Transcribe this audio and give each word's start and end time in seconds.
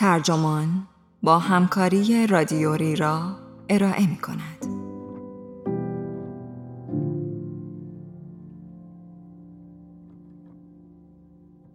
ترجمان 0.00 0.86
با 1.22 1.38
همکاری 1.38 2.26
رادیوری 2.26 2.96
را 2.96 3.36
ارائه 3.68 4.06
می 4.06 4.16
کند. 4.16 4.66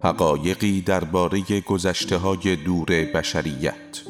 حقایقی 0.03 0.81
درباره 0.81 1.61
گذشته 1.67 2.17
های 2.17 2.55
دور 2.55 2.85
بشریت 3.15 4.01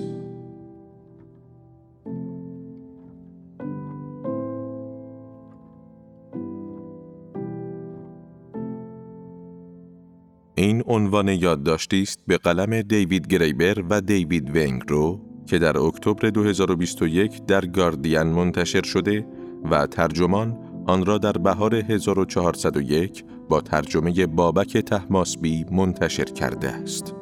عنوان 11.15 11.27
یادداشتی 11.27 12.01
است 12.01 12.19
به 12.27 12.37
قلم 12.37 12.81
دیوید 12.81 13.27
گریبر 13.27 13.83
و 13.89 14.01
دیوید 14.01 14.55
ونگرو 14.55 15.21
که 15.45 15.59
در 15.59 15.77
اکتبر 15.77 16.29
2021 16.29 17.45
در 17.45 17.65
گاردین 17.65 18.23
منتشر 18.23 18.83
شده 18.83 19.25
و 19.71 19.87
ترجمان 19.87 20.57
آن 20.87 21.05
را 21.05 21.17
در 21.17 21.31
بهار 21.31 21.75
1401 21.75 23.23
با 23.49 23.61
ترجمه 23.61 24.25
بابک 24.25 24.77
تحماسبی 24.77 25.65
منتشر 25.71 26.25
کرده 26.25 26.69
است. 26.69 27.13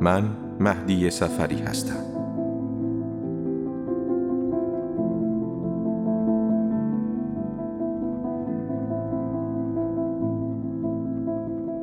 من 0.00 0.36
مهدی 0.60 1.10
سفری 1.10 1.58
هستم. 1.58 2.15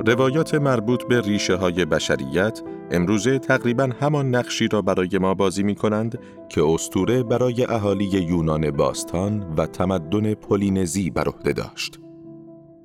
روایات 0.06 0.56
مربوط 0.56 1.04
به 1.04 1.22
ریشه 1.22 1.56
های 1.56 1.86
بشریت 1.86 2.62
امروزه 2.92 3.40
تقریبا 3.40 3.90
همان 4.00 4.36
نقشی 4.36 4.68
را 4.68 4.82
برای 4.82 5.18
ما 5.18 5.34
بازی 5.34 5.64
می 5.64 5.76
کنند 5.76 6.20
که 6.50 6.64
استوره 6.66 7.24
برای 7.24 7.66
اهالی 7.66 8.06
یونان 8.06 8.72
باستان 8.72 9.54
و 9.58 9.66
تمدن 9.66 10.34
پولینزی 10.34 11.10
بر 11.10 11.28
عهده 11.28 11.54
داشت. 11.54 12.00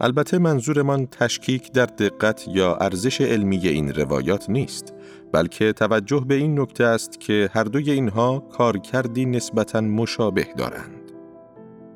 البته 0.01 0.39
منظورمان 0.39 1.07
تشکیک 1.07 1.73
در 1.73 1.87
دقت 1.87 2.49
یا 2.49 2.77
ارزش 2.77 3.21
علمی 3.21 3.59
این 3.59 3.95
روایات 3.95 4.51
نیست، 4.51 4.95
بلکه 5.33 5.73
توجه 5.73 6.25
به 6.29 6.35
این 6.35 6.61
نکته 6.61 6.85
است 6.85 7.21
که 7.21 7.51
هر 7.53 7.65
دوی 7.65 7.91
اینها 7.91 8.39
کارکردی 8.39 9.27
نسبتاً 9.27 9.81
مشابه 9.81 10.47
دارند. 10.57 11.13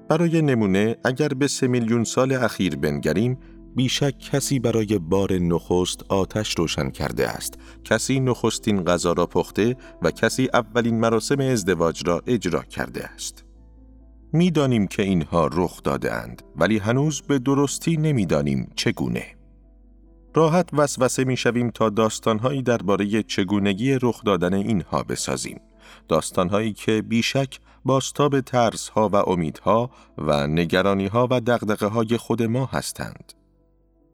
برای 0.08 0.42
نمونه 0.42 0.96
اگر 1.04 1.28
به 1.28 1.46
سه 1.46 1.66
میلیون 1.66 2.04
سال 2.04 2.32
اخیر 2.32 2.76
بنگریم 2.76 3.38
بیشک 3.76 4.18
کسی 4.18 4.58
برای 4.58 4.98
بار 4.98 5.32
نخست 5.32 6.02
آتش 6.08 6.58
روشن 6.58 6.90
کرده 6.90 7.28
است. 7.28 7.58
کسی 7.84 8.20
نخستین 8.20 8.84
غذا 8.84 9.12
را 9.12 9.26
پخته 9.26 9.76
و 10.02 10.10
کسی 10.10 10.48
اولین 10.54 11.00
مراسم 11.00 11.40
ازدواج 11.40 12.02
را 12.06 12.22
اجرا 12.26 12.62
کرده 12.62 13.04
است. 13.04 13.44
می‌دانیم 14.32 14.86
که 14.86 15.02
اینها 15.02 15.46
رخ 15.52 15.82
داده 15.82 16.14
اند 16.14 16.42
ولی 16.56 16.78
هنوز 16.78 17.22
به 17.22 17.38
درستی 17.38 17.96
نمی‌دانیم 17.96 18.72
چگونه. 18.76 19.24
راحت 20.34 20.68
وسوسه 20.72 21.24
می 21.24 21.36
شویم 21.36 21.70
تا 21.70 21.90
داستانهایی 21.90 22.62
درباره 22.62 23.22
چگونگی 23.22 23.98
رخ 24.02 24.24
دادن 24.24 24.54
اینها 24.54 25.02
بسازیم. 25.02 25.60
داستانهایی 26.08 26.72
که 26.72 27.02
بیشک 27.02 27.58
باستاب 27.84 28.40
ترسها 28.40 29.08
و 29.08 29.16
امیدها 29.16 29.90
و 30.18 30.46
نگرانیها 30.46 31.28
و 31.30 31.40
دقدقه 31.40 31.86
های 31.86 32.16
خود 32.16 32.42
ما 32.42 32.66
هستند. 32.66 33.32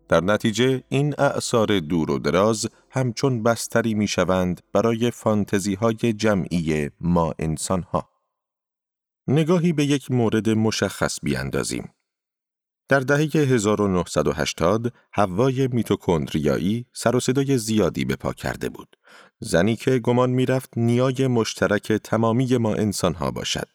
در 0.08 0.20
نتیجه 0.20 0.82
این 0.88 1.14
اعثار 1.18 1.78
دور 1.78 2.10
و 2.10 2.18
دراز 2.18 2.66
همچون 2.90 3.42
بستری 3.42 3.94
می 3.94 4.08
شوند 4.08 4.60
برای 4.72 5.10
فانتزی 5.10 5.74
های 5.74 6.12
جمعی 6.12 6.90
ما 7.00 7.34
انسان 7.38 7.82
ها. 7.82 8.08
نگاهی 9.28 9.72
به 9.72 9.84
یک 9.84 10.10
مورد 10.10 10.50
مشخص 10.50 11.18
بیاندازیم. 11.22 11.90
در 12.88 13.00
دهه 13.00 13.30
1980 13.36 14.92
هوای 15.12 15.68
میتوکندریایی 15.68 16.86
سر 16.92 17.16
و 17.16 17.20
صدای 17.20 17.58
زیادی 17.58 18.04
به 18.04 18.16
پا 18.16 18.32
کرده 18.32 18.68
بود. 18.68 18.96
زنی 19.40 19.76
که 19.76 19.98
گمان 19.98 20.30
می‌رفت 20.30 20.78
نیای 20.78 21.26
مشترک 21.26 21.92
تمامی 21.92 22.56
ما 22.56 22.74
انسان 22.74 23.14
ها 23.14 23.30
باشد. 23.30 23.68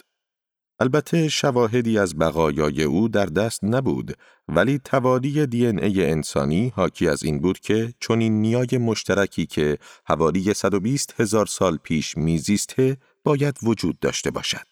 البته 0.79 1.29
شواهدی 1.29 1.97
از 1.97 2.17
بقایای 2.17 2.84
او 2.84 3.07
در 3.07 3.25
دست 3.25 3.63
نبود 3.63 4.17
ولی 4.47 4.79
توالی 4.79 5.45
دی 5.45 5.66
ای 5.67 6.06
انسانی 6.06 6.73
حاکی 6.75 7.07
از 7.07 7.23
این 7.23 7.39
بود 7.39 7.59
که 7.59 7.94
چون 8.00 8.22
این 8.22 8.41
نیای 8.41 8.78
مشترکی 8.79 9.45
که 9.45 9.78
حوالی 10.06 10.53
120 10.53 11.22
هزار 11.22 11.45
سال 11.45 11.78
پیش 11.78 12.17
میزیسته 12.17 12.97
باید 13.23 13.57
وجود 13.63 14.00
داشته 14.00 14.31
باشد. 14.31 14.67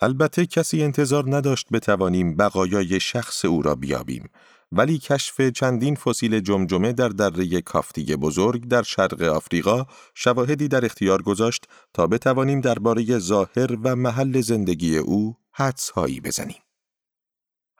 البته 0.00 0.46
کسی 0.46 0.82
انتظار 0.82 1.36
نداشت 1.36 1.66
بتوانیم 1.72 2.36
بقایای 2.36 3.00
شخص 3.00 3.44
او 3.44 3.62
را 3.62 3.74
بیابیم 3.74 4.30
ولی 4.72 4.98
کشف 4.98 5.40
چندین 5.40 5.94
فسیل 5.94 6.40
جمجمه 6.40 6.92
در 6.92 7.08
دره 7.08 7.60
کافتی 7.60 8.16
بزرگ 8.16 8.68
در 8.68 8.82
شرق 8.82 9.22
آفریقا 9.22 9.84
شواهدی 10.14 10.68
در 10.68 10.84
اختیار 10.84 11.22
گذاشت 11.22 11.66
تا 11.94 12.06
بتوانیم 12.06 12.60
درباره 12.60 13.18
ظاهر 13.18 13.76
و 13.84 13.96
محل 13.96 14.40
زندگی 14.40 14.96
او 14.96 15.36
حدس 15.52 15.90
هایی 15.90 16.20
بزنیم. 16.20 16.58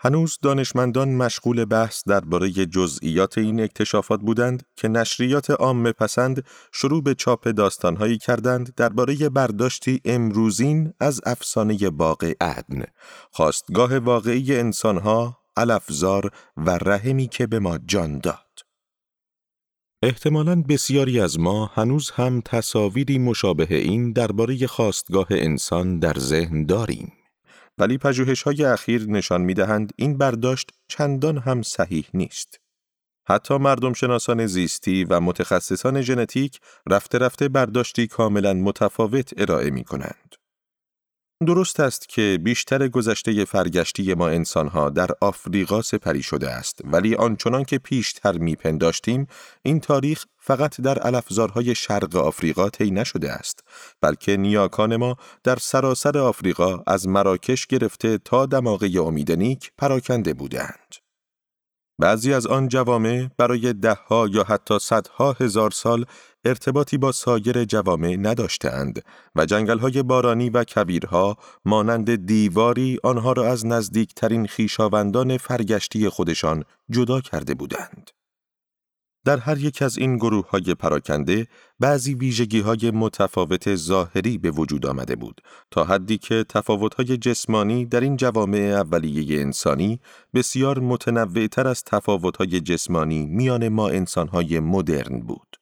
هنوز 0.02 0.38
دانشمندان 0.42 1.08
مشغول 1.08 1.64
بحث 1.64 2.08
درباره 2.08 2.50
جزئیات 2.50 3.38
این 3.38 3.60
اکتشافات 3.60 4.20
بودند 4.20 4.62
که 4.76 4.88
نشریات 4.88 5.50
عام 5.50 5.92
پسند 5.92 6.44
شروع 6.72 7.02
به 7.02 7.14
چاپ 7.14 7.48
داستانهایی 7.48 8.18
کردند 8.18 8.74
درباره 8.74 9.28
برداشتی 9.28 10.00
امروزین 10.04 10.92
از 11.00 11.20
افسانه 11.26 11.90
باغ 11.90 12.32
عدن، 12.40 12.84
خواستگاه 13.30 13.98
واقعی 13.98 14.56
انسانها 14.56 15.39
الافزار 15.60 16.31
و 16.56 16.71
رحمی 16.71 17.28
که 17.28 17.47
به 17.47 17.59
ما 17.59 17.78
جان 17.78 18.19
داد. 18.19 18.50
احتمالاً 20.03 20.62
بسیاری 20.62 21.21
از 21.21 21.38
ما 21.38 21.66
هنوز 21.66 22.10
هم 22.10 22.41
تصاویری 22.41 23.19
مشابه 23.19 23.75
این 23.75 24.12
درباره 24.12 24.66
خواستگاه 24.66 25.26
انسان 25.31 25.98
در 25.98 26.15
ذهن 26.19 26.65
داریم. 26.66 27.12
ولی 27.78 27.98
پژوهش 27.98 28.43
های 28.43 28.65
اخیر 28.65 29.06
نشان 29.06 29.41
می 29.41 29.54
دهند 29.54 29.93
این 29.97 30.19
برداشت 30.19 30.71
چندان 30.88 31.38
هم 31.38 31.62
صحیح 31.62 32.06
نیست. 32.15 32.60
حتی 33.28 33.56
مردم 33.56 33.92
شناسان 33.92 34.47
زیستی 34.47 35.04
و 35.04 35.21
متخصصان 35.21 36.00
ژنتیک 36.00 36.60
رفته 36.91 37.19
رفته 37.19 37.48
برداشتی 37.48 38.06
کاملا 38.06 38.54
متفاوت 38.54 39.32
ارائه 39.37 39.71
می 39.71 39.84
کنند. 39.84 40.39
درست 41.46 41.80
است 41.80 42.08
که 42.08 42.38
بیشتر 42.42 42.88
گذشته 42.88 43.44
فرگشتی 43.44 44.14
ما 44.14 44.28
انسانها 44.28 44.90
در 44.90 45.08
آفریقا 45.20 45.82
سپری 45.82 46.22
شده 46.22 46.50
است 46.50 46.80
ولی 46.84 47.14
آنچنان 47.14 47.64
که 47.64 47.78
پیشتر 47.78 48.38
میپنداشتیم 48.38 49.26
این 49.62 49.80
تاریخ 49.80 50.24
فقط 50.38 50.80
در 50.80 51.06
الافزارهای 51.06 51.74
شرق 51.74 52.16
آفریقا 52.16 52.70
طی 52.70 52.90
نشده 52.90 53.32
است 53.32 53.64
بلکه 54.00 54.36
نیاکان 54.36 54.96
ما 54.96 55.16
در 55.44 55.56
سراسر 55.56 56.18
آفریقا 56.18 56.82
از 56.86 57.08
مراکش 57.08 57.66
گرفته 57.66 58.18
تا 58.18 58.46
دماغه 58.46 59.00
امیدنیک 59.00 59.72
پراکنده 59.78 60.34
بودند 60.34 60.99
بعضی 62.00 62.32
از 62.34 62.46
آن 62.46 62.68
جوامع 62.68 63.28
برای 63.38 63.72
دهها 63.72 64.28
یا 64.30 64.44
حتی 64.44 64.78
صدها 64.78 65.32
هزار 65.40 65.70
سال 65.70 66.04
ارتباطی 66.44 66.98
با 66.98 67.12
سایر 67.12 67.64
جوامع 67.64 68.16
نداشتند 68.16 69.02
و 69.36 69.46
جنگلهای 69.46 70.02
بارانی 70.02 70.50
و 70.50 70.64
کبیرها 70.64 71.36
مانند 71.64 72.26
دیواری 72.26 72.98
آنها 73.02 73.32
را 73.32 73.46
از 73.46 73.66
نزدیکترین 73.66 74.46
خیشاوندان 74.46 75.36
فرگشتی 75.36 76.08
خودشان 76.08 76.64
جدا 76.91 77.20
کرده 77.20 77.54
بودند. 77.54 78.10
در 79.24 79.38
هر 79.38 79.58
یک 79.58 79.82
از 79.82 79.98
این 79.98 80.16
گروه 80.16 80.48
های 80.50 80.74
پراکنده 80.74 81.46
بعضی 81.80 82.14
ویژگی 82.14 82.60
های 82.60 82.90
متفاوت 82.90 83.74
ظاهری 83.74 84.38
به 84.38 84.50
وجود 84.50 84.86
آمده 84.86 85.16
بود 85.16 85.40
تا 85.70 85.84
حدی 85.84 86.18
که 86.18 86.44
تفاوت 86.48 86.94
های 86.94 87.16
جسمانی 87.16 87.86
در 87.86 88.00
این 88.00 88.16
جوامع 88.16 88.58
اولیه 88.58 89.40
انسانی 89.40 90.00
بسیار 90.34 90.78
متنوعتر 90.78 91.68
از 91.68 91.84
تفاوت 91.84 92.36
های 92.36 92.60
جسمانی 92.60 93.26
میان 93.26 93.68
ما 93.68 93.88
انسان 93.88 94.28
های 94.28 94.60
مدرن 94.60 95.20
بود. 95.20 95.59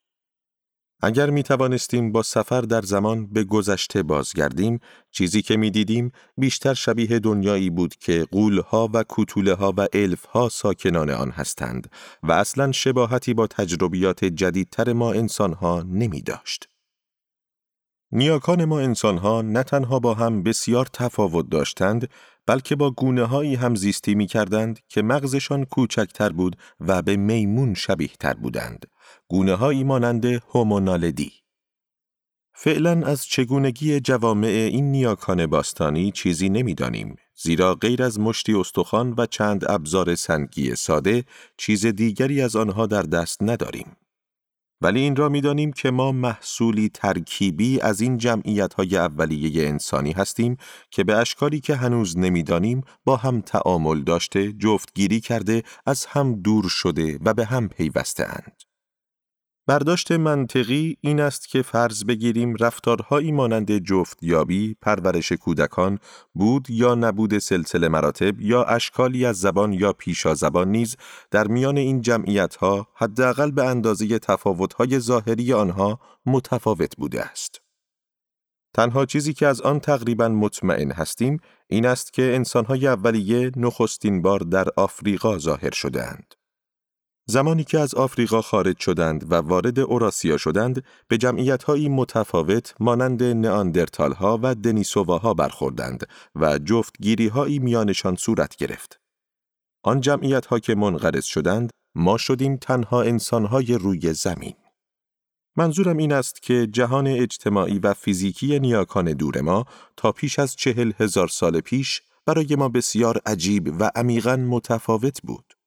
اگر 1.02 1.30
می 1.30 1.42
توانستیم 1.42 2.12
با 2.12 2.22
سفر 2.22 2.60
در 2.60 2.82
زمان 2.82 3.26
به 3.26 3.44
گذشته 3.44 4.02
بازگردیم، 4.02 4.80
چیزی 5.10 5.42
که 5.42 5.56
می 5.56 5.70
دیدیم 5.70 6.12
بیشتر 6.36 6.74
شبیه 6.74 7.18
دنیایی 7.18 7.70
بود 7.70 7.96
که 7.96 8.26
قولها 8.32 8.90
و 8.94 9.04
کتوله 9.08 9.54
ها 9.54 9.74
و 9.76 9.86
الفها 9.92 10.48
ساکنان 10.48 11.10
آن 11.10 11.30
هستند 11.30 11.90
و 12.22 12.32
اصلا 12.32 12.72
شباهتی 12.72 13.34
با 13.34 13.46
تجربیات 13.46 14.24
جدیدتر 14.24 14.92
ما 14.92 15.12
انسانها 15.12 15.82
نمی 15.82 16.22
داشت. 16.22 16.68
نیاکان 18.12 18.64
ما 18.64 18.80
انسانها 18.80 19.42
نه 19.42 19.62
تنها 19.62 19.98
با 19.98 20.14
هم 20.14 20.42
بسیار 20.42 20.86
تفاوت 20.92 21.50
داشتند 21.50 22.08
بلکه 22.46 22.76
با 22.76 22.90
گونه 22.90 23.24
هایی 23.24 23.54
هم 23.54 23.74
زیستی 23.74 24.14
می 24.14 24.26
کردند 24.26 24.80
که 24.88 25.02
مغزشان 25.02 25.64
کوچکتر 25.64 26.28
بود 26.28 26.56
و 26.80 27.02
به 27.02 27.16
میمون 27.16 27.74
شبیه 27.74 28.10
تر 28.20 28.34
بودند. 28.34 28.86
گونه 29.30 29.54
هایی 29.54 29.84
مانند 29.84 30.24
هومونالدی. 30.24 31.32
فعلا 32.54 33.02
از 33.06 33.26
چگونگی 33.26 34.00
جوامع 34.00 34.46
این 34.46 34.90
نیاکان 34.90 35.46
باستانی 35.46 36.12
چیزی 36.12 36.48
نمی‌دانیم 36.48 37.16
زیرا 37.34 37.74
غیر 37.74 38.02
از 38.02 38.20
مشتی 38.20 38.54
استخوان 38.54 39.14
و 39.18 39.26
چند 39.26 39.70
ابزار 39.70 40.14
سنگی 40.14 40.74
ساده 40.74 41.24
چیز 41.56 41.86
دیگری 41.86 42.42
از 42.42 42.56
آنها 42.56 42.86
در 42.86 43.02
دست 43.02 43.42
نداریم. 43.42 43.96
ولی 44.80 45.00
این 45.00 45.16
را 45.16 45.28
می‌دانیم 45.28 45.72
که 45.72 45.90
ما 45.90 46.12
محصولی 46.12 46.88
ترکیبی 46.88 47.80
از 47.80 48.00
این 48.00 48.18
جمعیت 48.18 48.74
های 48.74 48.96
اولیه 48.96 49.68
انسانی 49.68 50.12
هستیم 50.12 50.56
که 50.90 51.04
به 51.04 51.16
اشکالی 51.16 51.60
که 51.60 51.74
هنوز 51.76 52.18
نمی‌دانیم 52.18 52.82
با 53.04 53.16
هم 53.16 53.40
تعامل 53.40 54.02
داشته 54.02 54.52
جفتگیری 54.52 55.20
کرده 55.20 55.62
از 55.86 56.06
هم 56.06 56.34
دور 56.34 56.68
شده 56.68 57.18
و 57.24 57.34
به 57.34 57.44
هم 57.44 57.68
پیوسته 57.68 58.24
اند. 58.24 58.67
برداشت 59.68 60.12
منطقی 60.12 60.96
این 61.00 61.20
است 61.20 61.48
که 61.48 61.62
فرض 61.62 62.04
بگیریم 62.04 62.56
رفتارهایی 62.60 63.32
مانند 63.32 63.78
جفتیابی، 63.78 64.76
پرورش 64.82 65.32
کودکان، 65.32 65.98
بود 66.34 66.70
یا 66.70 66.94
نبود 66.94 67.38
سلسله 67.38 67.88
مراتب 67.88 68.40
یا 68.40 68.64
اشکالی 68.64 69.24
از 69.26 69.40
زبان 69.40 69.72
یا 69.72 69.92
پیشا 69.92 70.34
زبان 70.34 70.68
نیز 70.68 70.96
در 71.30 71.46
میان 71.46 71.76
این 71.76 72.00
جمعیتها 72.00 72.88
حداقل 72.94 73.50
به 73.50 73.64
اندازه 73.64 74.18
تفاوتهای 74.18 74.98
ظاهری 74.98 75.52
آنها 75.52 76.00
متفاوت 76.26 76.96
بوده 76.96 77.22
است. 77.22 77.60
تنها 78.74 79.06
چیزی 79.06 79.34
که 79.34 79.46
از 79.46 79.60
آن 79.60 79.80
تقریبا 79.80 80.28
مطمئن 80.28 80.90
هستیم 80.90 81.40
این 81.66 81.86
است 81.86 82.12
که 82.12 82.34
انسانهای 82.34 82.86
اولیه 82.86 83.50
نخستین 83.56 84.22
بار 84.22 84.40
در 84.40 84.68
آفریقا 84.76 85.38
ظاهر 85.38 85.70
شدهاند. 85.70 86.37
زمانی 87.30 87.64
که 87.64 87.78
از 87.78 87.94
آفریقا 87.94 88.42
خارج 88.42 88.78
شدند 88.78 89.32
و 89.32 89.34
وارد 89.34 89.78
اوراسیا 89.78 90.36
شدند، 90.36 90.84
به 91.08 91.18
جمعیتهایی 91.18 91.88
متفاوت 91.88 92.74
مانند 92.80 93.22
نئاندرتال 93.22 94.12
ها 94.12 94.38
و 94.42 94.54
دنیسوواها 94.54 95.34
برخوردند 95.34 96.08
و 96.34 96.58
جفتگیری 96.58 97.28
هایی 97.28 97.58
میانشان 97.58 98.16
صورت 98.16 98.56
گرفت. 98.56 99.00
آن 99.82 100.00
جمعیت 100.00 100.46
ها 100.46 100.58
که 100.58 100.74
منقرض 100.74 101.24
شدند، 101.24 101.70
ما 101.94 102.18
شدیم 102.18 102.56
تنها 102.56 103.02
انسانهای 103.02 103.74
روی 103.74 104.12
زمین. 104.12 104.54
منظورم 105.56 105.96
این 105.96 106.12
است 106.12 106.42
که 106.42 106.66
جهان 106.66 107.06
اجتماعی 107.06 107.78
و 107.78 107.94
فیزیکی 107.94 108.58
نیاکان 108.58 109.12
دور 109.12 109.40
ما 109.40 109.64
تا 109.96 110.12
پیش 110.12 110.38
از 110.38 110.56
چهل 110.56 110.92
هزار 110.98 111.28
سال 111.28 111.60
پیش 111.60 112.02
برای 112.26 112.56
ما 112.56 112.68
بسیار 112.68 113.20
عجیب 113.26 113.74
و 113.80 113.90
عمیقا 113.94 114.36
متفاوت 114.36 115.22
بود. 115.22 115.57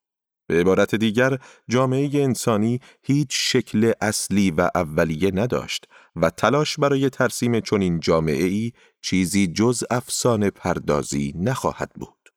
به 0.52 0.60
عبارت 0.60 0.96
دیگر 0.96 1.38
جامعه 1.70 2.10
انسانی 2.14 2.80
هیچ 3.04 3.28
شکل 3.32 3.94
اصلی 4.02 4.52
و 4.52 4.70
اولیه 4.76 5.32
نداشت 5.34 5.86
و 6.16 6.30
تلاش 6.30 6.78
برای 6.78 7.10
ترسیم 7.10 7.60
چنین 7.60 8.00
جامعه 8.00 8.44
ای 8.44 8.72
چیزی 9.02 9.48
جز 9.48 9.84
افسانه 9.92 10.50
پردازی 10.50 11.34
نخواهد 11.36 11.92
بود. 11.96 12.30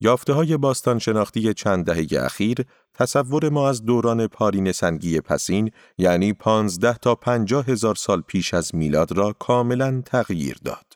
یافته 0.00 0.32
های 0.32 0.56
باستان 0.56 0.98
شناختی 0.98 1.54
چند 1.54 1.84
دهه 1.86 2.24
اخیر 2.24 2.56
تصور 2.94 3.48
ما 3.48 3.68
از 3.68 3.84
دوران 3.84 4.26
پارین 4.26 4.72
سنگی 4.72 5.20
پسین 5.20 5.70
یعنی 5.98 6.32
پانزده 6.32 6.94
تا 6.94 7.14
پنجاه 7.14 7.66
هزار 7.66 7.94
سال 7.94 8.20
پیش 8.20 8.54
از 8.54 8.74
میلاد 8.74 9.12
را 9.12 9.32
کاملا 9.32 10.02
تغییر 10.06 10.56
داد. 10.64 10.91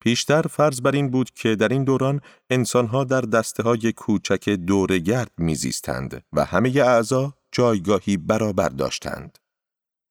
پیشتر 0.00 0.42
فرض 0.42 0.80
بر 0.80 0.92
این 0.92 1.10
بود 1.10 1.30
که 1.30 1.56
در 1.56 1.68
این 1.68 1.84
دوران 1.84 2.20
انسانها 2.50 3.04
در 3.04 3.20
دسته 3.20 3.62
های 3.62 3.92
کوچک 3.92 4.48
دورگرد 4.48 5.30
میزیستند 5.38 6.24
و 6.32 6.44
همه 6.44 6.68
اعضا 6.68 7.34
جایگاهی 7.52 8.16
برابر 8.16 8.68
داشتند. 8.68 9.38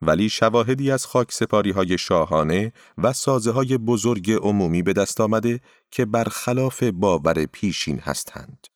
ولی 0.01 0.30
شواهدی 0.30 0.92
از 0.92 1.06
خاک 1.06 1.31
سپاری 1.31 1.72
های 1.72 1.98
شاهانه 1.98 2.74
و 2.98 3.13
سازه 3.13 3.51
های 3.51 3.78
بزرگ 3.78 4.31
عمومی 4.31 4.84
به 4.84 4.94
دست 4.94 5.22
آمده 5.22 5.60
که 5.92 6.06
برخلاف 6.06 6.84
باور 6.84 7.45
پیشین 7.45 8.00
هستند. 8.00 8.68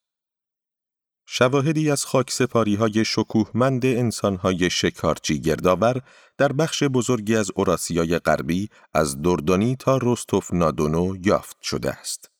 شواهدی 1.33 1.91
از 1.91 2.05
خاک 2.05 2.31
سپاری 2.31 2.75
های 2.75 3.05
شکوهمند 3.05 3.85
انسان 3.85 4.35
های 4.35 4.69
شکارچی 4.69 5.41
گردآور 5.41 6.01
در 6.37 6.51
بخش 6.51 6.83
بزرگی 6.83 7.35
از 7.35 7.51
اوراسیای 7.55 8.19
غربی 8.19 8.69
از 8.93 9.21
دردانی 9.21 9.75
تا 9.75 9.99
رستوف 10.01 10.53
نادونو 10.53 11.15
یافت 11.25 11.57
شده 11.61 11.91
است. 11.91 12.31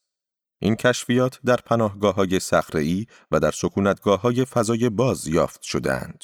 این 0.60 0.76
کشفیات 0.76 1.40
در 1.46 1.56
پناهگاه 1.56 2.16
های 2.16 2.40
سخره‌ای 2.40 3.06
و 3.32 3.40
در 3.40 3.52
سکونتگاه 3.52 4.22
های 4.22 4.46
فضای 4.46 4.90
باز 4.90 5.28
یافت 5.28 5.62
شدهاند. 5.62 6.24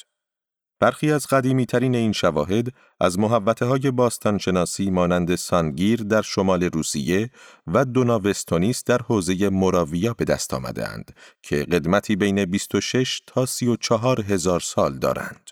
برخی 0.80 1.12
از 1.12 1.26
قدیمی 1.26 1.66
ترین 1.66 1.94
این 1.94 2.12
شواهد 2.12 2.72
از 3.00 3.18
محوطه 3.18 3.66
های 3.66 3.90
باستانشناسی 3.90 4.90
مانند 4.90 5.34
سانگیر 5.34 6.02
در 6.02 6.22
شمال 6.22 6.62
روسیه 6.64 7.30
و 7.66 7.84
دوناوستونیس 7.84 8.84
در 8.84 8.98
حوزه 8.98 9.48
مراویا 9.48 10.14
به 10.14 10.24
دست 10.24 10.54
آمدهاند 10.54 11.14
که 11.42 11.56
قدمتی 11.56 12.16
بین 12.16 12.44
26 12.44 13.22
تا 13.26 13.46
34 13.46 14.20
هزار 14.20 14.60
سال 14.60 14.98
دارند. 14.98 15.50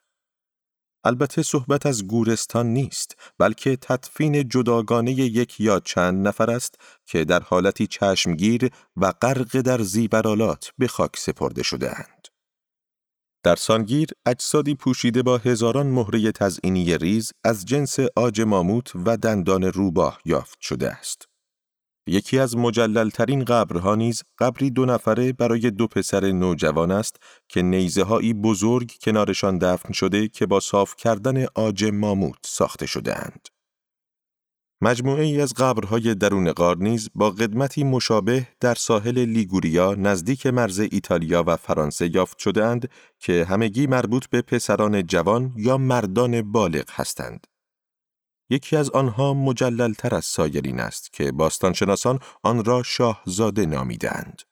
البته 1.05 1.43
صحبت 1.43 1.87
از 1.87 2.07
گورستان 2.07 2.67
نیست 2.67 3.17
بلکه 3.39 3.77
تدفین 3.77 4.49
جداگانه 4.49 5.13
یک 5.13 5.61
یا 5.61 5.81
چند 5.81 6.29
نفر 6.29 6.51
است 6.51 6.75
که 7.07 7.25
در 7.25 7.41
حالتی 7.43 7.87
چشمگیر 7.87 8.71
و 8.97 9.13
غرق 9.13 9.61
در 9.61 9.83
زیبرالات 9.83 10.73
به 10.79 10.89
خاک 10.89 11.17
سپرده 11.17 11.63
شدهاند. 11.63 12.29
در 13.47 13.57
سانگیر 13.57 14.09
اجسادی 14.27 14.75
پوشیده 14.75 15.23
با 15.23 15.39
هزاران 15.39 15.87
مهره 15.87 16.33
تزئینی 16.33 16.99
ریز 16.99 17.33
از 17.45 17.65
جنس 17.65 17.97
عاج 18.17 18.41
ماموت 18.41 18.93
و 19.05 19.17
دندان 19.17 19.65
روباه 19.65 20.19
یافت 20.25 20.59
شده 20.61 20.91
است. 20.91 21.29
یکی 22.09 22.39
از 22.39 22.57
مجللترین 22.57 23.45
قبرها 23.45 23.95
نیز 23.95 24.23
قبری 24.39 24.71
دو 24.71 24.85
نفره 24.85 25.33
برای 25.33 25.71
دو 25.71 25.87
پسر 25.87 26.33
نوجوان 26.33 26.91
است 26.91 27.17
که 27.49 27.63
نیزه 27.63 28.03
هایی 28.03 28.35
بزرگ 28.35 28.93
کنارشان 29.03 29.59
دفن 29.59 29.93
شده 29.93 30.29
که 30.29 30.47
با 30.47 30.61
صاف 30.61 30.97
کردن 30.97 31.47
عاج 31.55 31.85
ماموت 31.85 32.39
ساخته 32.45 32.87
شده 32.87 33.17
اند. 33.17 33.56
مجموعه 34.81 35.25
ای 35.25 35.41
از 35.41 35.55
قبرهای 35.55 36.15
درون 36.15 36.53
غار 36.53 36.77
نیز 36.77 37.11
با 37.15 37.31
قدمتی 37.31 37.85
مشابه 37.85 38.49
در 38.61 38.75
ساحل 38.75 39.19
لیگوریا 39.19 39.95
نزدیک 39.95 40.47
مرز 40.47 40.79
ایتالیا 40.79 41.45
و 41.47 41.57
فرانسه 41.57 42.15
یافت 42.15 42.39
شده 42.39 42.65
اند 42.65 42.91
که 43.19 43.45
همگی 43.49 43.87
مربوط 43.87 44.27
به 44.27 44.43
پسران 44.43 45.07
جوان 45.07 45.53
یا 45.57 45.79
مردان 45.79 46.53
بالغ 46.53 46.91
هستند. 46.91 47.47
یکی 48.51 48.77
از 48.77 48.91
آنها 48.91 49.35
مجللتر 49.35 50.15
از 50.15 50.25
سایرین 50.25 50.81
است 50.81 51.13
که 51.13 51.33
باستانشناسان 51.33 52.19
آن 52.43 52.65
را 52.65 52.83
شاهزاده 52.83 53.67
نامیدند. 53.67 54.43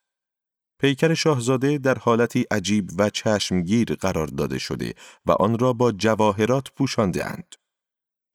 پیکر 0.81 1.15
شاهزاده 1.15 1.79
در 1.79 1.99
حالتی 1.99 2.45
عجیب 2.51 2.91
و 2.99 3.11
چشمگیر 3.11 3.95
قرار 3.95 4.27
داده 4.27 4.59
شده 4.59 4.95
و 5.27 5.33
آن 5.33 5.59
را 5.59 5.73
با 5.73 5.93
جواهرات 5.93 6.71
پوشانده 6.71 7.27
اند. 7.27 7.55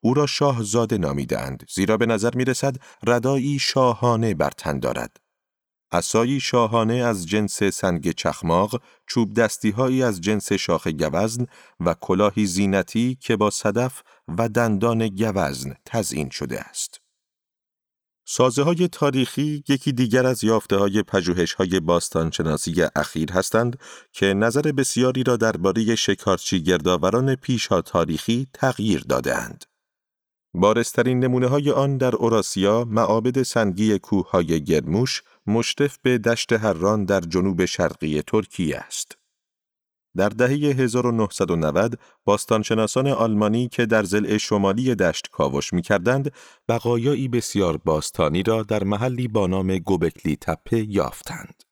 او 0.00 0.14
را 0.14 0.26
شاهزاده 0.26 0.98
نامیدند 0.98 1.66
زیرا 1.74 1.96
به 1.96 2.06
نظر 2.06 2.30
می 2.34 2.44
رسد 2.44 2.76
ردایی 3.06 3.58
شاهانه 3.58 4.34
بر 4.34 4.50
تن 4.50 4.78
دارد. 4.78 5.16
اسایی 5.92 6.40
شاهانه 6.40 6.94
از 6.94 7.26
جنس 7.26 7.62
سنگ 7.62 8.10
چخماق، 8.10 8.82
چوب 9.06 9.34
دستی 9.34 10.02
از 10.02 10.20
جنس 10.20 10.52
شاخ 10.52 10.86
گوزن 10.86 11.46
و 11.80 11.94
کلاهی 11.94 12.46
زینتی 12.46 13.18
که 13.20 13.36
با 13.36 13.50
صدف 13.50 14.02
و 14.28 14.48
دندان 14.48 15.08
گوزن 15.08 15.74
تزئین 15.86 16.30
شده 16.30 16.60
است. 16.60 17.00
سازه 18.32 18.62
های 18.62 18.88
تاریخی 18.88 19.64
یکی 19.68 19.92
دیگر 19.92 20.26
از 20.26 20.44
یافته 20.44 20.76
های 20.76 21.02
پژوهش 21.02 21.52
های 21.52 21.80
باستانشناسی 21.80 22.82
اخیر 22.96 23.32
هستند 23.32 23.78
که 24.12 24.26
نظر 24.26 24.62
بسیاری 24.62 25.22
را 25.22 25.36
درباره 25.36 25.94
شکارچی 25.94 26.62
گردآوران 26.62 27.34
پیشا 27.34 27.80
تاریخی 27.80 28.46
تغییر 28.54 29.00
دادهاند. 29.08 29.69
بارسترین 30.54 31.18
نمونه 31.20 31.46
های 31.46 31.70
آن 31.70 31.96
در 31.96 32.16
اوراسیا 32.16 32.84
معابد 32.84 33.42
سنگی 33.42 33.98
کوههای 33.98 34.64
گرموش 34.64 35.22
مشرف 35.46 35.98
به 36.02 36.18
دشت 36.18 36.52
هران 36.52 37.04
در 37.04 37.20
جنوب 37.20 37.64
شرقی 37.64 38.22
ترکیه 38.22 38.76
است. 38.76 39.18
در 40.16 40.28
دهه 40.28 40.50
1990 40.50 41.98
باستانشناسان 42.24 43.06
آلمانی 43.06 43.68
که 43.68 43.86
در 43.86 44.02
زل 44.02 44.36
شمالی 44.36 44.94
دشت 44.94 45.28
کاوش 45.30 45.72
می 45.72 45.82
کردند 45.82 46.32
بقایایی 46.68 47.28
بسیار 47.28 47.76
باستانی 47.76 48.42
را 48.42 48.62
در 48.62 48.84
محلی 48.84 49.28
با 49.28 49.46
نام 49.46 49.78
گوبکلی 49.78 50.36
تپه 50.36 50.84
یافتند. 50.88 51.62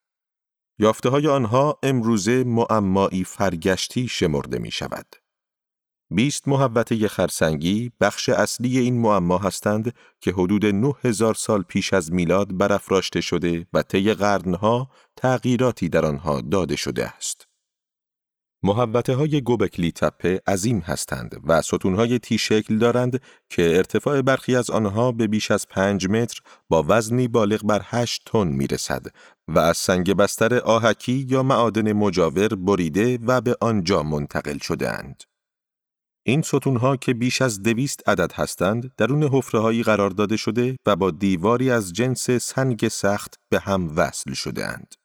یافته 0.79 1.09
های 1.09 1.27
آنها 1.27 1.79
امروزه 1.83 2.43
معمایی 2.43 3.23
فرگشتی 3.23 4.07
شمرده 4.07 4.59
می 4.59 4.71
شود. 4.71 5.15
بیست 6.11 6.47
محوطه 6.47 7.07
خرسنگی 7.07 7.91
بخش 7.99 8.29
اصلی 8.29 8.79
این 8.79 9.01
معما 9.01 9.37
هستند 9.37 9.93
که 10.21 10.31
حدود 10.31 10.65
9000 10.65 11.33
سال 11.33 11.61
پیش 11.61 11.93
از 11.93 12.11
میلاد 12.11 12.57
برافراشته 12.57 13.21
شده 13.21 13.67
و 13.73 13.83
طی 13.83 14.13
قرنها 14.13 14.89
تغییراتی 15.17 15.89
در 15.89 16.05
آنها 16.05 16.41
داده 16.41 16.75
شده 16.75 17.07
است. 17.07 17.47
محوطه 18.63 19.15
های 19.15 19.41
گوبکلی 19.41 19.91
تپه 19.91 20.41
عظیم 20.47 20.79
هستند 20.79 21.41
و 21.43 21.61
ستونهای 21.61 22.19
تی 22.19 22.37
شکل 22.37 22.77
دارند 22.77 23.21
که 23.49 23.77
ارتفاع 23.77 24.21
برخی 24.21 24.55
از 24.55 24.69
آنها 24.69 25.11
به 25.11 25.27
بیش 25.27 25.51
از 25.51 25.67
5 25.67 26.07
متر 26.07 26.41
با 26.69 26.85
وزنی 26.87 27.27
بالغ 27.27 27.63
بر 27.63 27.81
8 27.83 28.21
تن 28.25 28.47
می 28.47 28.67
رسد 28.67 29.05
و 29.47 29.59
از 29.59 29.77
سنگ 29.77 30.13
بستر 30.13 30.59
آهکی 30.59 31.25
یا 31.29 31.43
معادن 31.43 31.93
مجاور 31.93 32.47
بریده 32.47 33.19
و 33.27 33.41
به 33.41 33.55
آنجا 33.61 34.03
منتقل 34.03 34.57
شده 34.57 34.89
اند. 34.89 35.23
این 36.29 36.41
ستونها 36.41 36.97
که 36.97 37.13
بیش 37.13 37.41
از 37.41 37.63
دویست 37.63 38.09
عدد 38.09 38.31
هستند 38.33 38.91
درون 38.97 39.23
حفرههایی 39.23 39.83
قرار 39.83 40.09
داده 40.09 40.37
شده 40.37 40.75
و 40.85 40.95
با 40.95 41.11
دیواری 41.11 41.71
از 41.71 41.93
جنس 41.93 42.31
سنگ 42.31 42.87
سخت 42.87 43.35
به 43.49 43.59
هم 43.59 43.95
وصل 43.95 44.33
شده 44.33 44.65
اند. 44.65 44.95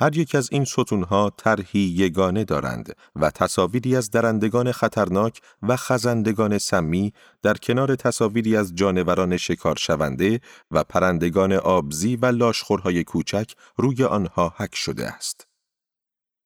هر 0.00 0.16
یک 0.16 0.34
از 0.34 0.48
این 0.52 0.64
ستونها 0.64 1.32
طرحی 1.36 1.80
یگانه 1.80 2.44
دارند 2.44 2.96
و 3.16 3.30
تصاویری 3.30 3.96
از 3.96 4.10
درندگان 4.10 4.72
خطرناک 4.72 5.40
و 5.62 5.76
خزندگان 5.76 6.58
سمی 6.58 7.12
در 7.42 7.54
کنار 7.54 7.96
تصاویری 7.96 8.56
از 8.56 8.74
جانوران 8.74 9.36
شکار 9.36 9.76
شونده 9.76 10.40
و 10.70 10.84
پرندگان 10.84 11.52
آبزی 11.52 12.16
و 12.16 12.26
لاشخورهای 12.26 13.04
کوچک 13.04 13.52
روی 13.76 14.04
آنها 14.04 14.54
حک 14.56 14.74
شده 14.74 15.06
است. 15.06 15.51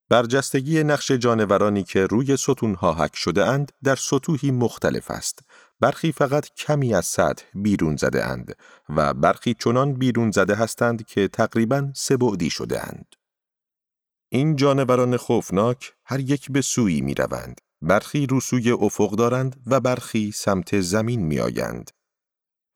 برجستگی 0.08 0.84
نقش 0.84 1.12
جانورانی 1.12 1.82
که 1.82 2.06
روی 2.06 2.36
ستونها 2.36 2.92
حک 2.92 3.16
شده 3.16 3.44
اند 3.44 3.72
در 3.84 3.96
سطوحی 3.96 4.50
مختلف 4.50 5.10
است. 5.10 5.38
برخی 5.80 6.12
فقط 6.12 6.48
کمی 6.56 6.94
از 6.94 7.06
سطح 7.06 7.44
بیرون 7.54 7.96
زده 7.96 8.24
اند 8.24 8.56
و 8.88 9.14
برخی 9.14 9.54
چنان 9.54 9.92
بیرون 9.92 10.30
زده 10.30 10.54
هستند 10.54 11.06
که 11.06 11.28
تقریبا 11.28 11.90
سبعدی 11.94 12.50
شده 12.50 12.86
اند. 12.88 13.06
این 14.28 14.56
جانوران 14.56 15.16
خوفناک 15.16 15.92
هر 16.04 16.20
یک 16.20 16.52
به 16.52 16.60
سوی 16.60 17.00
می 17.00 17.14
روند. 17.14 17.60
برخی 17.82 18.26
رو 18.26 18.40
سوی 18.40 18.70
افق 18.70 19.10
دارند 19.10 19.56
و 19.66 19.80
برخی 19.80 20.32
سمت 20.32 20.80
زمین 20.80 21.20
می 21.20 21.40
آیند. 21.40 21.90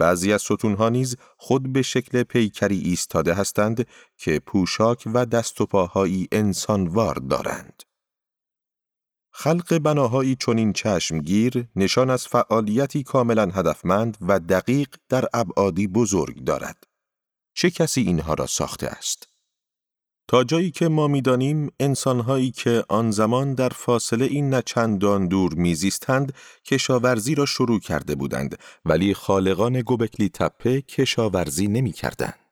بعضی 0.00 0.33
از 0.33 0.42
ستونها 0.42 0.88
نیز 0.88 1.16
خود 1.37 1.73
به 1.73 1.83
شکل 1.83 2.23
پیکری 2.23 2.78
ایستاده 2.78 3.35
هستند 3.35 3.87
که 4.16 4.38
پوشاک 4.38 5.09
و 5.14 5.26
دست 5.26 5.61
و 5.61 5.66
پاهایی 5.66 6.28
انسانوار 6.33 7.14
دارند. 7.14 7.83
خلق 9.33 9.78
بناهایی 9.78 10.37
چنین 10.37 10.73
چشمگیر 10.73 11.69
نشان 11.76 12.11
از 12.11 12.26
فعالیتی 12.26 13.02
کاملا 13.02 13.47
هدفمند 13.47 14.16
و 14.21 14.40
دقیق 14.40 14.88
در 15.09 15.25
ابعادی 15.33 15.87
بزرگ 15.87 16.45
دارد. 16.45 16.85
چه 17.54 17.71
کسی 17.71 18.00
اینها 18.00 18.35
را 18.35 18.47
ساخته 18.47 18.87
است؟ 18.87 19.29
تا 20.30 20.44
جایی 20.44 20.70
که 20.70 20.88
ما 20.88 21.08
می‌دانیم 21.08 21.72
انسانهایی 21.80 22.50
که 22.50 22.84
آن 22.88 23.10
زمان 23.10 23.54
در 23.54 23.68
فاصله 23.68 24.25
این 24.25 24.54
نچندان 24.54 25.28
دور 25.28 25.54
میزیستند 25.54 26.34
کشاورزی 26.64 27.34
را 27.34 27.46
شروع 27.46 27.80
کرده 27.80 28.14
بودند 28.14 28.58
ولی 28.84 29.14
خالقان 29.14 29.80
گوبکلی 29.80 30.28
تپه 30.28 30.80
کشاورزی 30.80 31.68
نمی 31.68 31.92
کردند. 31.92 32.50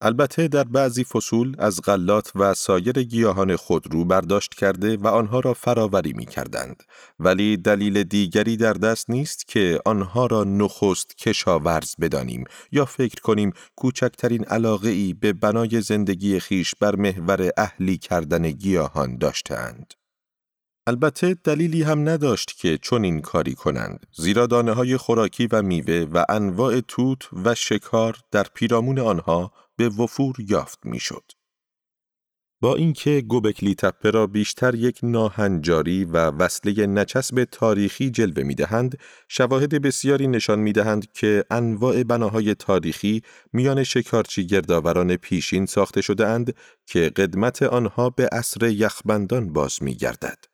البته 0.00 0.48
در 0.48 0.64
بعضی 0.64 1.04
فصول 1.04 1.56
از 1.58 1.80
غلات 1.80 2.32
و 2.34 2.54
سایر 2.54 3.02
گیاهان 3.02 3.56
خود 3.56 3.94
رو 3.94 4.04
برداشت 4.04 4.54
کرده 4.54 4.96
و 4.96 5.06
آنها 5.06 5.40
را 5.40 5.54
فراوری 5.54 6.12
می 6.12 6.26
کردند. 6.26 6.82
ولی 7.20 7.56
دلیل 7.56 8.02
دیگری 8.02 8.56
در 8.56 8.72
دست 8.72 9.10
نیست 9.10 9.48
که 9.48 9.80
آنها 9.84 10.26
را 10.26 10.44
نخست 10.44 11.16
کشاورز 11.16 11.94
بدانیم 12.00 12.44
یا 12.72 12.84
فکر 12.84 13.20
کنیم 13.20 13.52
کوچکترین 13.76 14.44
علاقه 14.44 14.88
ای 14.88 15.14
به 15.14 15.32
بنای 15.32 15.80
زندگی 15.80 16.40
خیش 16.40 16.74
بر 16.80 16.96
محور 16.96 17.50
اهلی 17.56 17.98
کردن 17.98 18.50
گیاهان 18.50 19.18
داشتند. 19.18 19.97
البته 20.88 21.34
دلیلی 21.44 21.82
هم 21.82 22.08
نداشت 22.08 22.56
که 22.56 22.78
چون 22.78 23.04
این 23.04 23.20
کاری 23.20 23.54
کنند 23.54 24.06
زیرا 24.16 24.46
دانه 24.46 24.72
های 24.72 24.96
خوراکی 24.96 25.46
و 25.46 25.62
میوه 25.62 26.06
و 26.12 26.24
انواع 26.28 26.80
توت 26.80 27.28
و 27.44 27.54
شکار 27.54 28.16
در 28.30 28.46
پیرامون 28.54 28.98
آنها 28.98 29.52
به 29.76 29.88
وفور 29.88 30.34
یافت 30.48 30.78
می‌شد. 30.84 31.32
با 32.60 32.74
اینکه 32.74 33.20
گوبکلی 33.20 33.74
تپه 33.74 34.10
را 34.10 34.26
بیشتر 34.26 34.74
یک 34.74 34.98
ناهنجاری 35.02 36.04
و 36.04 36.16
وصله 36.16 36.86
نچسب 36.86 37.44
تاریخی 37.44 38.10
جلوه 38.10 38.42
می 38.42 38.54
دهند، 38.54 38.98
شواهد 39.28 39.82
بسیاری 39.82 40.26
نشان 40.26 40.58
می 40.58 40.72
دهند 40.72 41.12
که 41.12 41.44
انواع 41.50 42.02
بناهای 42.02 42.54
تاریخی 42.54 43.22
میان 43.52 43.84
شکارچی 43.84 44.46
گردآوران 44.46 45.16
پیشین 45.16 45.66
ساخته 45.66 46.00
شده 46.00 46.26
اند 46.26 46.54
که 46.86 47.00
قدمت 47.00 47.62
آنها 47.62 48.10
به 48.10 48.28
عصر 48.32 48.68
یخبندان 48.68 49.52
باز 49.52 49.82
می 49.82 49.94
گردد. 49.94 50.47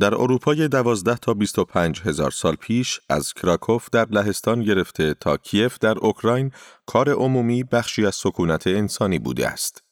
در 0.00 0.14
اروپای 0.14 0.68
دوازده 0.68 1.16
تا 1.16 1.34
25 1.34 2.00
هزار 2.00 2.30
سال 2.30 2.54
پیش 2.54 3.00
از 3.08 3.32
کراکوف 3.32 3.90
در 3.90 4.08
لهستان 4.10 4.62
گرفته 4.62 5.14
تا 5.14 5.36
کیف 5.36 5.78
در 5.78 5.98
اوکراین 5.98 6.50
کار 6.86 7.10
عمومی 7.10 7.64
بخشی 7.64 8.06
از 8.06 8.14
سکونت 8.14 8.66
انسانی 8.66 9.18
بوده 9.18 9.48
است. 9.48 9.82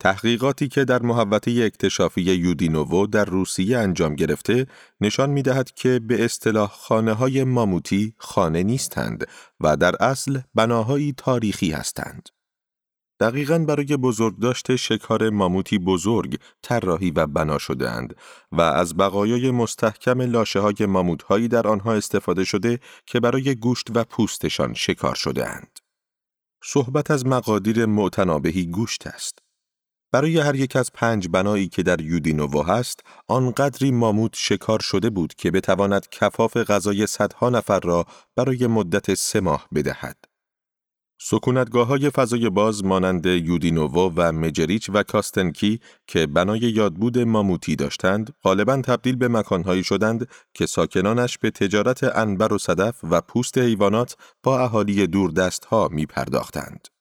تحقیقاتی 0.00 0.68
که 0.68 0.84
در 0.84 1.02
محوطه 1.02 1.62
اکتشافی 1.64 2.20
یودینوو 2.20 3.06
در 3.06 3.24
روسیه 3.24 3.78
انجام 3.78 4.14
گرفته 4.14 4.66
نشان 5.00 5.30
می 5.30 5.42
دهد 5.42 5.70
که 5.72 5.98
به 5.98 6.24
اصطلاح 6.24 6.70
خانه 6.70 7.12
های 7.12 7.44
ماموتی 7.44 8.14
خانه 8.18 8.62
نیستند 8.62 9.26
و 9.60 9.76
در 9.76 9.94
اصل 10.00 10.40
بناهایی 10.54 11.14
تاریخی 11.16 11.70
هستند. 11.70 12.28
دقیقا 13.20 13.58
برای 13.58 13.96
بزرگداشت 13.96 14.76
شکار 14.76 15.30
ماموتی 15.30 15.78
بزرگ 15.78 16.38
طراحی 16.62 17.10
و 17.10 17.26
بنا 17.26 17.58
شدهاند 17.58 18.16
و 18.52 18.60
از 18.60 18.96
بقایای 18.96 19.50
مستحکم 19.50 20.20
لاشه 20.20 20.60
های 20.60 20.86
ماموت 20.86 21.22
هایی 21.22 21.48
در 21.48 21.68
آنها 21.68 21.94
استفاده 21.94 22.44
شده 22.44 22.80
که 23.06 23.20
برای 23.20 23.54
گوشت 23.54 23.88
و 23.94 24.04
پوستشان 24.04 24.74
شکار 24.74 25.14
شده 25.14 25.48
اند. 25.48 25.78
صحبت 26.64 27.10
از 27.10 27.26
مقادیر 27.26 27.86
معتنابهی 27.86 28.66
گوشت 28.66 29.06
است. 29.06 29.38
برای 30.12 30.38
هر 30.38 30.54
یک 30.54 30.76
از 30.76 30.92
پنج 30.92 31.28
بنایی 31.28 31.68
که 31.68 31.82
در 31.82 32.00
یودینوو 32.00 32.62
هست، 32.62 33.00
آنقدری 33.28 33.90
ماموت 33.90 34.32
شکار 34.34 34.80
شده 34.80 35.10
بود 35.10 35.34
که 35.34 35.50
بتواند 35.50 36.08
کفاف 36.08 36.56
غذای 36.56 37.06
صدها 37.06 37.50
نفر 37.50 37.80
را 37.80 38.04
برای 38.36 38.66
مدت 38.66 39.14
سه 39.14 39.40
ماه 39.40 39.68
بدهد. 39.74 40.33
سکونتگاه 41.20 41.86
های 41.86 42.10
فضای 42.10 42.50
باز 42.50 42.84
مانند 42.84 43.26
یودینوو 43.26 44.12
و 44.16 44.32
مجریچ 44.32 44.90
و 44.94 45.02
کاستنکی 45.02 45.80
که 46.06 46.26
بنای 46.26 46.58
یادبود 46.58 47.18
ماموتی 47.18 47.76
داشتند، 47.76 48.34
غالبا 48.42 48.76
تبدیل 48.76 49.16
به 49.16 49.28
مکانهایی 49.28 49.84
شدند 49.84 50.28
که 50.54 50.66
ساکنانش 50.66 51.38
به 51.38 51.50
تجارت 51.50 52.16
انبر 52.16 52.52
و 52.52 52.58
صدف 52.58 53.00
و 53.10 53.20
پوست 53.20 53.58
حیوانات 53.58 54.16
با 54.42 54.60
اهالی 54.60 55.06
دوردست 55.06 55.64
ها 55.64 55.88
می 55.88 56.06
پرداختند. 56.06 56.93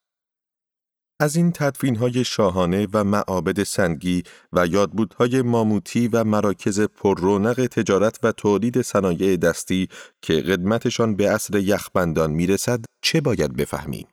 از 1.23 1.35
این 1.35 1.51
تدفین 1.51 1.95
های 1.95 2.23
شاهانه 2.23 2.87
و 2.93 3.03
معابد 3.03 3.63
سنگی 3.63 4.23
و 4.53 4.67
یادبودهای 4.67 5.41
ماموتی 5.41 6.07
و 6.07 6.23
مراکز 6.23 6.81
پررونق 6.81 7.67
تجارت 7.67 8.19
و 8.23 8.31
تولید 8.31 8.81
صنایع 8.81 9.37
دستی 9.37 9.87
که 10.21 10.33
قدمتشان 10.33 11.15
به 11.15 11.31
عصر 11.31 11.57
یخبندان 11.57 12.31
می‌رسد 12.31 12.85
چه 13.01 13.21
باید 13.21 13.55
بفهمیم؟ 13.55 14.07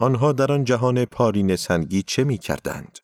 آنها 0.00 0.32
در 0.32 0.52
آن 0.52 0.64
جهان 0.64 1.04
پارین 1.04 1.56
سنگی 1.56 2.02
چه 2.02 2.24
می 2.24 2.38
کردند؟ 2.38 2.98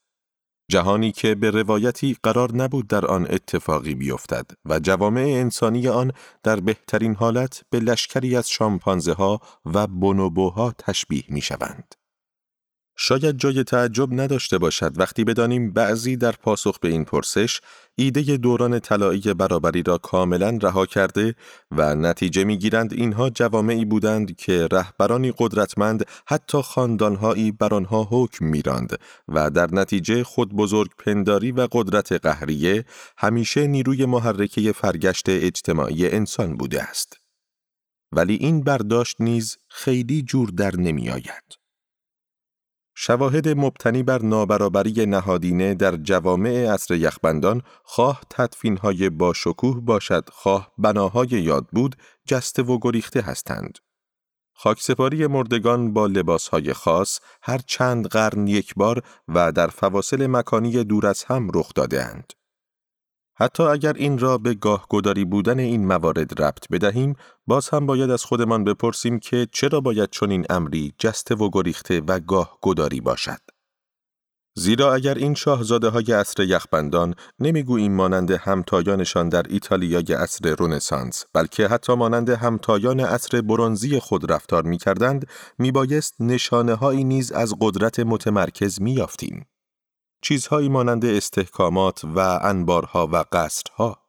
جهانی 0.70 1.12
که 1.12 1.34
به 1.34 1.50
روایتی 1.50 2.16
قرار 2.22 2.56
نبود 2.56 2.88
در 2.88 3.06
آن 3.06 3.26
اتفاقی 3.30 3.94
بیفتد 3.94 4.50
و 4.64 4.78
جوامع 4.78 5.20
انسانی 5.20 5.88
آن 5.88 6.12
در 6.42 6.60
بهترین 6.60 7.14
حالت 7.14 7.62
به 7.70 7.80
لشکری 7.80 8.36
از 8.36 8.50
شامپانزه 8.50 9.12
ها 9.12 9.40
و 9.64 9.86
بونوبوها 9.86 10.74
تشبیه 10.78 11.24
می 11.28 11.40
شوند. 11.40 11.94
شاید 12.96 13.38
جای 13.38 13.64
تعجب 13.64 14.20
نداشته 14.20 14.58
باشد 14.58 15.00
وقتی 15.00 15.24
بدانیم 15.24 15.72
بعضی 15.72 16.16
در 16.16 16.32
پاسخ 16.32 16.78
به 16.78 16.88
این 16.88 17.04
پرسش 17.04 17.60
ایده 17.94 18.36
دوران 18.36 18.80
طلایی 18.80 19.20
برابری 19.20 19.82
را 19.82 19.98
کاملا 19.98 20.58
رها 20.62 20.86
کرده 20.86 21.34
و 21.70 21.94
نتیجه 21.94 22.44
می‌گیرند 22.44 22.92
اینها 22.92 23.30
جوامعی 23.30 23.84
بودند 23.84 24.36
که 24.36 24.68
رهبرانی 24.72 25.32
قدرتمند 25.38 26.04
حتی 26.26 26.62
خاندانهایی 26.62 27.52
بر 27.52 27.74
آنها 27.74 28.08
حکم 28.10 28.44
میراند 28.44 28.98
و 29.28 29.50
در 29.50 29.68
نتیجه 29.72 30.24
خود 30.24 30.54
بزرگ 30.54 30.90
پنداری 30.98 31.52
و 31.52 31.68
قدرت 31.72 32.12
قهریه 32.12 32.84
همیشه 33.18 33.66
نیروی 33.66 34.06
محرکه 34.06 34.72
فرگشت 34.72 35.28
اجتماعی 35.28 36.10
انسان 36.10 36.56
بوده 36.56 36.82
است. 36.82 37.20
ولی 38.12 38.34
این 38.34 38.60
برداشت 38.60 39.16
نیز 39.20 39.58
خیلی 39.68 40.22
جور 40.22 40.48
در 40.48 40.76
نمی 40.76 41.10
آید. 41.10 41.65
شواهد 42.98 43.48
مبتنی 43.48 44.02
بر 44.02 44.22
نابرابری 44.22 45.06
نهادینه 45.06 45.74
در 45.74 45.96
جوامع 45.96 46.72
عصر 46.74 46.94
یخبندان 46.94 47.62
خواه 47.84 48.22
تدفینهای 48.30 49.10
با 49.10 49.32
شکوه 49.32 49.80
باشد 49.80 50.28
خواه 50.32 50.72
بناهای 50.78 51.28
یاد 51.28 51.66
بود 51.72 51.96
جسته 52.26 52.62
و 52.62 52.78
گریخته 52.82 53.20
هستند. 53.20 53.78
خاکسپاری 54.54 55.26
مردگان 55.26 55.92
با 55.92 56.06
لباسهای 56.06 56.72
خاص 56.72 57.20
هر 57.42 57.58
چند 57.58 58.06
قرن 58.06 58.46
یک 58.46 58.74
بار 58.74 59.02
و 59.28 59.52
در 59.52 59.66
فواصل 59.66 60.26
مکانی 60.26 60.84
دور 60.84 61.06
از 61.06 61.24
هم 61.24 61.50
رخ 61.54 61.74
دادهاند. 61.74 62.32
حتی 63.38 63.62
اگر 63.62 63.92
این 63.92 64.18
را 64.18 64.38
به 64.38 64.54
گاه 64.54 64.86
گداری 64.90 65.24
بودن 65.24 65.58
این 65.58 65.86
موارد 65.86 66.42
ربط 66.42 66.68
بدهیم، 66.70 67.16
باز 67.46 67.68
هم 67.68 67.86
باید 67.86 68.10
از 68.10 68.24
خودمان 68.24 68.64
بپرسیم 68.64 69.18
که 69.18 69.48
چرا 69.52 69.80
باید 69.80 70.10
چنین 70.10 70.46
امری 70.50 70.94
جسته 70.98 71.34
و 71.34 71.50
گریخته 71.52 72.00
و 72.00 72.20
گاه 72.20 72.58
گداری 72.62 73.00
باشد. 73.00 73.40
زیرا 74.58 74.94
اگر 74.94 75.14
این 75.14 75.34
شاهزاده 75.34 75.88
های 75.88 76.12
عصر 76.12 76.42
یخبندان 76.42 77.14
نمی‌گوییم 77.38 77.92
مانند 77.92 78.30
همتایانشان 78.30 79.28
در 79.28 79.42
ایتالیای 79.48 80.12
عصر 80.12 80.54
رونسانس 80.54 81.24
بلکه 81.34 81.68
حتی 81.68 81.94
مانند 81.94 82.28
همتایان 82.28 83.00
عصر 83.00 83.40
برونزی 83.40 84.00
خود 84.00 84.32
رفتار 84.32 84.62
می 84.62 84.78
کردند 84.78 85.28
می 85.58 85.72
بایست 85.72 86.14
نشانه 86.20 86.92
نیز 86.92 87.32
از 87.32 87.54
قدرت 87.60 88.00
متمرکز 88.00 88.82
می 88.82 88.92
یافتیم. 88.92 89.46
چیزهایی 90.22 90.68
مانند 90.68 91.04
استحکامات 91.04 92.04
و 92.04 92.18
انبارها 92.42 93.08
و 93.12 93.24
قصرها. 93.32 94.06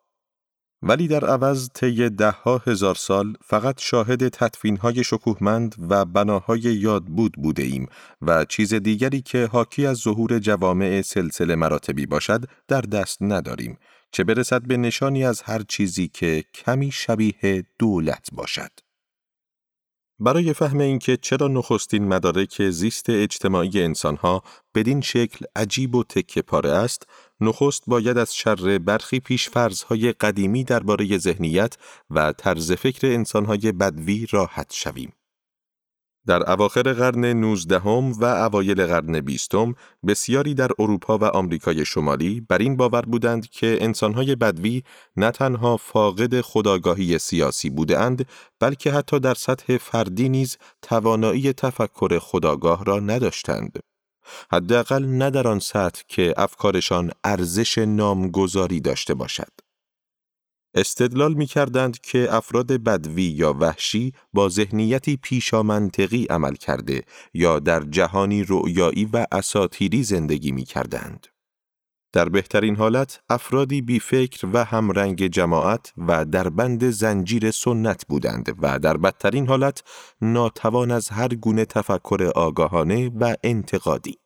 ولی 0.81 1.07
در 1.07 1.25
عوض 1.25 1.69
طی 1.73 2.09
دهها 2.09 2.57
هزار 2.57 2.95
سال 2.95 3.33
فقط 3.45 3.81
شاهد 3.81 4.27
تطفینهای 4.27 5.03
شکوهمند 5.03 5.75
و 5.89 6.05
بناهای 6.05 6.59
یاد 6.59 7.05
بود 7.05 7.33
بوده 7.33 7.63
ایم 7.63 7.87
و 8.21 8.45
چیز 8.45 8.73
دیگری 8.73 9.21
که 9.21 9.45
حاکی 9.45 9.85
از 9.85 9.97
ظهور 9.97 10.39
جوامع 10.39 11.01
سلسله 11.01 11.55
مراتبی 11.55 12.05
باشد 12.05 12.45
در 12.67 12.81
دست 12.81 13.17
نداریم 13.21 13.77
چه 14.11 14.23
برسد 14.23 14.61
به 14.61 14.77
نشانی 14.77 15.25
از 15.25 15.41
هر 15.41 15.61
چیزی 15.69 16.07
که 16.07 16.43
کمی 16.53 16.91
شبیه 16.91 17.63
دولت 17.79 18.27
باشد. 18.31 18.86
برای 20.19 20.53
فهم 20.53 20.79
اینکه 20.79 21.17
چرا 21.17 21.47
نخستین 21.47 22.07
مدارک 22.07 22.69
زیست 22.69 23.09
اجتماعی 23.09 23.83
انسانها 23.83 24.43
بدین 24.75 25.01
شکل 25.01 25.45
عجیب 25.55 25.95
و 25.95 26.03
تکه 26.03 26.41
پاره 26.41 26.69
است، 26.69 27.07
نخست 27.41 27.83
باید 27.87 28.17
از 28.17 28.35
شر 28.35 28.77
برخی 28.77 29.19
پیشفرزهای 29.19 30.11
قدیمی 30.11 30.63
درباره 30.63 31.17
ذهنیت 31.17 31.77
و 32.09 32.33
طرز 32.33 32.71
فکر 32.71 33.07
انسانهای 33.07 33.71
بدوی 33.71 34.27
راحت 34.31 34.73
شویم. 34.73 35.13
در 36.27 36.51
اواخر 36.51 36.93
قرن 36.93 37.25
19 37.25 37.77
و 38.19 38.25
اوایل 38.25 38.85
قرن 38.85 39.19
بیستم 39.19 39.75
بسیاری 40.07 40.53
در 40.53 40.69
اروپا 40.79 41.17
و 41.17 41.23
آمریکای 41.23 41.85
شمالی 41.85 42.41
بر 42.41 42.57
این 42.57 42.77
باور 42.77 43.01
بودند 43.01 43.49
که 43.49 43.77
انسانهای 43.81 44.35
بدوی 44.35 44.83
نه 45.17 45.31
تنها 45.31 45.77
فاقد 45.77 46.41
خداگاهی 46.41 47.19
سیاسی 47.19 47.69
بودند 47.69 48.27
بلکه 48.59 48.91
حتی 48.91 49.19
در 49.19 49.33
سطح 49.33 49.77
فردی 49.77 50.29
نیز 50.29 50.57
توانایی 50.81 51.53
تفکر 51.53 52.19
خداگاه 52.19 52.85
را 52.85 52.99
نداشتند. 52.99 53.79
حداقل 54.51 55.05
نه 55.05 55.29
در 55.29 55.47
آن 55.47 55.59
سطح 55.59 56.01
که 56.07 56.33
افکارشان 56.37 57.11
ارزش 57.23 57.77
نامگذاری 57.77 58.79
داشته 58.79 59.13
باشد. 59.13 59.66
استدلال 60.77 61.33
می 61.33 61.45
کردند 61.45 61.99
که 61.99 62.27
افراد 62.35 62.67
بدوی 62.71 63.23
یا 63.23 63.53
وحشی 63.53 64.13
با 64.33 64.49
ذهنیتی 64.49 65.17
پیشامنطقی 65.17 66.25
عمل 66.29 66.55
کرده 66.55 67.03
یا 67.33 67.59
در 67.59 67.83
جهانی 67.83 68.43
رؤیایی 68.43 69.09
و 69.13 69.25
اساتیری 69.31 70.03
زندگی 70.03 70.51
می 70.51 70.63
کردند. 70.65 71.27
در 72.13 72.29
بهترین 72.29 72.75
حالت 72.75 73.21
افرادی 73.29 73.81
بی 73.81 73.99
فکر 73.99 74.47
و 74.53 74.65
همرنگ 74.65 75.27
جماعت 75.27 75.93
و 75.97 76.25
در 76.25 76.49
بند 76.49 76.89
زنجیر 76.89 77.51
سنت 77.51 78.07
بودند 78.07 78.55
و 78.61 78.79
در 78.79 78.97
بدترین 78.97 79.47
حالت 79.47 79.83
ناتوان 80.21 80.91
از 80.91 81.09
هر 81.09 81.27
گونه 81.27 81.65
تفکر 81.65 82.31
آگاهانه 82.35 83.11
و 83.19 83.35
انتقادی. 83.43 84.17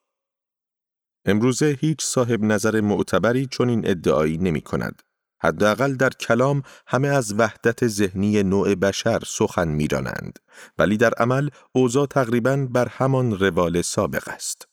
امروزه 1.25 1.77
هیچ 1.79 2.01
صاحب 2.01 2.43
نظر 2.43 2.81
معتبری 2.81 3.45
چون 3.45 3.69
این 3.69 3.87
ادعایی 3.87 4.37
نمی 4.37 4.61
کند. 4.61 5.01
حداقل 5.41 5.95
در 5.95 6.09
کلام 6.09 6.63
همه 6.87 7.07
از 7.07 7.33
وحدت 7.37 7.87
ذهنی 7.87 8.43
نوع 8.43 8.75
بشر 8.75 9.19
سخن 9.27 9.67
میرانند 9.67 10.39
ولی 10.77 10.97
در 10.97 11.13
عمل 11.13 11.49
اوضاع 11.71 12.05
تقریبا 12.05 12.67
بر 12.71 12.87
همان 12.87 13.39
روال 13.39 13.81
سابق 13.81 14.27
است. 14.27 14.67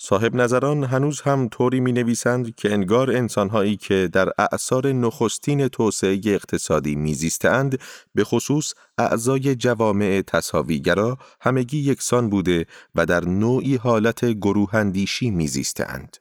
صاحب 0.00 0.34
نظران 0.34 0.84
هنوز 0.84 1.20
هم 1.20 1.48
طوری 1.48 1.80
می 1.80 1.92
نویسند 1.92 2.54
که 2.54 2.72
انگار 2.72 3.10
انسانهایی 3.10 3.76
که 3.76 4.08
در 4.12 4.28
اعثار 4.38 4.92
نخستین 4.92 5.68
توسعه 5.68 6.20
اقتصادی 6.26 6.96
میزیستند 6.96 7.80
به 8.14 8.24
خصوص 8.24 8.72
اعضای 8.98 9.54
جوامع 9.54 10.22
تصاویگرا 10.26 11.18
همگی 11.40 11.78
یکسان 11.78 12.30
بوده 12.30 12.66
و 12.94 13.06
در 13.06 13.24
نوعی 13.24 13.76
حالت 13.76 14.24
گروهندیشی 14.24 15.30
میزیستند. 15.30 16.16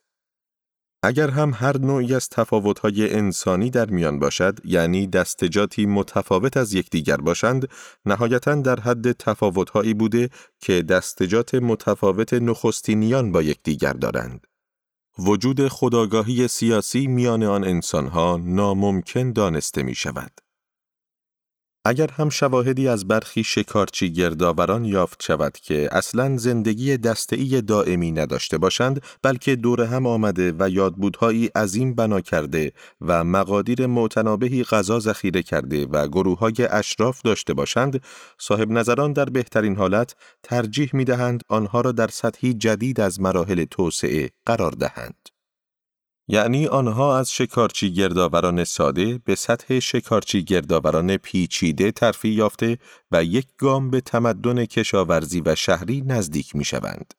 اگر 1.07 1.29
هم 1.29 1.51
هر 1.55 1.77
نوعی 1.77 2.15
از 2.15 2.29
تفاوت‌های 2.29 3.13
انسانی 3.13 3.69
در 3.69 3.89
میان 3.89 4.19
باشد 4.19 4.59
یعنی 4.65 5.07
دستجاتی 5.07 5.85
متفاوت 5.85 6.57
از 6.57 6.73
یکدیگر 6.73 7.17
باشند 7.17 7.67
نهایتا 8.05 8.55
در 8.55 8.79
حد 8.79 9.11
تفاوت‌هایی 9.11 9.93
بوده 9.93 10.29
که 10.59 10.81
دستجات 10.81 11.55
متفاوت 11.55 12.33
نخستینیان 12.33 13.31
با 13.31 13.41
یکدیگر 13.41 13.93
دارند 13.93 14.47
وجود 15.19 15.67
خداگاهی 15.67 16.47
سیاسی 16.47 17.07
میان 17.07 17.43
آن 17.43 17.63
انسانها 17.63 18.39
ناممکن 18.43 19.31
دانسته 19.31 19.83
می 19.83 19.95
شود. 19.95 20.46
اگر 21.87 22.11
هم 22.11 22.29
شواهدی 22.29 22.87
از 22.87 23.07
برخی 23.07 23.43
شکارچی 23.43 24.13
گردآوران 24.13 24.85
یافت 24.85 25.23
شود 25.23 25.57
که 25.57 25.89
اصلا 25.91 26.37
زندگی 26.37 26.97
دستعی 26.97 27.61
دائمی 27.61 28.11
نداشته 28.11 28.57
باشند 28.57 29.01
بلکه 29.23 29.55
دور 29.55 29.81
هم 29.81 30.07
آمده 30.07 30.53
و 30.59 30.69
یادبودهایی 30.69 31.45
عظیم 31.45 31.93
بنا 31.93 32.21
کرده 32.21 32.71
و 33.01 33.23
مقادیر 33.23 33.87
معتنابهی 33.87 34.63
غذا 34.63 34.99
ذخیره 34.99 35.43
کرده 35.43 35.85
و 35.85 36.07
گروه 36.07 36.39
های 36.39 36.53
اشراف 36.69 37.21
داشته 37.21 37.53
باشند 37.53 38.01
صاحب 38.39 38.71
نظران 38.71 39.13
در 39.13 39.25
بهترین 39.25 39.75
حالت 39.75 40.15
ترجیح 40.43 40.89
می 40.93 41.05
دهند 41.05 41.41
آنها 41.49 41.81
را 41.81 41.91
در 41.91 42.07
سطحی 42.07 42.53
جدید 42.53 43.01
از 43.01 43.21
مراحل 43.21 43.65
توسعه 43.65 44.29
قرار 44.45 44.71
دهند. 44.71 45.36
یعنی 46.27 46.67
آنها 46.67 47.17
از 47.17 47.31
شکارچی 47.31 47.93
گردآوران 47.93 48.63
ساده 48.63 49.19
به 49.25 49.35
سطح 49.35 49.79
شکارچی 49.79 50.43
گردآوران 50.43 51.17
پیچیده 51.17 51.91
ترفی 51.91 52.29
یافته 52.29 52.77
و 53.11 53.23
یک 53.23 53.47
گام 53.57 53.89
به 53.89 54.01
تمدن 54.01 54.65
کشاورزی 54.65 55.41
و 55.45 55.55
شهری 55.55 56.03
نزدیک 56.07 56.55
می 56.55 56.65
شوند. 56.65 57.13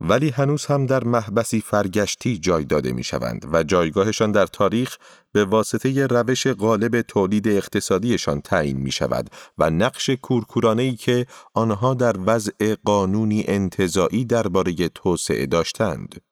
ولی 0.00 0.28
هنوز 0.28 0.66
هم 0.66 0.86
در 0.86 1.04
محبسی 1.04 1.60
فرگشتی 1.60 2.38
جای 2.38 2.64
داده 2.64 2.92
می 2.92 3.04
شوند 3.04 3.46
و 3.52 3.62
جایگاهشان 3.62 4.32
در 4.32 4.46
تاریخ 4.46 4.96
به 5.32 5.44
واسطه 5.44 6.06
روش 6.06 6.46
غالب 6.46 7.00
تولید 7.00 7.48
اقتصادیشان 7.48 8.40
تعیین 8.40 8.76
می 8.76 8.92
شود 8.92 9.30
و 9.58 9.70
نقش 9.70 10.10
کورکورانه 10.10 10.82
ای 10.82 10.96
که 10.96 11.26
آنها 11.54 11.94
در 11.94 12.16
وضع 12.26 12.74
قانونی 12.84 13.44
انتظاعی 13.48 14.24
درباره 14.24 14.88
توسعه 14.88 15.46
داشتند. 15.46 16.29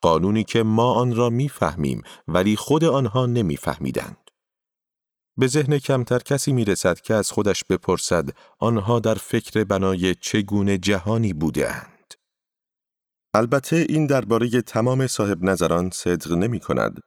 قانونی 0.00 0.44
که 0.44 0.62
ما 0.62 0.92
آن 0.92 1.16
را 1.16 1.30
می‌فهمیم 1.30 2.02
ولی 2.28 2.56
خود 2.56 2.84
آنها 2.84 3.26
نمیفهمیدند. 3.26 4.30
به 5.36 5.46
ذهن 5.46 5.78
کمتر 5.78 6.18
کسی 6.18 6.52
می 6.52 6.64
رسد 6.64 7.00
که 7.00 7.14
از 7.14 7.30
خودش 7.30 7.64
بپرسد 7.64 8.28
آنها 8.58 9.00
در 9.00 9.14
فکر 9.14 9.64
بنای 9.64 10.14
چگونه 10.14 10.78
جهانی 10.78 11.32
بودند. 11.32 12.14
البته 13.34 13.86
این 13.88 14.06
درباره 14.06 14.62
تمام 14.62 15.06
صاحب 15.06 15.44
نظران 15.44 15.90
صدق 15.90 16.32
نمی 16.32 16.60
کند 16.60 17.00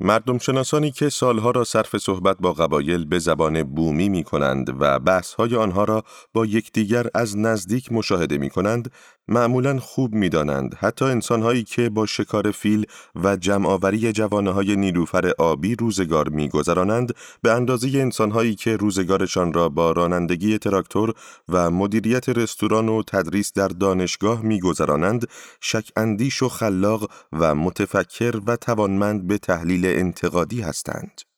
مردم 0.00 0.38
شناسانی 0.38 0.90
که 0.90 1.08
سالها 1.08 1.50
را 1.50 1.64
صرف 1.64 1.96
صحبت 1.96 2.36
با 2.40 2.52
قبایل 2.52 3.04
به 3.04 3.18
زبان 3.18 3.62
بومی 3.62 4.08
می 4.08 4.24
کنند 4.24 4.76
و 4.80 4.98
بحثهای 4.98 5.56
آنها 5.56 5.84
را 5.84 6.02
با 6.32 6.46
یکدیگر 6.46 7.06
از 7.14 7.36
نزدیک 7.36 7.92
مشاهده 7.92 8.38
می 8.38 8.50
کنند 8.50 8.92
معمولا 9.28 9.78
خوب 9.78 10.14
می 10.14 10.28
دانند 10.28 10.74
حتی 10.74 11.04
انسانهایی 11.04 11.64
که 11.64 11.88
با 11.88 12.06
شکار 12.06 12.50
فیل 12.50 12.86
و 13.14 13.36
جمعآوری 13.36 14.12
جوانه 14.12 14.50
های 14.50 14.76
نیلوفر 14.76 15.32
آبی 15.38 15.74
روزگار 15.74 16.28
می 16.28 16.48
گذرانند 16.48 17.14
به 17.42 17.52
اندازه 17.52 17.88
انسانهایی 17.88 18.54
که 18.54 18.76
روزگارشان 18.76 19.52
را 19.52 19.68
با 19.68 19.92
رانندگی 19.92 20.58
تراکتور 20.58 21.14
و 21.48 21.70
مدیریت 21.70 22.28
رستوران 22.28 22.88
و 22.88 23.02
تدریس 23.02 23.52
در 23.52 23.68
دانشگاه 23.68 24.42
می 24.42 24.60
گذرانند 24.60 25.26
شک 25.60 25.88
اندیش 25.96 26.42
و 26.42 26.48
خلاق 26.48 27.10
و 27.32 27.54
متفکر 27.54 28.40
و 28.46 28.56
توانمند 28.56 29.26
به 29.26 29.38
تحلیل 29.38 29.86
انتقادی 29.86 30.60
هستند. 30.60 31.31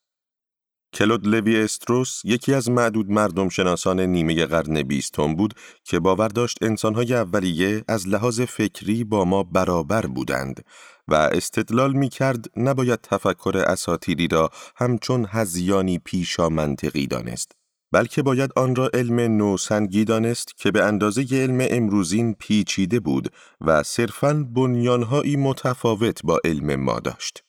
کلود 0.94 1.26
لوی 1.26 1.60
استروس 1.60 2.20
یکی 2.24 2.54
از 2.54 2.70
معدود 2.70 3.10
مردم 3.10 3.48
شناسان 3.48 4.00
نیمه 4.00 4.46
قرن 4.46 4.82
بیستم 4.82 5.34
بود 5.34 5.54
که 5.84 6.00
باور 6.00 6.28
داشت 6.28 6.58
انسانهای 6.62 7.14
اولیه 7.14 7.84
از 7.88 8.08
لحاظ 8.08 8.40
فکری 8.40 9.04
با 9.04 9.24
ما 9.24 9.42
برابر 9.42 10.06
بودند 10.06 10.64
و 11.08 11.14
استدلال 11.14 11.92
می 11.92 12.08
کرد 12.08 12.46
نباید 12.56 13.00
تفکر 13.00 13.64
اساتیری 13.66 14.28
را 14.28 14.50
همچون 14.76 15.26
هزیانی 15.30 15.98
پیشا 15.98 16.48
منطقی 16.48 17.06
دانست. 17.06 17.52
بلکه 17.92 18.22
باید 18.22 18.50
آن 18.56 18.76
را 18.76 18.90
علم 18.94 19.20
نوسنگی 19.20 20.04
دانست 20.04 20.56
که 20.56 20.70
به 20.70 20.84
اندازه 20.84 21.26
علم 21.32 21.66
امروزین 21.70 22.34
پیچیده 22.34 23.00
بود 23.00 23.32
و 23.60 23.82
صرفاً 23.82 24.46
بنیانهایی 24.54 25.36
متفاوت 25.36 26.20
با 26.24 26.40
علم 26.44 26.76
ما 26.76 27.00
داشت. 27.00 27.43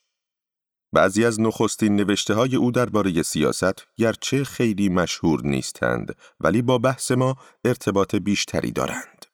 بعضی 0.95 1.25
از 1.25 1.41
نخستین 1.41 1.95
نوشته 1.95 2.33
های 2.33 2.55
او 2.55 2.71
درباره 2.71 3.21
سیاست 3.21 3.87
گرچه 3.97 4.43
خیلی 4.43 4.89
مشهور 4.89 5.41
نیستند 5.43 6.15
ولی 6.39 6.61
با 6.61 6.77
بحث 6.77 7.11
ما 7.11 7.35
ارتباط 7.65 8.15
بیشتری 8.15 8.71
دارند. 8.71 9.25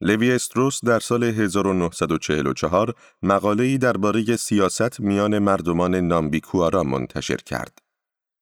لوی 0.00 0.32
استروس 0.32 0.84
در 0.84 1.00
سال 1.00 1.24
1944 1.24 2.94
مقاله‌ای 3.22 3.78
درباره 3.78 4.36
سیاست 4.36 5.00
میان 5.00 5.38
مردمان 5.38 5.94
نامبیکوارا 5.94 6.82
منتشر 6.82 7.36
کرد. 7.36 7.78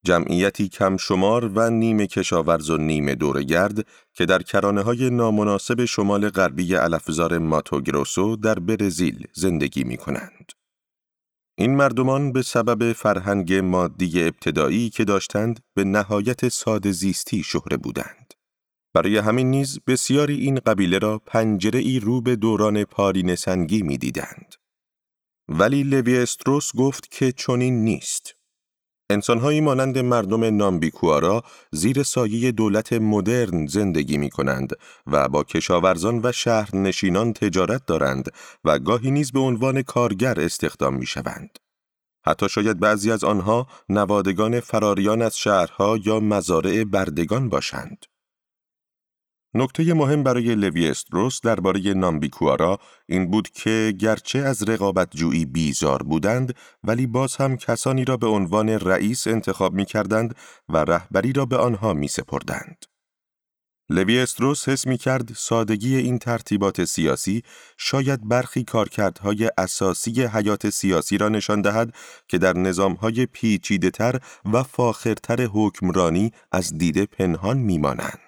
جمعیتی 0.05 0.69
کم 0.69 0.97
شمار 0.97 1.45
و 1.45 1.71
نیمه 1.71 2.07
کشاورز 2.07 2.71
و 2.71 2.77
نیمه 2.77 3.15
دورگرد 3.15 3.87
که 4.15 4.27
در 4.27 4.43
کرانه 4.43 4.83
های 4.83 5.11
نامناسب 5.11 5.85
شمال 5.85 6.29
غربی 6.29 6.77
الفزار 6.77 7.39
ماتوگروسو 7.39 8.37
در 8.37 8.59
برزیل 8.59 9.27
زندگی 9.33 9.85
می 9.85 9.97
کنند. 9.97 10.58
این 11.61 11.77
مردمان 11.77 12.33
به 12.33 12.43
سبب 12.43 12.93
فرهنگ 12.93 13.55
مادی 13.55 14.23
ابتدایی 14.23 14.91
که 14.91 15.05
داشتند 15.05 15.61
به 15.75 15.85
نهایت 15.85 16.49
ساده 16.49 16.93
زیستی 16.93 17.43
شهره 17.43 17.77
بودند. 17.77 18.35
برای 18.95 19.17
همین 19.17 19.51
نیز 19.51 19.81
بسیاری 19.87 20.37
این 20.37 20.55
قبیله 20.55 20.99
را 20.99 21.19
پنجره 21.19 21.79
ای 21.79 22.01
رو 22.01 22.21
به 22.21 22.37
دوران 22.37 22.85
پارین 22.85 23.35
سنگی 23.35 23.83
می 23.83 23.99
دیدند. 23.99 24.55
ولی 25.49 25.83
لوی 25.83 26.19
استروس 26.19 26.71
گفت 26.77 27.11
که 27.11 27.33
چنین 27.33 27.85
نیست. 27.85 28.35
انسانهایی 29.11 29.61
مانند 29.61 29.99
مردم 29.99 30.45
نامبیکوارا 30.45 31.43
زیر 31.73 32.03
سایه 32.03 32.53
دولت 32.53 32.93
مدرن 32.93 33.67
زندگی 33.67 34.19
می 34.19 34.31
کنند 34.31 34.73
و 35.07 35.29
با 35.29 35.45
کشاورزان 35.45 36.21
و 36.25 36.33
شهرنشینان 36.33 37.33
تجارت 37.33 37.87
دارند 37.87 38.31
و 38.65 38.79
گاهی 38.79 39.11
نیز 39.11 39.33
به 39.33 39.41
عنوان 39.41 39.83
کارگر 39.83 40.41
استخدام 40.41 40.95
می 40.95 41.07
شوند. 41.07 41.59
حتی 42.27 42.49
شاید 42.49 42.81
بعضی 42.81 43.11
از 43.13 43.25
آنها 43.25 43.67
نوادگان 43.89 44.61
فراریان 44.61 45.23
از 45.23 45.39
شهرها 45.39 45.99
یا 46.05 46.21
مزارع 46.21 46.85
بردگان 46.85 47.49
باشند. 47.49 48.07
نکته 49.59 49.95
مهم 49.95 50.23
برای 50.23 50.55
لوی 50.55 50.89
استروس 50.89 51.41
درباره 51.41 51.95
نامبیکوارا 51.95 52.79
این 53.07 53.31
بود 53.31 53.49
که 53.49 53.95
گرچه 53.99 54.39
از 54.39 54.69
رقابت 54.69 55.17
جویی 55.17 55.47
بیزار 55.47 56.03
بودند 56.03 56.55
ولی 56.85 57.07
باز 57.07 57.37
هم 57.37 57.57
کسانی 57.57 58.05
را 58.05 58.17
به 58.17 58.27
عنوان 58.27 58.69
رئیس 58.69 59.27
انتخاب 59.27 59.75
می 59.75 59.85
کردند 59.85 60.35
و 60.69 60.77
رهبری 60.77 61.33
را 61.33 61.47
به 61.47 61.57
آنها 61.57 61.93
می 61.93 62.09
سپردند. 62.09 62.85
لوی 63.91 64.19
استروس 64.19 64.69
حس 64.69 64.87
می 64.87 64.99
کرد 64.99 65.33
سادگی 65.37 65.97
این 65.97 66.19
ترتیبات 66.19 66.85
سیاسی 66.85 67.43
شاید 67.77 68.29
برخی 68.29 68.65
کارکردهای 68.65 69.51
اساسی 69.59 70.23
حیات 70.23 70.71
سیاسی 70.71 71.19
را 71.19 71.29
نشان 71.29 71.63
دهد 71.63 71.95
که 72.29 72.39
در 72.39 72.53
نظامهای 72.53 73.27
پیچیده 73.27 73.91
تر 73.91 74.21
و 74.53 74.63
فاخرتر 74.63 75.43
حکمرانی 75.53 76.33
از 76.53 76.79
دیده 76.79 77.07
پنهان 77.07 77.59
می 77.59 77.79
مانند. 77.79 78.28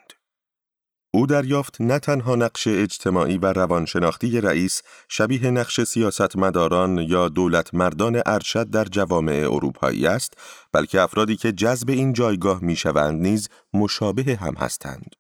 او 1.13 1.27
دریافت 1.27 1.81
نه 1.81 1.99
تنها 1.99 2.37
نقش 2.37 2.67
اجتماعی 2.67 3.39
و 3.39 3.53
روانشناختی 3.53 4.41
رئیس 4.41 4.83
شبیه 5.09 5.51
نقش 5.51 5.81
سیاستمداران 5.81 6.99
یا 6.99 7.29
دولت 7.29 7.75
مردان 7.75 8.23
ارشد 8.27 8.71
در 8.71 8.85
جوامع 8.85 9.49
اروپایی 9.53 10.07
است 10.07 10.35
بلکه 10.73 11.01
افرادی 11.01 11.37
که 11.37 11.53
جذب 11.53 11.91
این 11.91 12.13
جایگاه 12.13 12.65
می‌شوند 12.65 13.21
نیز 13.23 13.49
مشابه 13.75 14.39
هم 14.41 14.55
هستند. 14.55 15.15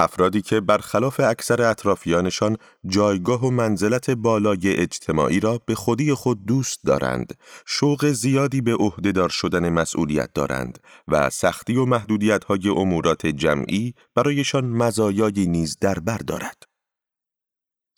افرادی 0.00 0.42
که 0.42 0.60
برخلاف 0.60 1.20
اکثر 1.20 1.62
اطرافیانشان 1.62 2.56
جایگاه 2.86 3.46
و 3.46 3.50
منزلت 3.50 4.10
بالای 4.10 4.76
اجتماعی 4.76 5.40
را 5.40 5.60
به 5.66 5.74
خودی 5.74 6.14
خود 6.14 6.46
دوست 6.46 6.80
دارند، 6.84 7.38
شوق 7.66 8.06
زیادی 8.06 8.60
به 8.60 8.74
عهدهدار 8.74 9.28
شدن 9.28 9.68
مسئولیت 9.68 10.32
دارند 10.34 10.78
و 11.08 11.30
سختی 11.30 11.76
و 11.76 11.84
محدودیت 11.84 12.44
های 12.44 12.68
امورات 12.68 13.26
جمعی 13.26 13.94
برایشان 14.14 14.64
مزایایی 14.64 15.46
نیز 15.46 15.78
در 15.80 15.98
بر 15.98 16.18
دارد. 16.18 16.62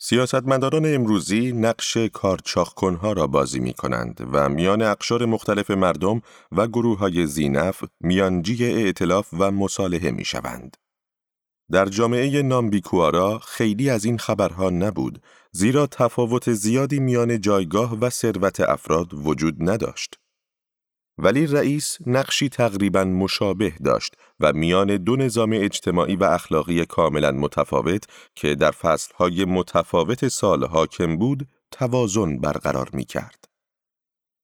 سیاستمداران 0.01 0.95
امروزی 0.95 1.51
نقش 1.51 1.97
کارچاخکنها 1.97 3.13
را 3.13 3.27
بازی 3.27 3.59
می 3.59 3.73
کنند 3.73 4.29
و 4.33 4.49
میان 4.49 4.81
اقشار 4.81 5.25
مختلف 5.25 5.71
مردم 5.71 6.21
و 6.51 6.67
گروه 6.67 6.97
های 6.97 7.27
زینف 7.27 7.83
میانجی 7.99 8.65
ائتلاف 8.65 9.27
و 9.39 9.51
مصالحه 9.51 10.11
می 10.11 10.25
شوند. 10.25 10.77
در 11.71 11.85
جامعه 11.85 12.41
نامبیکوارا 12.41 13.39
خیلی 13.39 13.89
از 13.89 14.05
این 14.05 14.17
خبرها 14.17 14.69
نبود 14.69 15.21
زیرا 15.51 15.87
تفاوت 15.87 16.53
زیادی 16.53 16.99
میان 16.99 17.41
جایگاه 17.41 17.97
و 17.99 18.09
ثروت 18.09 18.59
افراد 18.59 19.13
وجود 19.13 19.55
نداشت. 19.69 20.19
ولی 21.17 21.47
رئیس 21.47 21.97
نقشی 22.05 22.49
تقریبا 22.49 23.03
مشابه 23.03 23.73
داشت 23.83 24.15
و 24.39 24.53
میان 24.53 24.97
دو 24.97 25.15
نظام 25.15 25.51
اجتماعی 25.53 26.15
و 26.15 26.23
اخلاقی 26.23 26.85
کاملا 26.85 27.31
متفاوت 27.31 28.03
که 28.35 28.55
در 28.55 28.71
فصلهای 28.71 29.45
متفاوت 29.45 30.27
سال 30.27 30.65
حاکم 30.65 31.17
بود 31.17 31.47
توازن 31.71 32.37
برقرار 32.37 32.89
می 32.93 33.05
کرد. 33.05 33.48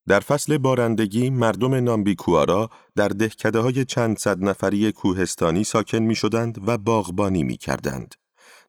در 0.07 0.19
فصل 0.19 0.57
بارندگی 0.57 1.29
مردم 1.29 1.75
نامبیکوارا 1.75 2.69
در 2.95 3.07
دهکده 3.07 3.59
های 3.59 3.85
چند 3.85 4.17
صد 4.17 4.43
نفری 4.43 4.91
کوهستانی 4.91 5.63
ساکن 5.63 5.99
می 5.99 6.15
شدند 6.15 6.67
و 6.67 6.77
باغبانی 6.77 7.43
می 7.43 7.57
کردند. 7.57 8.15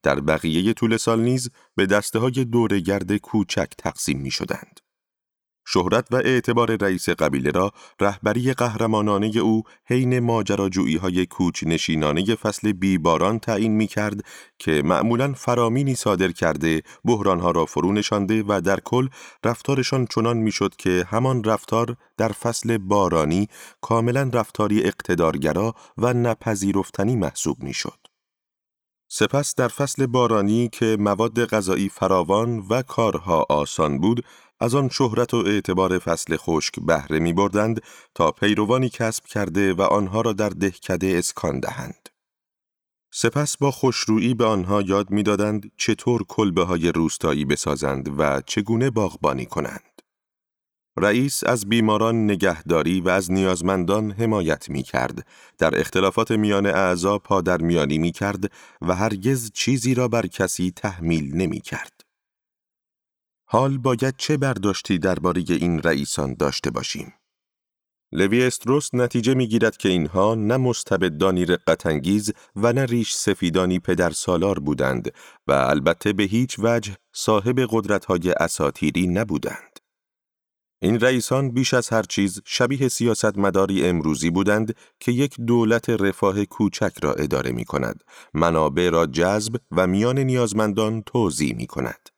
در 0.02 0.20
بقیه 0.20 0.72
طول 0.72 0.96
سال 0.96 1.20
نیز 1.20 1.50
به 1.74 1.86
دسته 1.86 2.18
های 2.18 2.44
دورگرد 2.44 3.16
کوچک 3.16 3.68
تقسیم 3.78 4.20
می 4.20 4.30
شدند. 4.30 4.80
شهرت 5.68 6.06
و 6.10 6.16
اعتبار 6.16 6.76
رئیس 6.76 7.08
قبیله 7.08 7.50
را 7.50 7.72
رهبری 8.00 8.52
قهرمانانه 8.52 9.26
او 9.38 9.62
حین 9.84 10.18
ماجراجویی 10.18 10.96
های 10.96 11.26
کوچ 11.26 11.64
نشینانه 11.66 12.34
فصل 12.34 12.72
بیباران 12.72 13.38
تعیین 13.38 13.72
می 13.72 13.86
کرد 13.86 14.20
که 14.58 14.82
معمولا 14.84 15.32
فرامینی 15.32 15.94
صادر 15.94 16.32
کرده 16.32 16.82
بحرانها 17.04 17.50
را 17.50 17.64
فرو 17.64 17.92
نشانده 17.92 18.44
و 18.48 18.60
در 18.60 18.80
کل 18.80 19.08
رفتارشان 19.44 20.06
چنان 20.06 20.36
می‌شد 20.36 20.76
که 20.76 21.04
همان 21.10 21.44
رفتار 21.44 21.96
در 22.16 22.28
فصل 22.28 22.78
بارانی 22.78 23.48
کاملا 23.80 24.30
رفتاری 24.32 24.84
اقتدارگرا 24.84 25.74
و 25.98 26.12
نپذیرفتنی 26.12 27.16
محسوب 27.16 27.62
می‌شد. 27.62 27.98
سپس 29.08 29.54
در 29.54 29.68
فصل 29.68 30.06
بارانی 30.06 30.68
که 30.68 30.96
مواد 31.00 31.44
غذایی 31.44 31.88
فراوان 31.88 32.58
و 32.70 32.82
کارها 32.82 33.46
آسان 33.48 33.98
بود، 33.98 34.24
از 34.60 34.74
آن 34.74 34.88
شهرت 34.88 35.34
و 35.34 35.36
اعتبار 35.36 35.98
فصل 35.98 36.36
خشک 36.36 36.74
بهره 36.80 37.18
می 37.18 37.32
بردند 37.32 37.82
تا 38.14 38.32
پیروانی 38.32 38.88
کسب 38.88 39.24
کرده 39.24 39.74
و 39.74 39.82
آنها 39.82 40.20
را 40.20 40.32
در 40.32 40.48
دهکده 40.48 41.14
اسکان 41.18 41.60
دهند. 41.60 42.08
سپس 43.12 43.56
با 43.56 43.70
خوشرویی 43.70 44.34
به 44.34 44.44
آنها 44.44 44.82
یاد 44.82 45.10
می‌دادند 45.10 45.70
چطور 45.76 46.24
کلبه 46.28 46.64
های 46.64 46.92
روستایی 46.92 47.44
بسازند 47.44 48.20
و 48.20 48.40
چگونه 48.46 48.90
باغبانی 48.90 49.46
کنند. 49.46 50.02
رئیس 50.98 51.44
از 51.44 51.68
بیماران 51.68 52.24
نگهداری 52.24 53.00
و 53.00 53.08
از 53.08 53.32
نیازمندان 53.32 54.10
حمایت 54.10 54.68
می 54.68 54.82
کرد. 54.82 55.26
در 55.58 55.80
اختلافات 55.80 56.30
میان 56.30 56.66
اعضا 56.66 57.18
پادرمیانی 57.18 57.98
می 57.98 58.12
کرد 58.12 58.52
و 58.82 58.94
هرگز 58.94 59.50
چیزی 59.52 59.94
را 59.94 60.08
بر 60.08 60.26
کسی 60.26 60.72
تحمیل 60.76 61.36
نمی 61.36 61.60
کرد. 61.60 61.95
حال 63.48 63.78
باید 63.78 64.14
چه 64.18 64.36
برداشتی 64.36 64.98
درباره 64.98 65.44
این 65.48 65.82
رئیسان 65.82 66.34
داشته 66.34 66.70
باشیم؟ 66.70 67.12
لوی 68.12 68.44
استروس 68.44 68.94
نتیجه 68.94 69.34
می‌گیرد 69.34 69.76
که 69.76 69.88
اینها 69.88 70.34
نه 70.34 70.56
مستبدانی 70.56 71.44
رقتانگیز 71.44 72.32
و 72.56 72.72
نه 72.72 72.84
ریش 72.84 73.14
سفیدانی 73.14 73.78
پدر 73.78 74.10
سالار 74.10 74.58
بودند 74.58 75.12
و 75.46 75.52
البته 75.52 76.12
به 76.12 76.22
هیچ 76.22 76.56
وجه 76.58 76.96
صاحب 77.12 77.66
قدرت‌های 77.70 78.32
اساتیری 78.40 79.06
نبودند. 79.06 79.78
این 80.82 81.00
رئیسان 81.00 81.50
بیش 81.50 81.74
از 81.74 81.88
هر 81.88 82.02
چیز 82.02 82.42
شبیه 82.44 82.88
سیاستمداری 82.88 83.86
امروزی 83.86 84.30
بودند 84.30 84.76
که 85.00 85.12
یک 85.12 85.40
دولت 85.40 85.90
رفاه 85.90 86.44
کوچک 86.44 86.92
را 87.02 87.12
اداره 87.12 87.52
می 87.52 87.64
کند، 87.64 88.04
منابع 88.34 88.88
را 88.88 89.06
جذب 89.06 89.56
و 89.70 89.86
میان 89.86 90.18
نیازمندان 90.18 91.02
توضیح 91.02 91.56
می 91.56 91.66
کند. 91.66 92.08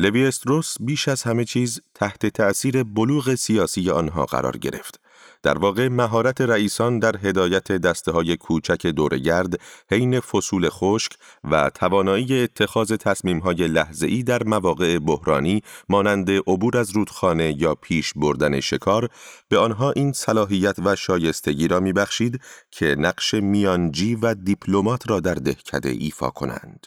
لوی 0.00 0.26
استروس 0.26 0.76
بیش 0.80 1.08
از 1.08 1.22
همه 1.22 1.44
چیز 1.44 1.80
تحت 1.94 2.26
تأثیر 2.26 2.82
بلوغ 2.82 3.34
سیاسی 3.34 3.90
آنها 3.90 4.26
قرار 4.26 4.56
گرفت 4.56 5.00
در 5.42 5.58
واقع 5.58 5.88
مهارت 5.88 6.40
رئیسان 6.40 6.98
در 6.98 7.16
هدایت 7.16 7.72
دسته 7.72 8.12
های 8.12 8.36
کوچک 8.36 8.86
دورگرد 8.86 9.60
حین 9.90 10.20
فصول 10.20 10.68
خشک 10.70 11.12
و 11.44 11.70
توانایی 11.74 12.42
اتخاذ 12.42 12.92
تصمیم 12.92 13.38
های 13.38 13.68
لحظه‌ای 13.68 14.22
در 14.22 14.42
مواقع 14.42 14.98
بحرانی 14.98 15.62
مانند 15.88 16.30
عبور 16.30 16.78
از 16.78 16.90
رودخانه 16.90 17.62
یا 17.62 17.74
پیش 17.74 18.12
بردن 18.16 18.60
شکار 18.60 19.08
به 19.48 19.58
آنها 19.58 19.92
این 19.92 20.12
صلاحیت 20.12 20.76
و 20.84 20.96
شایستگی 20.96 21.68
را 21.68 21.80
میبخشید 21.80 22.40
که 22.70 22.94
نقش 22.98 23.34
میانجی 23.34 24.14
و 24.14 24.34
دیپلمات 24.34 25.10
را 25.10 25.20
در 25.20 25.34
دهکده 25.34 25.88
ایفا 25.88 26.30
کنند. 26.30 26.86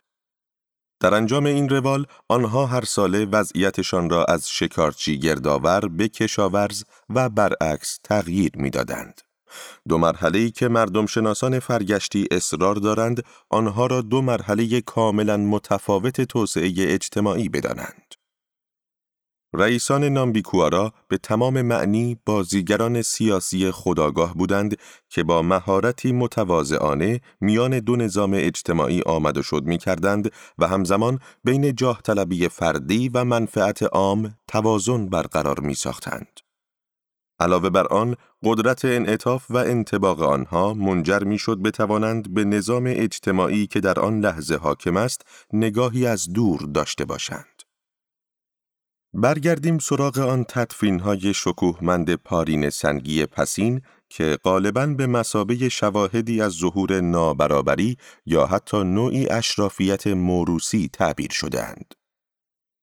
در 1.03 1.13
انجام 1.13 1.45
این 1.45 1.69
روال 1.69 2.05
آنها 2.29 2.65
هر 2.65 2.83
ساله 2.85 3.25
وضعیتشان 3.25 4.09
را 4.09 4.25
از 4.25 4.49
شکارچی 4.49 5.19
گردآور 5.19 5.87
به 5.87 6.07
کشاورز 6.07 6.83
و 7.09 7.29
برعکس 7.29 7.99
تغییر 8.03 8.51
می‌دادند. 8.55 9.21
دو 9.89 9.97
مرحله 9.97 10.49
که 10.49 10.67
مردم 10.67 11.05
شناسان 11.05 11.59
فرگشتی 11.59 12.27
اصرار 12.31 12.75
دارند 12.75 13.23
آنها 13.49 13.85
را 13.85 14.01
دو 14.01 14.21
مرحله 14.21 14.81
کاملا 14.81 15.37
متفاوت 15.37 16.21
توسعه 16.21 16.73
اجتماعی 16.77 17.49
بدانند. 17.49 18.22
رئیسان 19.55 20.03
نامبیکوارا 20.03 20.93
به 21.07 21.17
تمام 21.17 21.61
معنی 21.61 22.19
بازیگران 22.25 23.01
سیاسی 23.01 23.71
خداگاه 23.71 24.33
بودند 24.33 24.77
که 25.09 25.23
با 25.23 25.41
مهارتی 25.41 26.11
متواضعانه 26.11 27.21
میان 27.41 27.79
دو 27.79 27.95
نظام 27.95 28.31
اجتماعی 28.33 29.01
آمد 29.05 29.37
و 29.37 29.43
شد 29.43 29.63
می 29.63 29.77
کردند 29.77 30.31
و 30.57 30.67
همزمان 30.67 31.19
بین 31.43 31.75
جاه 31.75 32.01
طلبی 32.01 32.47
فردی 32.47 33.09
و 33.09 33.23
منفعت 33.23 33.83
عام 33.83 34.35
توازن 34.47 35.05
برقرار 35.09 35.59
می 35.59 35.75
ساختند. 35.75 36.39
علاوه 37.39 37.69
بر 37.69 37.87
آن، 37.87 38.15
قدرت 38.43 38.85
انعطاف 38.85 39.45
و 39.51 39.57
انتباق 39.57 40.21
آنها 40.21 40.73
منجر 40.73 41.23
می 41.23 41.37
شد 41.37 41.61
بتوانند 41.61 42.33
به 42.33 42.43
نظام 42.43 42.83
اجتماعی 42.87 43.67
که 43.67 43.79
در 43.79 43.99
آن 43.99 44.19
لحظه 44.19 44.55
حاکم 44.55 44.97
است 44.97 45.21
نگاهی 45.53 46.07
از 46.07 46.33
دور 46.33 46.59
داشته 46.73 47.05
باشند. 47.05 47.52
برگردیم 49.13 49.79
سراغ 49.79 50.17
آن 50.17 50.45
تدفین 50.49 50.99
های 50.99 51.33
شکوهمند 51.33 52.15
پارین 52.15 52.69
سنگی 52.69 53.25
پسین 53.25 53.81
که 54.09 54.37
غالباً 54.43 54.85
به 54.85 55.07
مسابه 55.07 55.69
شواهدی 55.69 56.41
از 56.41 56.51
ظهور 56.51 57.01
نابرابری 57.01 57.97
یا 58.25 58.45
حتی 58.45 58.83
نوعی 58.83 59.29
اشرافیت 59.29 60.07
موروسی 60.07 60.89
تعبیر 60.93 61.31
شدهاند. 61.31 61.93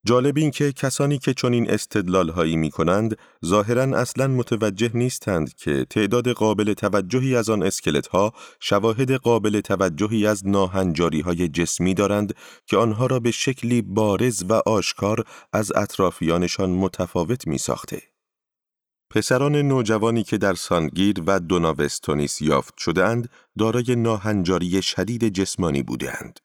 جالب 0.06 0.36
این 0.36 0.50
که 0.50 0.72
کسانی 0.72 1.18
که 1.18 1.34
چنین 1.34 1.70
استدلال 1.70 2.30
هایی 2.30 2.56
می 2.56 2.70
کنند 2.70 3.16
ظاهرا 3.46 3.82
اصلا 3.82 4.28
متوجه 4.28 4.90
نیستند 4.94 5.54
که 5.54 5.86
تعداد 5.90 6.28
قابل 6.28 6.72
توجهی 6.72 7.36
از 7.36 7.50
آن 7.50 7.62
اسکلت 7.62 8.06
ها 8.06 8.32
شواهد 8.60 9.12
قابل 9.12 9.60
توجهی 9.60 10.26
از 10.26 10.46
ناهنجاری 10.46 11.20
های 11.20 11.48
جسمی 11.48 11.94
دارند 11.94 12.34
که 12.66 12.76
آنها 12.76 13.06
را 13.06 13.20
به 13.20 13.30
شکلی 13.30 13.82
بارز 13.82 14.44
و 14.48 14.52
آشکار 14.52 15.24
از 15.52 15.72
اطرافیانشان 15.76 16.70
متفاوت 16.70 17.46
می 17.46 17.58
ساخته. 17.58 18.02
پسران 19.10 19.56
نوجوانی 19.56 20.22
که 20.22 20.38
در 20.38 20.54
سانگیر 20.54 21.22
و 21.26 21.40
دوناوستونیس 21.40 22.42
یافت 22.42 22.74
شدهاند 22.78 23.28
دارای 23.58 23.96
ناهنجاری 23.96 24.82
شدید 24.82 25.28
جسمانی 25.28 25.82
بودند. 25.82 26.40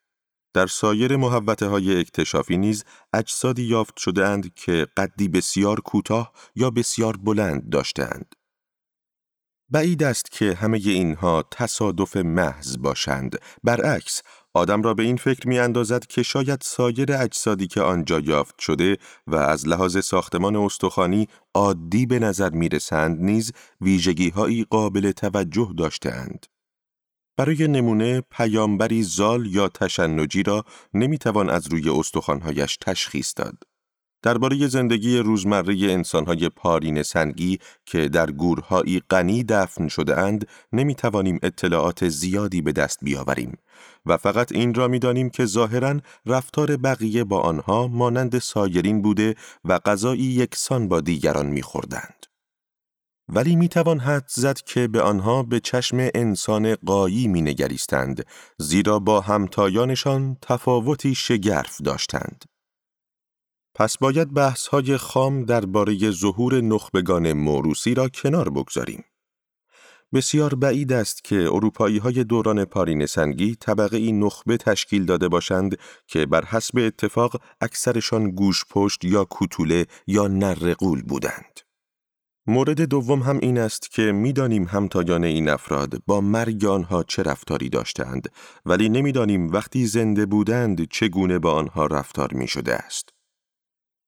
در 0.56 0.68
سایر 0.68 1.16
محوطه 1.16 1.68
های 1.68 2.00
اکتشافی 2.00 2.58
نیز 2.58 2.84
اجسادی 3.14 3.64
یافت 3.64 3.98
شده 3.98 4.28
اند 4.28 4.54
که 4.54 4.88
قدی 4.98 5.28
بسیار 5.28 5.80
کوتاه 5.80 6.32
یا 6.56 6.70
بسیار 6.70 7.18
بلند 7.18 7.70
داشتند. 7.70 8.36
بعید 9.70 10.04
است 10.04 10.32
که 10.32 10.54
همه 10.54 10.78
اینها 10.78 11.44
تصادف 11.52 12.18
محض 12.18 12.78
باشند. 12.78 13.36
برعکس، 13.64 14.22
آدم 14.54 14.82
را 14.82 14.94
به 14.94 15.04
این 15.04 15.18
فکر 15.18 15.48
می 15.48 15.60
اندازد 15.60 16.06
که 16.06 16.24
شاید 16.24 16.62
سایر 16.62 17.14
اجسادی 17.14 17.68
که 17.68 17.82
آنجا 17.82 18.20
یافت 18.20 18.60
شده 18.60 18.98
و 19.28 19.36
از 19.36 19.68
لحاظ 19.68 20.06
ساختمان 20.06 20.56
استخوانی 20.56 21.28
عادی 21.54 22.06
به 22.06 22.20
نظر 22.20 22.50
می 22.50 22.70
رسند 22.70 23.22
نیز 23.22 23.52
ویژگی 23.82 24.66
قابل 24.70 25.12
توجه 25.12 25.74
داشتهاند. 25.78 26.55
برای 27.38 27.68
نمونه 27.68 28.22
پیامبری 28.22 29.04
زال 29.04 29.46
یا 29.46 29.68
تشنجی 29.68 30.44
را 30.44 30.66
نمی‌توان 30.94 31.50
از 31.50 31.68
روی 31.68 31.90
استخوانهایش 31.90 32.78
تشخیص 32.78 33.34
داد. 33.36 33.64
درباره 34.26 34.68
زندگی 34.68 35.18
روزمره 35.18 35.76
انسانهای 35.92 36.50
پارین 36.50 37.04
سنگی 37.04 37.60
که 37.86 38.10
در 38.10 38.32
گورهایی 38.32 39.02
غنی 39.10 39.44
دفن 39.44 39.88
شده 39.88 40.18
اند 40.18 40.48
نمی 40.74 40.96
توانیم 40.96 41.40
اطلاعات 41.44 42.10
زیادی 42.10 42.62
به 42.62 42.72
دست 42.72 43.00
بیاوریم 43.02 43.58
و 44.06 44.18
فقط 44.18 44.52
این 44.52 44.74
را 44.74 44.88
می 44.88 45.00
دانیم 45.00 45.30
که 45.30 45.46
ظاهرا 45.46 46.00
رفتار 46.26 46.78
بقیه 46.78 47.24
با 47.24 47.42
آنها 47.42 47.88
مانند 47.88 48.40
سایرین 48.40 49.02
بوده 49.02 49.36
و 49.66 49.80
غذایی 49.80 50.24
یکسان 50.24 50.88
با 50.88 51.02
دیگران 51.02 51.46
می 51.46 51.62
خوردند. 51.62 52.26
ولی 53.30 53.56
می 53.56 53.68
توان 53.68 54.00
حد 54.00 54.28
زد 54.28 54.58
که 54.62 54.88
به 54.88 55.02
آنها 55.02 55.44
به 55.44 55.60
چشم 55.60 55.98
انسان 56.16 56.76
قایی 56.76 57.28
می 57.28 57.42
نگریستند 57.42 58.26
زیرا 58.58 59.00
با 59.00 59.22
همتایانشان 59.22 60.38
تفاوتی 60.42 61.16
شگرف 61.16 61.82
داشتند. 61.82 62.46
پس 63.76 63.98
باید 63.98 64.34
بحث 64.34 64.68
های 64.68 64.98
خام 64.98 65.44
درباره 65.46 66.12
ظهور 66.12 66.62
نخبگان 66.62 67.34
موروسی 67.34 67.94
را 67.94 68.10
کنار 68.10 68.50
بگذاریم. 68.50 69.04
بسیار 70.14 70.56
بعید 70.56 70.94
است 70.94 71.24
که 71.24 71.36
اروپایی 71.36 71.98
های 71.98 72.24
دوران 72.24 72.66
پارین 72.66 73.06
سنگی 73.06 73.56
طبقه 73.56 73.98
این 73.98 74.24
نخبه 74.24 74.58
تشکیل 74.58 75.06
داده 75.06 75.28
باشند 75.28 75.78
که 76.08 76.26
بر 76.26 76.46
حسب 76.46 76.78
اتفاق 76.78 77.42
اکثرشان 77.62 78.32
گوش 78.32 78.66
پشت 78.70 79.06
یا 79.06 79.26
کوتوله 79.26 79.86
یا 80.08 80.28
نرقول 80.28 81.02
بودند. 81.02 81.65
مورد 82.48 82.82
دوم 82.82 83.22
هم 83.22 83.40
این 83.42 83.58
است 83.58 83.92
که 83.92 84.02
می‌دانیم 84.02 84.64
همتایان 84.64 85.24
این 85.24 85.50
افراد 85.50 86.02
با 86.08 86.22
مرگ 86.22 86.66
آنها 86.66 87.04
چه 87.04 87.24
رفتاری 87.24 87.70
داشتند 87.70 88.30
ولی 88.66 88.90
نمی‌دانیم 88.90 89.52
وقتی 89.52 89.86
زنده 89.86 90.26
بودند 90.26 90.88
چگونه 90.90 91.40
با 91.40 91.54
آنها 91.54 91.86
رفتار 91.86 92.34
می 92.34 92.48
شده 92.48 92.76
است. 92.76 93.10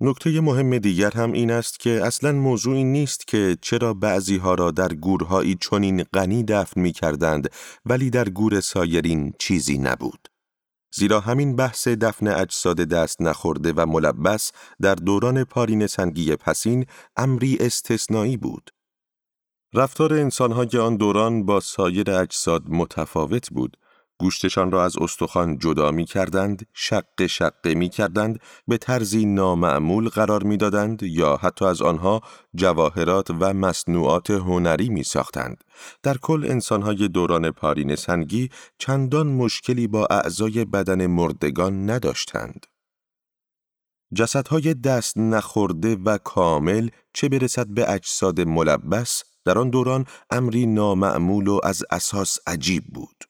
نکته 0.02 0.41
مهم 0.41 0.78
دیگر 0.78 1.12
هم 1.12 1.32
این 1.32 1.52
است 1.52 1.80
که 1.80 2.06
اصلا 2.06 2.32
موضوعی 2.32 2.84
نیست 2.84 3.28
که 3.28 3.58
چرا 3.62 3.93
بعضی 3.93 4.38
ها 4.38 4.54
را 4.54 4.71
در 4.71 4.93
گورهایی 4.93 5.56
چنین 5.56 6.04
غنی 6.04 6.43
دفن 6.43 6.82
می 6.82 6.91
کردند 6.91 7.50
ولی 7.86 8.10
در 8.10 8.30
گور 8.30 8.62
سایرین 8.62 9.34
چیزی 9.39 9.78
نبود. 9.78 10.28
زیرا 10.93 11.19
همین 11.19 11.56
بحث 11.56 11.88
دفن 11.88 12.28
اجساد 12.28 12.78
دست 12.78 13.21
نخورده 13.21 13.73
و 13.76 13.86
ملبس 13.86 14.52
در 14.82 14.95
دوران 14.95 15.43
پارین 15.43 15.88
سنگی 15.88 16.36
پسین 16.36 16.86
امری 17.15 17.58
استثنایی 17.60 18.38
بود. 18.38 18.71
رفتار 19.73 20.13
انسانهای 20.13 20.78
آن 20.82 20.97
دوران 20.97 21.45
با 21.45 21.60
سایر 21.60 22.12
اجساد 22.12 22.63
متفاوت 22.69 23.50
بود 23.50 23.78
گوشتشان 24.20 24.72
را 24.72 24.86
از 24.86 24.98
استخوان 24.98 25.58
جدا 25.58 25.92
می 25.92 26.06
کردند، 26.06 26.66
شق 26.74 27.26
شقه 27.26 27.76
می 27.76 27.90
کردند، 27.90 28.40
به 28.68 28.78
طرزی 28.78 29.26
نامعمول 29.26 30.10
قرار 30.10 30.44
می 30.44 30.58
دادند 30.58 31.04
یا 31.04 31.38
حتی 31.42 31.66
از 31.66 31.82
آنها 31.82 32.22
جواهرات 32.56 33.32
و 33.40 33.54
مصنوعات 33.54 34.32
هنری 34.32 34.90
می 34.90 35.04
ساختند. 35.04 35.64
در 36.04 36.18
کل 36.18 36.46
انسانهای 36.50 37.08
دوران 37.08 37.52
پارین 37.52 37.96
سنگی 37.96 38.50
چندان 38.80 39.28
مشکلی 39.28 39.88
با 39.88 40.06
اعضای 40.06 40.66
بدن 40.66 41.08
مردگان 41.08 41.90
نداشتند. 41.90 42.66
جسدهای 44.14 44.74
دست 44.74 45.18
نخورده 45.18 45.96
و 45.96 46.18
کامل 46.18 46.90
چه 47.14 47.30
برسد 47.30 47.68
به 47.68 47.92
اجساد 47.92 48.42
ملبس 48.42 49.24
در 49.46 49.58
آن 49.58 49.70
دوران 49.70 50.06
امری 50.30 50.66
نامعمول 50.66 51.48
و 51.48 51.60
از 51.64 51.84
اساس 51.92 52.38
عجیب 52.48 52.84
بود. 52.94 53.27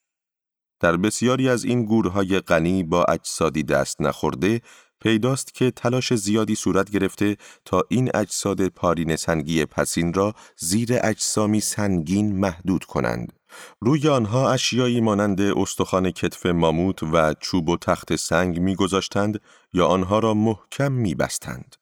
در 0.80 0.98
بسیاری 0.98 1.50
از 1.50 1.64
این 1.64 1.86
گورهای 1.86 2.40
غنی 2.40 2.84
با 2.84 3.04
اجسادی 3.04 3.64
دست 3.64 4.02
نخورده 4.02 4.62
پیداست 5.02 5.54
که 5.54 5.72
تلاش 5.72 6.14
زیادی 6.14 6.56
صورت 6.56 6.92
گرفته 6.92 7.38
تا 7.66 7.84
این 7.90 8.12
اجساد 8.14 8.68
پارین 8.68 9.16
سنگی 9.16 9.66
پسین 9.66 10.14
را 10.14 10.34
زیر 10.58 10.90
اجسامی 11.04 11.60
سنگین 11.60 12.40
محدود 12.40 12.84
کنند. 12.84 13.34
روی 13.80 14.10
آنها 14.10 14.52
اشیایی 14.52 15.02
مانند 15.02 15.42
استخوان 15.42 16.12
کتف 16.12 16.46
ماموت 16.46 17.04
و 17.04 17.34
چوب 17.34 17.70
و 17.70 17.78
تخت 17.78 18.16
سنگ 18.16 18.60
میگذاشتند 18.60 19.40
یا 19.74 19.88
آنها 19.88 20.20
را 20.20 20.34
محکم 20.34 20.92
میبستند. 20.92 21.76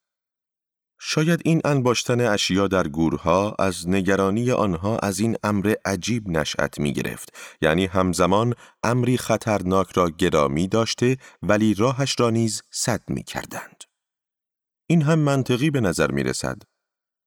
شاید 1.08 1.41
این 1.46 1.62
انباشتن 1.65 2.22
اشیا 2.22 2.68
در 2.68 2.88
گورها 2.88 3.56
از 3.60 3.89
نگرانی 3.89 4.52
آنها 4.52 4.98
از 4.98 5.20
این 5.20 5.36
امر 5.44 5.74
عجیب 5.86 6.30
نشأت 6.30 6.80
می 6.80 6.94
گرفت 6.94 7.34
یعنی 7.62 7.86
همزمان 7.86 8.54
امری 8.84 9.18
خطرناک 9.18 9.91
را 9.91 10.10
گرامی 10.10 10.68
داشته 10.68 11.18
ولی 11.44 11.74
راهش 11.74 12.15
را 12.20 12.30
نیز 12.30 12.63
صد 12.72 13.02
می 13.08 13.24
کردند. 13.24 13.84
این 14.88 15.02
هم 15.02 15.20
منطقی 15.20 15.70
به 15.70 15.82
نظر 15.82 16.12
می 16.12 16.24
رسد. 16.24 16.62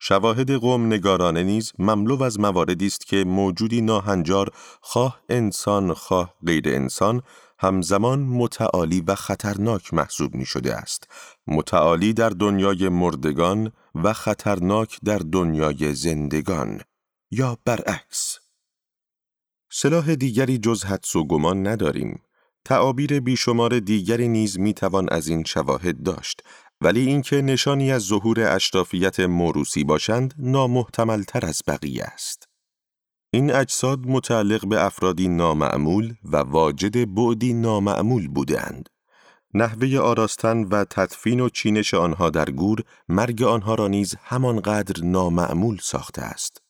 شواهد 0.00 0.50
قوم 0.50 0.86
نگارانه 0.86 1.42
نیز 1.42 1.72
مملو 1.78 2.22
از 2.22 2.40
مواردی 2.40 2.86
است 2.86 3.06
که 3.06 3.24
موجودی 3.24 3.80
ناهنجار 3.80 4.50
خواه 4.80 5.20
انسان 5.28 5.94
خواه 5.94 6.34
غیر 6.46 6.68
انسان 6.68 7.22
همزمان 7.58 8.20
متعالی 8.20 9.00
و 9.00 9.14
خطرناک 9.14 9.94
محسوب 9.94 10.34
می 10.34 10.46
شده 10.46 10.74
است. 10.74 11.08
متعالی 11.46 12.12
در 12.12 12.28
دنیای 12.28 12.88
مردگان 12.88 13.72
و 13.94 14.12
خطرناک 14.12 14.98
در 15.04 15.18
دنیای 15.18 15.94
زندگان 15.94 16.80
یا 17.30 17.58
برعکس. 17.64 18.38
سلاح 19.70 20.14
دیگری 20.14 20.58
جز 20.58 20.84
حدس 20.84 21.16
و 21.16 21.24
گمان 21.24 21.66
نداریم. 21.66 22.22
تعابیر 22.64 23.20
بیشمار 23.20 23.78
دیگری 23.78 24.28
نیز 24.28 24.58
می 24.58 24.74
توان 24.74 25.08
از 25.08 25.28
این 25.28 25.44
شواهد 25.44 26.02
داشت 26.02 26.42
ولی 26.80 27.00
اینکه 27.00 27.42
نشانی 27.42 27.92
از 27.92 28.02
ظهور 28.02 28.40
اشرافیت 28.40 29.20
موروسی 29.20 29.84
باشند 29.84 30.34
نامحتمل 30.38 31.22
تر 31.22 31.46
از 31.46 31.62
بقیه 31.66 32.04
است. 32.04 32.47
این 33.30 33.52
اجساد 33.52 34.06
متعلق 34.06 34.66
به 34.66 34.84
افرادی 34.84 35.28
نامعمول 35.28 36.14
و 36.24 36.36
واجد 36.36 37.14
بعدی 37.14 37.52
نامعمول 37.52 38.28
بودند. 38.28 38.88
نحوه 39.54 39.98
آراستن 39.98 40.64
و 40.64 40.84
تدفین 40.84 41.40
و 41.40 41.48
چینش 41.48 41.94
آنها 41.94 42.30
در 42.30 42.50
گور 42.50 42.82
مرگ 43.08 43.42
آنها 43.42 43.74
را 43.74 43.88
نیز 43.88 44.14
همانقدر 44.22 45.04
نامعمول 45.04 45.78
ساخته 45.82 46.22
است. 46.22 46.62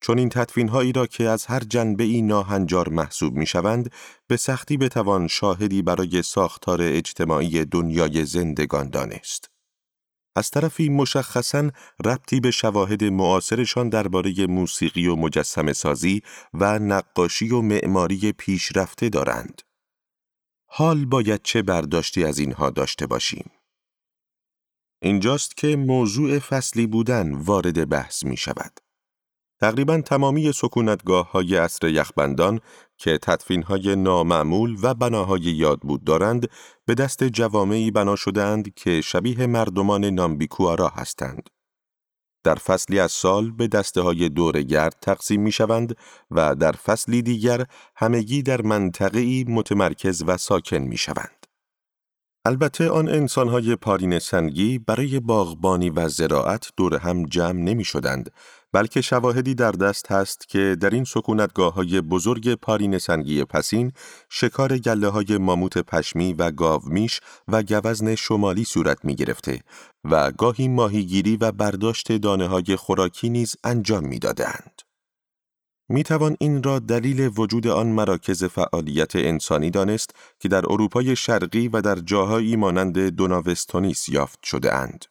چون 0.00 0.18
این 0.18 0.28
تدفین 0.28 0.68
هایی 0.68 0.92
را 0.92 1.06
که 1.06 1.28
از 1.28 1.46
هر 1.46 1.60
جنبه 1.60 2.04
ای 2.04 2.22
ناهنجار 2.22 2.88
محسوب 2.88 3.34
می 3.34 3.46
شوند، 3.46 3.92
به 4.26 4.36
سختی 4.36 4.76
بتوان 4.76 5.28
شاهدی 5.28 5.82
برای 5.82 6.22
ساختار 6.22 6.78
اجتماعی 6.82 7.64
دنیای 7.64 8.24
زندگان 8.24 8.90
دانست. 8.90 9.49
از 10.36 10.50
طرفی 10.50 10.88
مشخصا 10.88 11.70
ربطی 12.04 12.40
به 12.40 12.50
شواهد 12.50 13.04
معاصرشان 13.04 13.88
درباره 13.88 14.46
موسیقی 14.46 15.06
و 15.06 15.16
مجسم 15.16 15.72
سازی 15.72 16.22
و 16.54 16.78
نقاشی 16.78 17.48
و 17.48 17.60
معماری 17.60 18.32
پیشرفته 18.32 19.08
دارند. 19.08 19.62
حال 20.66 21.04
باید 21.04 21.42
چه 21.42 21.62
برداشتی 21.62 22.24
از 22.24 22.38
اینها 22.38 22.70
داشته 22.70 23.06
باشیم؟ 23.06 23.50
اینجاست 25.02 25.56
که 25.56 25.76
موضوع 25.76 26.38
فصلی 26.38 26.86
بودن 26.86 27.34
وارد 27.34 27.88
بحث 27.88 28.24
می 28.24 28.36
شود. 28.36 28.89
تقریبا 29.60 30.00
تمامی 30.00 30.52
سکونتگاه 30.52 31.30
های 31.30 31.56
عصر 31.56 31.88
یخبندان 31.88 32.60
که 32.98 33.18
تدفین 33.22 33.62
های 33.62 33.96
نامعمول 33.96 34.76
و 34.82 34.94
بناهای 34.94 35.40
یاد 35.40 35.80
بود 35.80 36.04
دارند 36.04 36.50
به 36.86 36.94
دست 36.94 37.24
جوامعی 37.24 37.90
بنا 37.90 38.16
شدند 38.16 38.74
که 38.74 39.00
شبیه 39.00 39.46
مردمان 39.46 40.04
نامبیکوارا 40.04 40.88
هستند. 40.88 41.50
در 42.44 42.54
فصلی 42.54 43.00
از 43.00 43.12
سال 43.12 43.50
به 43.50 43.68
دسته 43.68 44.00
های 44.00 44.28
دور 44.28 44.62
گرد 44.62 44.96
تقسیم 45.02 45.40
می 45.42 45.52
شوند 45.52 45.96
و 46.30 46.54
در 46.54 46.72
فصلی 46.72 47.22
دیگر 47.22 47.66
همگی 47.96 48.42
در 48.42 48.62
منطقه‌ای 48.62 49.44
متمرکز 49.48 50.24
و 50.26 50.36
ساکن 50.36 50.78
می 50.78 50.96
شوند. 50.96 51.46
البته 52.44 52.90
آن 52.90 53.08
انسانهای 53.08 53.76
پارین 53.76 54.18
سنگی 54.18 54.78
برای 54.78 55.20
باغبانی 55.20 55.90
و 55.90 56.08
زراعت 56.08 56.70
دور 56.76 56.96
هم 56.96 57.24
جمع 57.24 57.60
نمی 57.60 57.84
شدند 57.84 58.30
بلکه 58.72 59.00
شواهدی 59.00 59.54
در 59.54 59.72
دست 59.72 60.12
هست 60.12 60.48
که 60.48 60.76
در 60.80 60.90
این 60.90 61.04
سکونتگاه 61.04 61.74
های 61.74 62.00
بزرگ 62.00 62.54
پارین 62.54 62.98
سنگی 62.98 63.44
پسین 63.44 63.92
شکار 64.28 64.78
گله 64.78 65.08
های 65.08 65.38
ماموت 65.38 65.78
پشمی 65.78 66.32
و 66.32 66.50
گاومیش 66.50 67.20
و 67.48 67.62
گوزن 67.62 68.14
شمالی 68.14 68.64
صورت 68.64 69.04
می 69.04 69.14
گرفته 69.14 69.60
و 70.04 70.32
گاهی 70.32 70.68
ماهیگیری 70.68 71.36
و 71.36 71.52
برداشت 71.52 72.12
دانه 72.12 72.46
های 72.46 72.76
خوراکی 72.76 73.28
نیز 73.28 73.56
انجام 73.64 74.04
می 74.04 74.18
دادند. 74.18 74.82
می 75.88 76.02
توان 76.02 76.36
این 76.40 76.62
را 76.62 76.78
دلیل 76.78 77.30
وجود 77.36 77.66
آن 77.66 77.86
مراکز 77.86 78.44
فعالیت 78.44 79.16
انسانی 79.16 79.70
دانست 79.70 80.10
که 80.40 80.48
در 80.48 80.72
اروپای 80.72 81.16
شرقی 81.16 81.68
و 81.68 81.80
در 81.80 81.94
جاهایی 81.94 82.56
مانند 82.56 82.98
دوناوستونیس 82.98 84.08
یافت 84.08 84.38
شده 84.44 84.74
اند. 84.74 85.04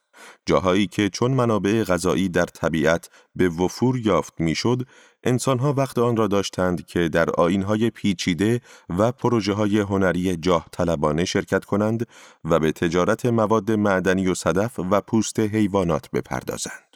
جاهایی 0.46 0.86
که 0.86 1.08
چون 1.08 1.30
منابع 1.30 1.84
غذایی 1.84 2.28
در 2.28 2.44
طبیعت 2.44 3.08
به 3.36 3.48
وفور 3.48 3.98
یافت 3.98 4.40
می‌شد، 4.40 4.86
انسانها 5.24 5.72
وقت 5.72 5.98
آن 5.98 6.16
را 6.16 6.26
داشتند 6.26 6.86
که 6.86 7.08
در 7.08 7.30
آینهای 7.30 7.90
پیچیده 7.90 8.60
و 8.98 9.12
پروژه 9.12 9.52
های 9.52 9.78
هنری 9.78 10.36
جاه 10.36 10.66
طلبانه 10.72 11.24
شرکت 11.24 11.64
کنند 11.64 12.06
و 12.44 12.58
به 12.58 12.72
تجارت 12.72 13.26
مواد 13.26 13.70
معدنی 13.70 14.26
و 14.26 14.34
صدف 14.34 14.78
و 14.90 15.00
پوست 15.00 15.40
حیوانات 15.40 16.10
بپردازند. 16.10 16.89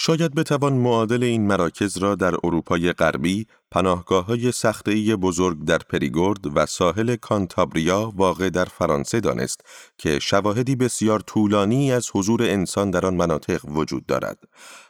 شاید 0.00 0.34
بتوان 0.34 0.72
معادل 0.72 1.22
این 1.22 1.46
مراکز 1.46 1.96
را 1.96 2.14
در 2.14 2.34
اروپای 2.44 2.92
غربی 2.92 3.46
پناهگاه 3.70 4.24
های 4.26 4.52
سخته 4.52 5.16
بزرگ 5.16 5.64
در 5.64 5.78
پریگورد 5.78 6.56
و 6.56 6.66
ساحل 6.66 7.16
کانتابریا 7.16 8.12
واقع 8.16 8.50
در 8.50 8.64
فرانسه 8.64 9.20
دانست 9.20 9.60
که 9.98 10.18
شواهدی 10.18 10.76
بسیار 10.76 11.20
طولانی 11.20 11.92
از 11.92 12.10
حضور 12.12 12.42
انسان 12.42 12.90
در 12.90 13.06
آن 13.06 13.14
مناطق 13.14 13.64
وجود 13.64 14.06
دارد 14.06 14.38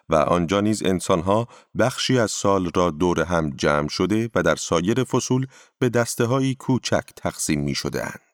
و 0.09 0.15
آنجا 0.15 0.61
نیز 0.61 0.83
انسانها 0.83 1.49
بخشی 1.79 2.19
از 2.19 2.31
سال 2.31 2.71
را 2.75 2.91
دور 2.91 3.21
هم 3.21 3.51
جمع 3.51 3.89
شده 3.89 4.31
و 4.35 4.43
در 4.43 4.57
سایر 4.57 5.05
فصول 5.05 5.47
به 5.79 5.89
دسته 5.89 6.55
کوچک 6.55 7.05
تقسیم 7.17 7.61
می 7.61 7.75
شده 7.75 8.03
اند. 8.03 8.28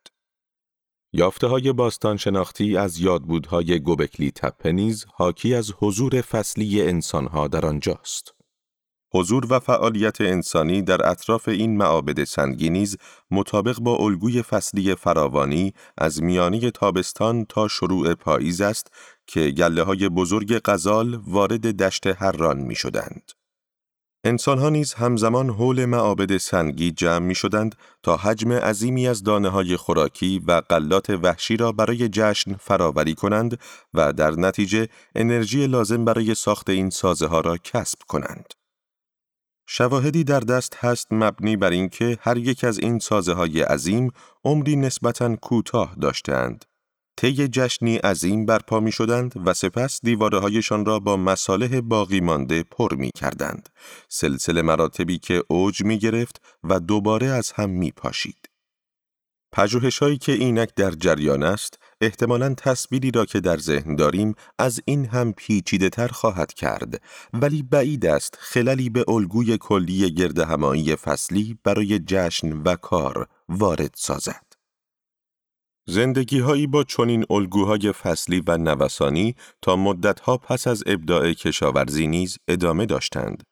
یافته 1.17 1.47
های 1.47 1.73
باستان 1.73 2.17
شناختی 2.17 2.77
از 2.77 2.99
یادبودهای 2.99 3.81
گوبکلی 3.81 4.31
تپه 4.31 4.73
نیز 4.73 5.07
حاکی 5.15 5.55
از 5.55 5.73
حضور 5.79 6.21
فصلی 6.21 6.83
انسانها 6.83 7.49
در 7.49 7.67
آنجاست. 7.67 8.35
حضور 9.13 9.47
و 9.51 9.59
فعالیت 9.59 10.21
انسانی 10.21 10.83
در 10.83 11.11
اطراف 11.11 11.49
این 11.49 11.77
معابد 11.77 12.25
سنگی 12.25 12.71
نیز 12.71 12.97
مطابق 13.31 13.79
با 13.79 13.97
الگوی 13.97 14.43
فصلی 14.43 14.95
فراوانی 14.95 15.73
از 15.99 16.23
میانی 16.23 16.71
تابستان 16.71 17.45
تا 17.45 17.69
شروع 17.69 18.15
پاییز 18.15 18.61
است 18.61 18.93
که 19.27 19.51
گله 19.51 19.83
های 19.83 20.09
بزرگ 20.09 20.61
غزال 20.65 21.21
وارد 21.27 21.83
دشت 21.83 22.07
هران 22.07 22.59
می 22.59 22.75
شدند. 22.75 23.33
انسانها 24.27 24.69
نیز 24.69 24.95
همزمان 24.95 25.51
حول 25.51 25.85
معابد 25.85 26.37
سنگی 26.37 26.91
جمع 26.91 27.27
می 27.27 27.35
شدند 27.35 27.75
تا 28.03 28.17
حجم 28.17 28.53
عظیمی 28.53 29.09
از 29.09 29.23
دانه 29.23 29.49
های 29.49 29.77
خوراکی 29.77 30.39
و 30.47 30.63
قلات 30.69 31.11
وحشی 31.11 31.57
را 31.57 31.73
برای 31.73 32.09
جشن 32.09 32.55
فراوری 32.55 33.15
کنند 33.15 33.59
و 33.95 34.13
در 34.13 34.31
نتیجه 34.31 34.89
انرژی 35.15 35.67
لازم 35.67 36.05
برای 36.05 36.35
ساخت 36.35 36.71
این 36.71 36.91
سازه 36.91 37.27
ها 37.27 37.41
را 37.41 37.57
کسب 37.57 37.99
کنند. 38.09 38.55
شواهدی 39.67 40.25
در 40.25 40.41
دست 40.41 40.77
هست 40.77 41.07
مبنی 41.11 41.57
بر 41.57 41.71
اینکه 41.71 42.19
هر 42.21 42.37
یک 42.37 42.65
از 42.65 42.79
این 42.79 42.99
سازه 42.99 43.33
های 43.33 43.63
عظیم 43.63 44.11
عمری 44.45 44.77
نسبتاً 44.77 45.37
کوتاه 45.37 45.95
داشتند 46.01 46.65
طی 47.17 47.49
جشنی 47.49 47.97
عظیم 47.97 48.47
برپا 48.47 48.81
می 48.81 48.93
شدند 48.93 49.33
و 49.47 49.55
سپس 49.55 50.01
دیواره 50.03 50.39
هایشان 50.39 50.85
را 50.85 50.99
با 50.99 51.17
مصالح 51.17 51.81
باقی 51.81 52.21
مانده 52.21 52.63
پر 52.63 52.95
می 52.95 53.11
کردند. 53.17 53.69
سلسله 54.09 54.63
مراتبی 54.63 55.19
که 55.19 55.45
اوج 55.49 55.85
می 55.85 55.99
گرفت 55.99 56.43
و 56.65 56.81
دوباره 56.81 57.27
از 57.27 57.53
هم 57.53 57.71
می 57.71 57.91
پاشید. 57.91 58.49
پجوهش 59.53 59.99
هایی 59.99 60.19
که 60.19 60.33
اینک 60.33 60.75
در 60.77 60.91
جریان 60.91 61.43
است، 61.43 61.79
احتمالا 62.01 62.55
تصویری 62.55 63.11
را 63.11 63.25
که 63.25 63.41
در 63.41 63.59
ذهن 63.59 63.97
داریم 63.97 64.35
از 64.59 64.81
این 64.85 65.07
هم 65.07 65.33
پیچیده 65.33 65.89
تر 65.89 66.09
خواهد 66.09 66.53
کرد 66.53 67.03
ولی 67.33 67.63
بعید 67.63 68.07
است 68.07 68.37
خللی 68.41 68.91
به 68.91 69.05
الگوی 69.09 69.59
کلی 69.59 70.15
گرد 70.15 70.39
همایی 70.39 70.97
فصلی 70.97 71.59
برای 71.65 71.99
جشن 71.99 72.53
و 72.53 72.77
کار 72.77 73.29
وارد 73.49 73.95
سازد. 73.97 74.54
زندگی 75.87 76.39
هایی 76.39 76.67
با 76.67 76.85
چنین 76.85 77.25
الگوهای 77.31 77.93
فصلی 77.93 78.43
و 78.47 78.59
نوسانی 78.59 79.35
تا 79.63 79.77
مدتها 79.77 80.37
پس 80.37 80.67
از 80.67 80.83
ابداع 80.87 81.33
کشاورزی 81.33 82.07
نیز 82.07 82.39
ادامه 82.49 82.87
داشتند. 82.87 83.43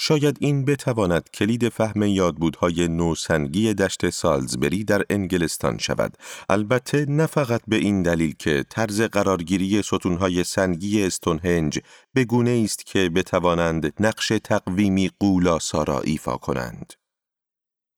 شاید 0.00 0.36
این 0.40 0.64
بتواند 0.64 1.30
کلید 1.34 1.68
فهم 1.68 2.02
یادبودهای 2.02 2.88
نوسنگی 2.88 3.74
دشت 3.74 4.10
سالزبری 4.10 4.84
در 4.84 5.02
انگلستان 5.10 5.78
شود 5.78 6.16
البته 6.48 7.06
نه 7.08 7.26
فقط 7.26 7.60
به 7.68 7.76
این 7.76 8.02
دلیل 8.02 8.34
که 8.38 8.64
طرز 8.70 9.00
قرارگیری 9.00 9.82
ستونهای 9.82 10.44
سنگی 10.44 11.02
استونهنج 11.02 11.78
به 12.14 12.24
گونه 12.24 12.62
است 12.64 12.86
که 12.86 13.08
بتوانند 13.08 13.92
نقش 14.00 14.32
تقویمی 14.44 15.10
قولاسا 15.20 15.82
را 15.82 16.00
ایفا 16.00 16.36
کنند 16.36 16.92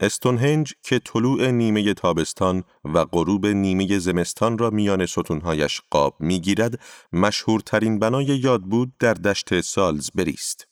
استونهنج 0.00 0.74
که 0.82 0.98
طلوع 0.98 1.50
نیمه 1.50 1.94
تابستان 1.94 2.64
و 2.84 3.04
غروب 3.04 3.46
نیمه 3.46 3.98
زمستان 3.98 4.58
را 4.58 4.70
میان 4.70 5.06
ستونهایش 5.06 5.80
قاب 5.90 6.16
می‌گیرد 6.20 6.80
مشهورترین 7.12 7.98
بنای 7.98 8.24
یاد 8.24 8.62
بود 8.62 8.92
در 8.98 9.14
دشت 9.14 9.60
سالز 9.60 10.10
بریست. 10.14 10.66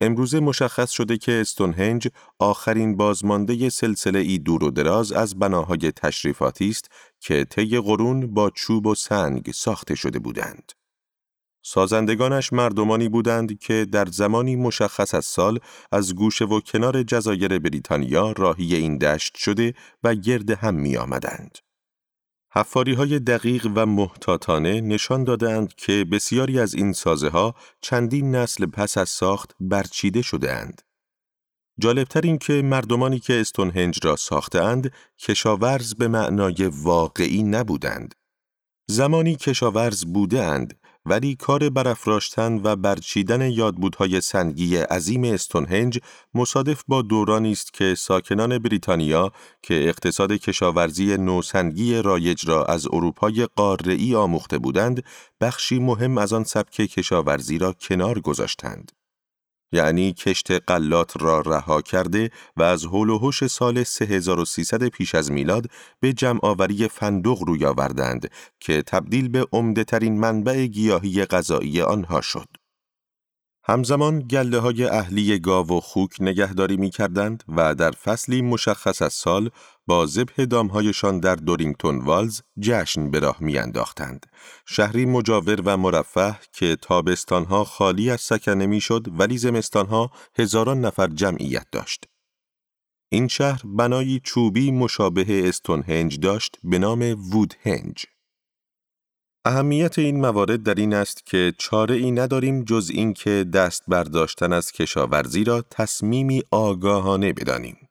امروزه 0.00 0.40
مشخص 0.40 0.90
شده 0.90 1.18
که 1.18 1.32
استونهنج 1.32 2.08
آخرین 2.38 2.96
بازمانده 2.96 3.68
سلسله 3.68 4.18
ای 4.18 4.38
دور 4.38 4.64
و 4.64 4.70
دراز 4.70 5.12
از 5.12 5.38
بناهای 5.38 5.92
تشریفاتی 5.92 6.68
است 6.68 6.90
که 7.20 7.44
طی 7.44 7.80
قرون 7.80 8.34
با 8.34 8.50
چوب 8.50 8.86
و 8.86 8.94
سنگ 8.94 9.50
ساخته 9.54 9.94
شده 9.94 10.18
بودند. 10.18 10.72
سازندگانش 11.62 12.52
مردمانی 12.52 13.08
بودند 13.08 13.58
که 13.58 13.86
در 13.92 14.04
زمانی 14.04 14.56
مشخص 14.56 15.14
از 15.14 15.24
سال 15.24 15.58
از 15.92 16.14
گوشه 16.14 16.44
و 16.44 16.60
کنار 16.60 17.02
جزایر 17.02 17.58
بریتانیا 17.58 18.32
راهی 18.32 18.74
این 18.74 18.98
دشت 18.98 19.36
شده 19.36 19.74
و 20.02 20.14
گرد 20.14 20.50
هم 20.50 20.74
می 20.74 20.96
آمدند. 20.96 21.58
حفاری 22.54 22.94
های 22.94 23.18
دقیق 23.18 23.68
و 23.74 23.86
محتاطانه 23.86 24.80
نشان 24.80 25.24
دادند 25.24 25.74
که 25.74 26.06
بسیاری 26.12 26.60
از 26.60 26.74
این 26.74 26.92
سازه 26.92 27.28
ها 27.28 27.54
چندین 27.80 28.34
نسل 28.34 28.66
پس 28.66 28.98
از 28.98 29.08
ساخت 29.08 29.54
برچیده 29.60 30.22
شده 30.22 30.52
اند. 30.52 30.82
جالبتر 31.78 32.20
این 32.20 32.38
که 32.38 32.52
مردمانی 32.52 33.20
که 33.20 33.40
استونهنج 33.40 34.06
را 34.06 34.16
ساختند 34.16 34.92
کشاورز 35.18 35.94
به 35.94 36.08
معنای 36.08 36.70
واقعی 36.72 37.42
نبودند. 37.42 38.14
زمانی 38.86 39.36
کشاورز 39.36 40.04
بوده 40.04 40.42
اند 40.42 40.81
ولی 41.06 41.34
کار 41.34 41.70
برافراشتن 41.70 42.60
و 42.64 42.76
برچیدن 42.76 43.50
یادبودهای 43.50 44.20
سنگی 44.20 44.76
عظیم 44.76 45.24
استونهنج 45.24 45.98
مصادف 46.34 46.82
با 46.88 47.02
دورانی 47.02 47.52
است 47.52 47.72
که 47.72 47.94
ساکنان 47.94 48.58
بریتانیا 48.58 49.32
که 49.62 49.88
اقتصاد 49.88 50.32
کشاورزی 50.32 51.16
نوسنگی 51.16 51.94
رایج 51.94 52.48
را 52.48 52.64
از 52.64 52.86
اروپای 52.92 53.48
قاره‌ای 53.56 54.14
آموخته 54.14 54.58
بودند 54.58 55.04
بخشی 55.40 55.78
مهم 55.78 56.18
از 56.18 56.32
آن 56.32 56.44
سبک 56.44 56.74
کشاورزی 56.74 57.58
را 57.58 57.72
کنار 57.72 58.20
گذاشتند. 58.20 58.92
یعنی 59.72 60.12
کشت 60.12 60.50
قلات 60.50 61.22
را 61.22 61.40
رها 61.40 61.82
کرده 61.82 62.30
و 62.56 62.62
از 62.62 62.84
حول 62.86 63.10
و 63.10 63.18
حوش 63.18 63.46
سال 63.46 63.84
3300 63.84 64.88
پیش 64.88 65.14
از 65.14 65.32
میلاد 65.32 65.66
به 66.00 66.12
جمعآوری 66.12 66.88
فندق 66.88 67.38
روی 67.46 67.66
آوردند 67.66 68.30
که 68.60 68.82
تبدیل 68.82 69.28
به 69.28 69.46
عمده 69.52 69.84
ترین 69.84 70.20
منبع 70.20 70.66
گیاهی 70.66 71.24
غذایی 71.24 71.80
آنها 71.80 72.20
شد. 72.20 72.48
همزمان 73.64 74.18
گله 74.18 74.58
های 74.58 74.84
اهلی 74.84 75.38
گاو 75.38 75.66
و 75.66 75.80
خوک 75.80 76.10
نگهداری 76.20 76.76
می 76.76 76.90
کردند 76.90 77.44
و 77.48 77.74
در 77.74 77.90
فصلی 77.90 78.42
مشخص 78.42 79.02
از 79.02 79.12
سال 79.12 79.50
با 79.86 80.06
زبه 80.06 80.46
دامهایشان 80.46 81.20
در 81.20 81.34
دورینگتون 81.34 81.98
والز 81.98 82.40
جشن 82.60 83.10
به 83.10 83.18
راه 83.18 83.36
می 83.40 83.58
انداختند. 83.58 84.26
شهری 84.66 85.06
مجاور 85.06 85.60
و 85.64 85.76
مرفه 85.76 86.38
که 86.52 86.76
تابستانها 86.76 87.64
خالی 87.64 88.10
از 88.10 88.20
سکنه 88.20 88.66
می 88.66 88.80
شد 88.80 89.06
ولی 89.20 89.38
زمستانها 89.38 90.10
هزاران 90.38 90.80
نفر 90.80 91.06
جمعیت 91.06 91.66
داشت. 91.72 92.04
این 93.08 93.28
شهر 93.28 93.62
بنایی 93.64 94.20
چوبی 94.24 94.70
مشابه 94.70 95.48
استونهنج 95.48 96.20
داشت 96.20 96.58
به 96.64 96.78
نام 96.78 97.00
وودهنج. 97.32 98.06
اهمیت 99.44 99.98
این 99.98 100.20
موارد 100.20 100.62
در 100.62 100.74
این 100.74 100.94
است 100.94 101.26
که 101.26 101.54
چاره 101.58 101.94
ای 101.94 102.10
نداریم 102.10 102.64
جز 102.64 102.90
این 102.94 103.12
که 103.12 103.44
دست 103.54 103.82
برداشتن 103.88 104.52
از 104.52 104.72
کشاورزی 104.72 105.44
را 105.44 105.62
تصمیمی 105.70 106.42
آگاهانه 106.50 107.32
بدانیم. 107.32 107.81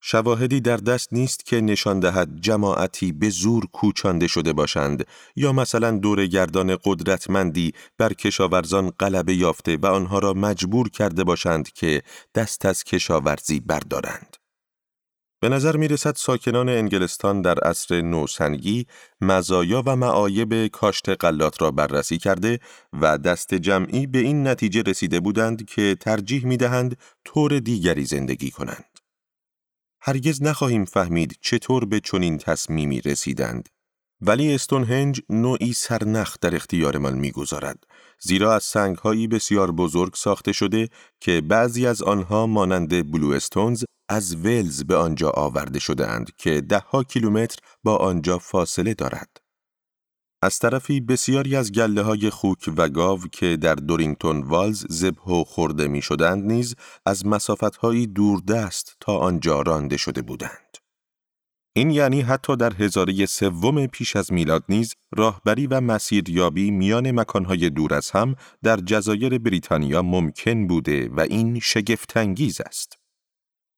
شواهدی 0.00 0.60
در 0.60 0.76
دست 0.76 1.12
نیست 1.12 1.46
که 1.46 1.60
نشان 1.60 2.00
دهد 2.00 2.40
جماعتی 2.40 3.12
به 3.12 3.28
زور 3.28 3.66
کوچانده 3.72 4.26
شده 4.26 4.52
باشند 4.52 5.06
یا 5.36 5.52
مثلا 5.52 5.90
دورگردان 5.90 6.76
قدرتمندی 6.84 7.72
بر 7.98 8.12
کشاورزان 8.12 8.90
غلبه 8.90 9.34
یافته 9.34 9.76
و 9.76 9.86
آنها 9.86 10.18
را 10.18 10.32
مجبور 10.32 10.88
کرده 10.88 11.24
باشند 11.24 11.72
که 11.72 12.02
دست 12.34 12.66
از 12.66 12.84
کشاورزی 12.84 13.60
بردارند. 13.60 14.36
به 15.42 15.48
نظر 15.48 15.76
می 15.76 15.88
رسد 15.88 16.14
ساکنان 16.16 16.68
انگلستان 16.68 17.42
در 17.42 17.58
عصر 17.58 18.00
نوسنگی 18.00 18.86
مزایا 19.20 19.82
و 19.86 19.96
معایب 19.96 20.66
کاشت 20.66 21.08
غلات 21.08 21.62
را 21.62 21.70
بررسی 21.70 22.18
کرده 22.18 22.60
و 23.00 23.18
دست 23.18 23.54
جمعی 23.54 24.06
به 24.06 24.18
این 24.18 24.46
نتیجه 24.48 24.82
رسیده 24.82 25.20
بودند 25.20 25.66
که 25.66 25.96
ترجیح 26.00 26.46
می 26.46 26.56
دهند 26.56 26.96
طور 27.24 27.58
دیگری 27.58 28.04
زندگی 28.04 28.50
کنند. 28.50 28.99
هرگز 30.02 30.42
نخواهیم 30.42 30.84
فهمید 30.84 31.36
چطور 31.40 31.84
به 31.84 32.00
چنین 32.00 32.38
تصمیمی 32.38 33.00
رسیدند. 33.00 33.68
ولی 34.20 34.54
استونهنج 34.54 35.20
نوعی 35.28 35.72
سرنخ 35.72 36.36
در 36.40 36.56
اختیارمان 36.56 37.18
می‌گذارد 37.18 37.84
زیرا 38.20 38.54
از 38.54 38.62
سنگهایی 38.62 39.28
بسیار 39.28 39.72
بزرگ 39.72 40.14
ساخته 40.14 40.52
شده 40.52 40.88
که 41.20 41.40
بعضی 41.40 41.86
از 41.86 42.02
آنها 42.02 42.46
مانند 42.46 43.12
بلو 43.12 43.30
استونز 43.30 43.84
از 44.08 44.36
ولز 44.36 44.84
به 44.84 44.96
آنجا 44.96 45.30
آورده 45.30 45.78
شده 45.78 46.06
اند 46.06 46.30
که 46.36 46.60
دهها 46.60 47.04
کیلومتر 47.04 47.56
با 47.84 47.96
آنجا 47.96 48.38
فاصله 48.38 48.94
دارد. 48.94 49.39
از 50.42 50.58
طرفی 50.58 51.00
بسیاری 51.00 51.56
از 51.56 51.72
گله 51.72 52.02
های 52.02 52.30
خوک 52.30 52.70
و 52.76 52.88
گاو 52.88 53.20
که 53.32 53.56
در 53.56 53.74
دورینگتون 53.74 54.42
والز 54.42 54.86
زبه 54.88 55.32
و 55.32 55.44
خورده 55.44 55.88
می 55.88 56.02
شدند 56.02 56.52
نیز 56.52 56.74
از 57.06 57.26
مسافت 57.26 57.76
هایی 57.76 58.06
دوردست 58.06 58.96
تا 59.00 59.16
آنجا 59.18 59.62
رانده 59.62 59.96
شده 59.96 60.22
بودند. 60.22 60.76
این 61.72 61.90
یعنی 61.90 62.20
حتی 62.20 62.56
در 62.56 62.72
هزاره 62.72 63.26
سوم 63.26 63.86
پیش 63.86 64.16
از 64.16 64.32
میلاد 64.32 64.64
نیز 64.68 64.94
راهبری 65.16 65.66
و 65.66 65.80
مسیریابی 65.80 66.70
میان 66.70 67.10
مکانهای 67.10 67.70
دور 67.70 67.94
از 67.94 68.10
هم 68.10 68.34
در 68.62 68.76
جزایر 68.76 69.38
بریتانیا 69.38 70.02
ممکن 70.02 70.66
بوده 70.66 71.08
و 71.08 71.20
این 71.20 71.60
شگفتانگیز 71.60 72.60
است. 72.60 72.99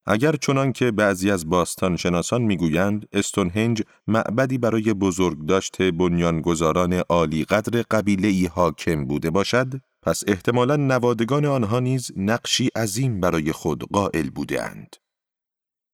اگر 0.07 0.37
چنان 0.37 0.73
که 0.73 0.91
بعضی 0.91 1.31
از 1.31 1.49
باستان 1.49 1.97
شناسان 1.97 2.43
می‌گویند 2.43 3.09
استونهنج 3.13 3.83
معبدی 4.07 4.59
برای 4.59 4.95
بزرگ 4.95 5.47
داشته 5.47 5.91
بنیانگذاران 5.91 6.93
عالی 6.93 7.45
قدر 7.45 7.83
قبیله 7.91 8.29
ای 8.29 8.47
حاکم 8.47 9.05
بوده 9.05 9.31
باشد، 9.31 9.73
پس 10.03 10.23
احتمالا 10.27 10.77
نوادگان 10.77 11.45
آنها 11.45 11.81
نیز 11.81 12.11
نقشی 12.17 12.69
عظیم 12.77 13.21
برای 13.21 13.53
خود 13.53 13.83
قائل 13.93 14.31
بودند. 14.31 14.97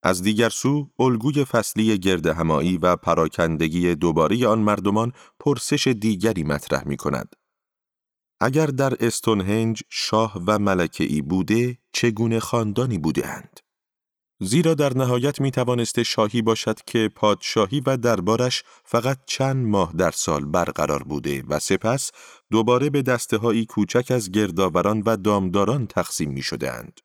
از 0.03 0.23
دیگر 0.23 0.49
سو، 0.49 0.91
الگوی 0.99 1.45
فصلی 1.45 1.99
گرد 1.99 2.27
همایی 2.27 2.79
و 2.79 2.97
پراکندگی 2.97 3.95
دوباره 3.95 4.47
آن 4.47 4.59
مردمان 4.59 5.13
پرسش 5.41 5.87
دیگری 5.87 6.43
مطرح 6.43 6.89
می 6.89 6.97
کند. 6.97 7.37
اگر 8.41 8.67
در 8.67 8.95
استونهنج 9.01 9.83
شاه 9.91 10.43
و 10.47 10.59
ملکه 10.59 11.05
ای 11.05 11.23
بوده، 11.23 11.79
چگونه 11.93 12.41
خاندانی 12.41 12.99
بودند؟ 12.99 13.61
زیرا 14.41 14.75
در 14.75 14.97
نهایت 14.97 15.41
می 15.41 15.51
توانسته 15.51 16.03
شاهی 16.03 16.43
باشد 16.43 16.79
که 16.87 17.11
پادشاهی 17.15 17.83
و 17.87 17.97
دربارش 17.97 18.63
فقط 18.85 19.19
چند 19.27 19.67
ماه 19.67 19.93
در 19.97 20.11
سال 20.11 20.45
برقرار 20.45 21.03
بوده 21.03 21.43
و 21.49 21.59
سپس 21.59 22.11
دوباره 22.51 22.91
به 22.91 23.03
دسته 23.03 23.37
هایی 23.37 23.67
کوچک 23.67 24.11
از 24.11 24.31
گردآوران 24.31 25.03
و 25.07 25.17
دامداران 25.17 25.87
تقسیم 25.87 26.31
می 26.31 26.43
شدهاند. 26.43 27.01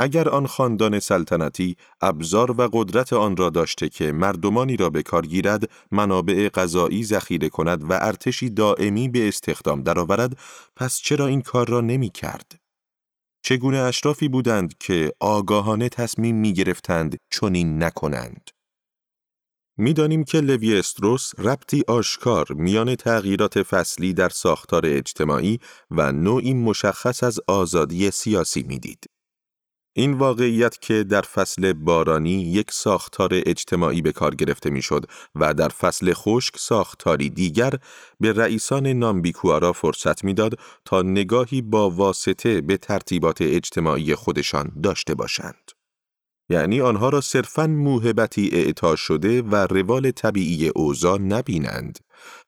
اگر 0.00 0.28
آن 0.28 0.46
خاندان 0.46 0.98
سلطنتی 0.98 1.76
ابزار 2.00 2.50
و 2.50 2.68
قدرت 2.72 3.12
آن 3.12 3.36
را 3.36 3.50
داشته 3.50 3.88
که 3.88 4.12
مردمانی 4.12 4.76
را 4.76 4.90
به 4.90 5.02
کار 5.02 5.26
گیرد، 5.26 5.70
منابع 5.90 6.48
غذایی 6.48 7.04
ذخیره 7.04 7.48
کند 7.48 7.90
و 7.90 7.92
ارتشی 7.92 8.50
دائمی 8.50 9.08
به 9.08 9.28
استخدام 9.28 9.82
درآورد، 9.82 10.38
پس 10.76 11.00
چرا 11.00 11.26
این 11.26 11.40
کار 11.42 11.68
را 11.68 11.80
نمی 11.80 12.10
کرد؟ 12.10 12.67
چگونه 13.42 13.78
اشرافی 13.78 14.28
بودند 14.28 14.78
که 14.78 15.12
آگاهانه 15.20 15.88
تصمیم 15.88 16.36
می 16.36 16.52
گرفتند 16.52 17.16
چنین 17.30 17.82
نکنند؟ 17.82 18.50
می‌دانیم 19.76 20.24
که 20.24 20.40
لوی 20.40 20.78
استروس 20.78 21.32
ربطی 21.38 21.84
آشکار 21.88 22.46
میان 22.52 22.94
تغییرات 22.94 23.62
فصلی 23.62 24.14
در 24.14 24.28
ساختار 24.28 24.82
اجتماعی 24.86 25.60
و 25.90 26.12
نوعی 26.12 26.54
مشخص 26.54 27.22
از 27.22 27.40
آزادی 27.46 28.10
سیاسی 28.10 28.62
می‌دید. 28.62 29.04
این 29.92 30.12
واقعیت 30.14 30.80
که 30.80 31.04
در 31.04 31.20
فصل 31.20 31.72
بارانی 31.72 32.30
یک 32.30 32.70
ساختار 32.70 33.30
اجتماعی 33.32 34.02
به 34.02 34.12
کار 34.12 34.34
گرفته 34.34 34.70
می‌شد 34.70 35.04
و 35.34 35.54
در 35.54 35.68
فصل 35.68 36.12
خشک 36.12 36.54
ساختاری 36.58 37.30
دیگر 37.30 37.72
به 38.20 38.32
رئیسان 38.32 38.86
نامبیکوارا 38.86 39.72
فرصت 39.72 40.24
می‌داد 40.24 40.58
تا 40.84 41.02
نگاهی 41.02 41.62
با 41.62 41.90
واسطه 41.90 42.60
به 42.60 42.76
ترتیبات 42.76 43.38
اجتماعی 43.40 44.14
خودشان 44.14 44.72
داشته 44.82 45.14
باشند. 45.14 45.70
یعنی 46.50 46.80
آنها 46.80 47.08
را 47.08 47.20
صرفاً 47.20 47.66
موهبتی 47.66 48.50
اعطا 48.52 48.96
شده 48.96 49.42
و 49.42 49.54
روال 49.54 50.10
طبیعی 50.10 50.68
اوضاع 50.68 51.18
نبینند 51.18 51.98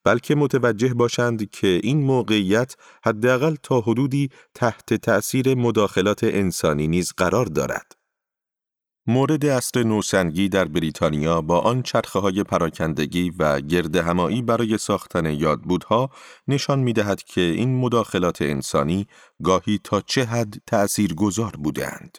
بلکه 0.05 0.35
متوجه 0.35 0.95
باشند 0.95 1.51
که 1.51 1.81
این 1.83 2.03
موقعیت 2.03 2.77
حداقل 3.05 3.55
تا 3.63 3.81
حدودی 3.81 4.31
تحت 4.55 4.95
تأثیر 4.95 5.55
مداخلات 5.55 6.25
انسانی 6.25 6.89
نیز 6.89 7.13
قرار 7.17 7.47
دارد. 7.47 8.01
مورد 9.07 9.47
اصر 9.47 9.83
نوسنگی 9.83 10.49
در 10.49 10.65
بریتانیا 10.65 11.41
با 11.41 11.59
آن 11.59 11.83
چرخه 11.83 12.19
های 12.19 12.43
پراکندگی 12.43 13.31
و 13.39 13.61
گرد 13.61 13.97
همایی 13.97 14.43
برای 14.43 14.79
ساختن 14.79 15.27
یادبودها 15.27 16.11
نشان 16.49 16.79
می 16.79 16.93
دهد 16.93 17.23
که 17.23 17.41
این 17.41 17.81
مداخلات 17.81 18.43
انسانی 18.43 19.07
گاهی 19.43 19.81
تا 19.85 20.01
چه 20.01 20.25
حد 20.25 20.55
تأثیر 20.67 21.15
گذار 21.15 21.51
بودند. 21.51 22.19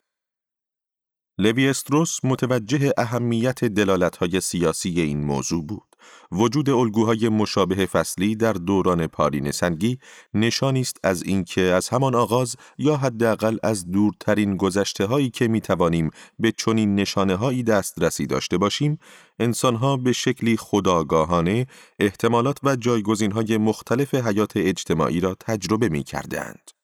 لوی 1.37 1.69
استروس 1.69 2.19
متوجه 2.23 2.93
اهمیت 2.97 4.17
های 4.17 4.41
سیاسی 4.41 5.01
این 5.01 5.23
موضوع 5.23 5.65
بود. 5.65 5.90
وجود 6.31 6.69
الگوهای 6.69 7.29
مشابه 7.29 7.85
فصلی 7.85 8.35
در 8.35 8.53
دوران 8.53 9.07
پارین 9.07 9.51
سنگی 9.51 9.99
نشانی 10.33 10.81
است 10.81 10.97
از 11.03 11.23
اینکه 11.23 11.61
از 11.61 11.89
همان 11.89 12.15
آغاز 12.15 12.55
یا 12.77 12.97
حداقل 12.97 13.57
از 13.63 13.91
دورترین 13.91 14.57
گذشته 14.57 15.05
هایی 15.05 15.29
که 15.29 15.47
می 15.47 15.61
توانیم 15.61 16.09
به 16.39 16.51
چنین 16.51 16.95
نشانه 16.95 17.35
هایی 17.35 17.63
دسترسی 17.63 18.27
داشته 18.27 18.57
باشیم 18.57 18.99
انسانها 19.39 19.97
به 19.97 20.11
شکلی 20.11 20.57
خداگاهانه 20.57 21.67
احتمالات 21.99 22.57
و 22.63 22.75
جایگزین 22.75 23.31
های 23.31 23.57
مختلف 23.57 24.15
حیات 24.15 24.51
اجتماعی 24.55 25.19
را 25.19 25.35
تجربه 25.39 25.89
می 25.89 26.03
کردند. 26.03 26.80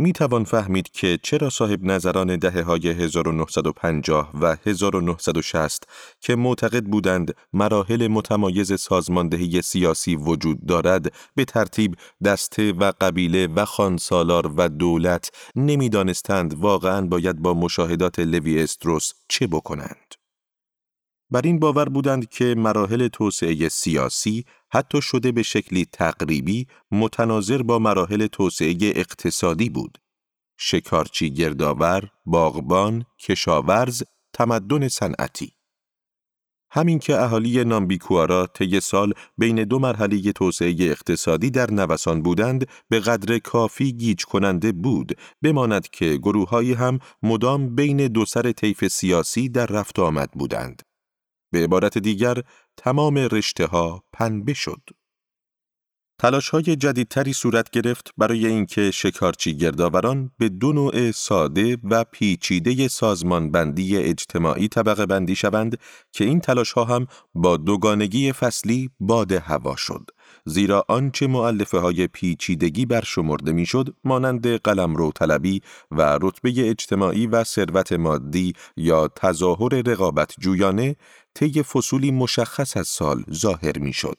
می 0.00 0.12
توان 0.12 0.44
فهمید 0.44 0.90
که 0.90 1.18
چرا 1.22 1.50
صاحب 1.50 1.84
نظران 1.84 2.36
دهه 2.36 2.62
های 2.62 2.88
1950 2.88 4.30
و 4.40 4.56
1960 4.66 5.88
که 6.20 6.36
معتقد 6.36 6.84
بودند 6.84 7.34
مراحل 7.52 8.08
متمایز 8.08 8.80
سازماندهی 8.80 9.62
سیاسی 9.62 10.16
وجود 10.16 10.66
دارد 10.66 11.12
به 11.34 11.44
ترتیب 11.44 11.96
دسته 12.24 12.72
و 12.72 12.92
قبیله 13.00 13.46
و 13.46 13.64
خانسالار 13.64 14.52
و 14.56 14.68
دولت 14.68 15.30
نمی‌دانستند 15.56 16.54
واقعا 16.54 17.06
باید 17.06 17.38
با 17.38 17.54
مشاهدات 17.54 18.18
لوی 18.18 18.62
استروس 18.62 19.12
چه 19.28 19.46
بکنند. 19.46 20.14
بر 21.30 21.40
این 21.44 21.58
باور 21.58 21.88
بودند 21.88 22.28
که 22.28 22.54
مراحل 22.58 23.08
توسعه 23.08 23.68
سیاسی 23.68 24.44
حتی 24.72 25.02
شده 25.02 25.32
به 25.32 25.42
شکلی 25.42 25.84
تقریبی 25.92 26.66
متناظر 26.90 27.62
با 27.62 27.78
مراحل 27.78 28.26
توسعه 28.26 28.76
اقتصادی 28.82 29.68
بود. 29.68 29.98
شکارچی 30.58 31.30
گردآور، 31.30 32.10
باغبان، 32.26 33.04
کشاورز، 33.18 34.02
تمدن 34.32 34.88
صنعتی. 34.88 35.52
همین 36.72 36.98
که 36.98 37.20
اهالی 37.20 37.64
نامبیکوارا 37.64 38.46
طی 38.46 38.80
سال 38.80 39.12
بین 39.38 39.64
دو 39.64 39.78
مرحله 39.78 40.32
توسعه 40.32 40.76
اقتصادی 40.80 41.50
در 41.50 41.70
نوسان 41.70 42.22
بودند 42.22 42.66
به 42.88 43.00
قدر 43.00 43.38
کافی 43.38 43.92
گیج 43.92 44.24
کننده 44.24 44.72
بود 44.72 45.18
بماند 45.42 45.88
که 45.88 46.16
گروههایی 46.16 46.72
هم 46.72 46.98
مدام 47.22 47.74
بین 47.74 48.06
دو 48.06 48.24
سر 48.24 48.52
طیف 48.52 48.88
سیاسی 48.88 49.48
در 49.48 49.66
رفت 49.66 49.98
آمد 49.98 50.30
بودند 50.30 50.82
به 51.52 51.64
عبارت 51.64 51.98
دیگر 51.98 52.42
تمام 52.76 53.18
رشته 53.18 53.66
ها 53.66 54.04
پنبه 54.12 54.54
شد. 54.54 54.80
تلاش 56.20 56.48
های 56.48 56.62
جدیدتری 56.62 57.32
صورت 57.32 57.70
گرفت 57.70 58.12
برای 58.18 58.46
اینکه 58.46 58.90
شکارچی 58.90 59.56
گردآوران 59.56 60.30
به 60.38 60.48
دو 60.48 60.72
نوع 60.72 61.10
ساده 61.10 61.78
و 61.84 62.04
پیچیده 62.04 62.88
سازمانبندی 62.88 63.96
اجتماعی 63.96 64.68
طبقه 64.68 65.06
بندی 65.06 65.36
شوند 65.36 65.78
که 66.12 66.24
این 66.24 66.40
تلاش 66.40 66.72
ها 66.72 66.84
هم 66.84 67.06
با 67.34 67.56
دوگانگی 67.56 68.32
فصلی 68.32 68.90
باد 69.00 69.32
هوا 69.32 69.76
شد 69.76 70.10
زیرا 70.44 70.84
آنچه 70.88 71.26
معلفه 71.26 71.78
های 71.78 72.06
پیچیدگی 72.06 72.86
برشمرده 72.86 73.52
می‌شد 73.52 73.94
مانند 74.04 74.46
قلمرو 74.46 75.12
طلبی 75.12 75.62
و 75.90 76.18
رتبه 76.22 76.70
اجتماعی 76.70 77.26
و 77.26 77.44
ثروت 77.44 77.92
مادی 77.92 78.52
یا 78.76 79.08
تظاهر 79.08 79.82
رقابت 79.86 80.34
جویانه 80.40 80.96
طی 81.34 81.62
فصولی 81.62 82.10
مشخص 82.10 82.76
از 82.76 82.88
سال 82.88 83.24
ظاهر 83.32 83.78
می‌شد. 83.78 84.18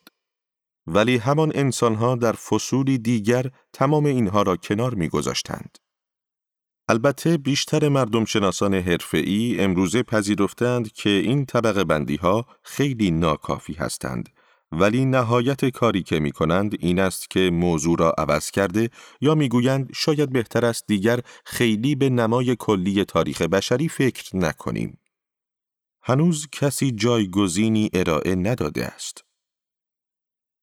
ولی 0.88 1.18
همان 1.18 1.52
انسانها 1.56 2.16
در 2.16 2.32
فصولی 2.32 2.98
دیگر 2.98 3.46
تمام 3.74 4.06
اینها 4.06 4.42
را 4.42 4.56
کنار 4.56 4.94
میگذاشتند. 4.94 5.78
البته 6.90 7.38
بیشتر 7.38 7.90
مردم 7.90 8.26
شناسان 8.26 8.74
حرفه‌ای 8.74 9.60
امروزه 9.60 10.04
پذیرفتند 10.04 10.92
که 10.92 11.10
این 11.10 11.46
طبقه 11.46 11.84
بندی 11.84 12.16
ها 12.16 12.46
خیلی 12.64 13.12
ناکافی 13.12 13.74
هستند 13.74 14.30
ولی 14.72 15.06
نهایت 15.06 15.66
کاری 15.66 16.04
که 16.04 16.20
می 16.20 16.32
کنند 16.32 16.76
این 16.80 17.00
است 17.00 17.30
که 17.30 17.50
موضوع 17.54 17.98
را 18.00 18.12
عوض 18.18 18.52
کرده 18.52 18.90
یا 19.22 19.36
می‌گویند 19.36 19.90
شاید 19.94 20.32
بهتر 20.32 20.66
است 20.66 20.84
دیگر 20.88 21.20
خیلی 21.46 21.96
به 21.96 22.10
نمای 22.10 22.56
کلی 22.60 23.06
تاریخ 23.06 23.42
بشری 23.42 23.90
فکر 23.90 24.36
نکنیم. 24.36 24.98
هنوز 26.04 26.48
کسی 26.52 26.92
جایگزینی 26.92 27.90
ارائه 27.94 28.36
نداده 28.36 28.86
است. 28.86 29.31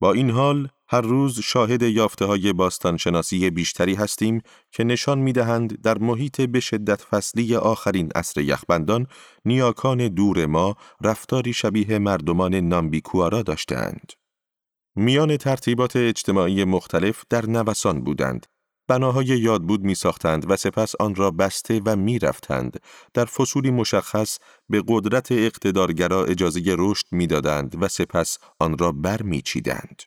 با 0.01 0.13
این 0.13 0.31
حال 0.31 0.69
هر 0.89 1.01
روز 1.01 1.41
شاهد 1.41 1.83
یافته 1.83 2.25
های 2.25 2.53
باستانشناسی 2.53 3.51
بیشتری 3.51 3.95
هستیم 3.95 4.41
که 4.73 4.85
نشان 4.85 5.19
می 5.19 5.33
دهند 5.33 5.83
در 5.83 5.99
محیط 5.99 6.41
به 6.41 6.61
شدت 6.61 7.03
فصلی 7.03 7.57
آخرین 7.57 8.11
عصر 8.15 8.41
یخبندان 8.41 9.07
نیاکان 9.45 10.09
دور 10.09 10.47
ما 10.47 10.77
رفتاری 11.01 11.53
شبیه 11.53 11.99
مردمان 11.99 12.55
نامبیکوارا 12.55 13.43
داشتند. 13.43 14.13
میان 14.97 15.37
ترتیبات 15.37 15.97
اجتماعی 15.97 16.65
مختلف 16.65 17.25
در 17.31 17.47
نوسان 17.47 18.01
بودند 18.01 18.47
بناهای 18.89 19.27
یادبود 19.27 19.85
می 19.85 19.95
ساختند 19.95 20.51
و 20.51 20.57
سپس 20.57 20.95
آن 21.01 21.15
را 21.15 21.31
بسته 21.31 21.81
و 21.87 21.97
می 21.97 22.19
رفتند. 22.19 22.81
در 23.15 23.25
فصولی 23.25 23.71
مشخص 23.71 24.39
به 24.69 24.83
قدرت 24.89 25.33
اقتدارگرا 25.33 26.25
اجازه 26.25 26.63
رشد 26.79 27.07
می 27.11 27.27
دادند 27.27 27.83
و 27.83 27.89
سپس 27.89 28.39
آن 28.59 28.79
را 28.79 28.93
بر 28.93 29.23
می 29.23 29.43
چیدند. 29.43 30.03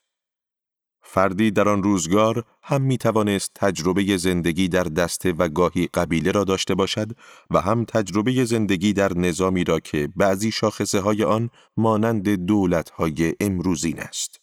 فردی 1.04 1.52
در 1.52 1.70
آن 1.70 1.84
روزگار 1.84 2.44
هم 2.64 2.82
می 2.82 2.98
توانست 2.98 3.52
تجربه 3.56 4.18
زندگی 4.18 4.68
در 4.68 4.84
دسته 4.84 5.32
و 5.32 5.50
گاهی 5.50 5.90
قبیله 5.94 6.32
را 6.32 6.44
داشته 6.44 6.76
باشد 6.76 7.12
و 7.50 7.62
هم 7.62 7.86
تجربه 7.86 8.46
زندگی 8.46 8.94
در 8.94 9.14
نظامی 9.14 9.64
را 9.64 9.80
که 9.80 10.10
بعضی 10.16 10.52
شاخصه 10.52 11.00
های 11.00 11.24
آن 11.24 11.50
مانند 11.78 12.30
دولت 12.30 12.90
های 12.90 13.34
امروزین 13.40 14.00
است. 14.00 14.41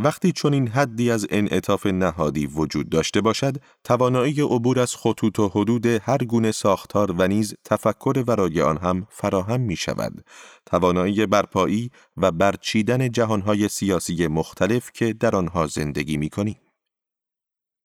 وقتی 0.00 0.32
چون 0.32 0.52
این 0.52 0.68
حدی 0.68 1.10
از 1.10 1.26
انعطاف 1.30 1.86
نهادی 1.86 2.46
وجود 2.46 2.88
داشته 2.88 3.20
باشد، 3.20 3.56
توانایی 3.84 4.40
عبور 4.40 4.80
از 4.80 4.96
خطوط 4.96 5.38
و 5.38 5.48
حدود 5.48 5.86
هر 5.86 6.18
گونه 6.18 6.52
ساختار 6.52 7.12
و 7.12 7.28
نیز 7.28 7.54
تفکر 7.64 8.24
ورای 8.26 8.62
آن 8.62 8.78
هم 8.78 9.06
فراهم 9.10 9.60
می 9.60 9.76
شود. 9.76 10.24
توانایی 10.66 11.26
برپایی 11.26 11.90
و 12.16 12.30
برچیدن 12.30 13.10
جهانهای 13.10 13.68
سیاسی 13.68 14.26
مختلف 14.26 14.92
که 14.92 15.12
در 15.12 15.36
آنها 15.36 15.66
زندگی 15.66 16.16
می 16.16 16.28
کنیم. 16.28 16.60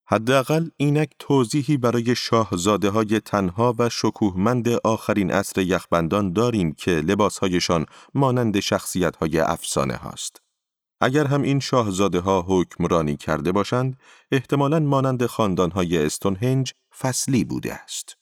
حداقل 0.06 0.70
اینک 0.78 1.12
توضیحی 1.20 1.78
برای 1.78 2.16
شاهزاده 2.16 2.90
های 2.90 3.20
تنها 3.20 3.76
و 3.80 3.90
شکوهمند 3.90 4.70
آخرین 4.70 5.32
عصر 5.32 5.62
یخبندان 5.62 6.34
داریم 6.34 6.74
که 6.74 6.92
لباسهایشان 6.92 7.86
مانند 8.14 8.60
شخصیت 8.60 9.16
های 9.16 9.40
افسانه 9.40 9.96
هاست. 9.96 10.43
اگر 11.04 11.28
هم 11.28 11.42
این 11.42 11.60
شاهزاده 11.60 12.20
ها 12.20 12.46
حکمرانی 12.48 13.18
کرده 13.18 13.52
باشند، 13.52 13.98
احتمالاً 14.32 14.80
مانند 14.80 15.26
خاندان 15.26 15.72
های 15.72 16.06
استونهنج 16.06 16.74
فصلی 17.00 17.44
بوده 17.44 17.74
است. 17.74 18.18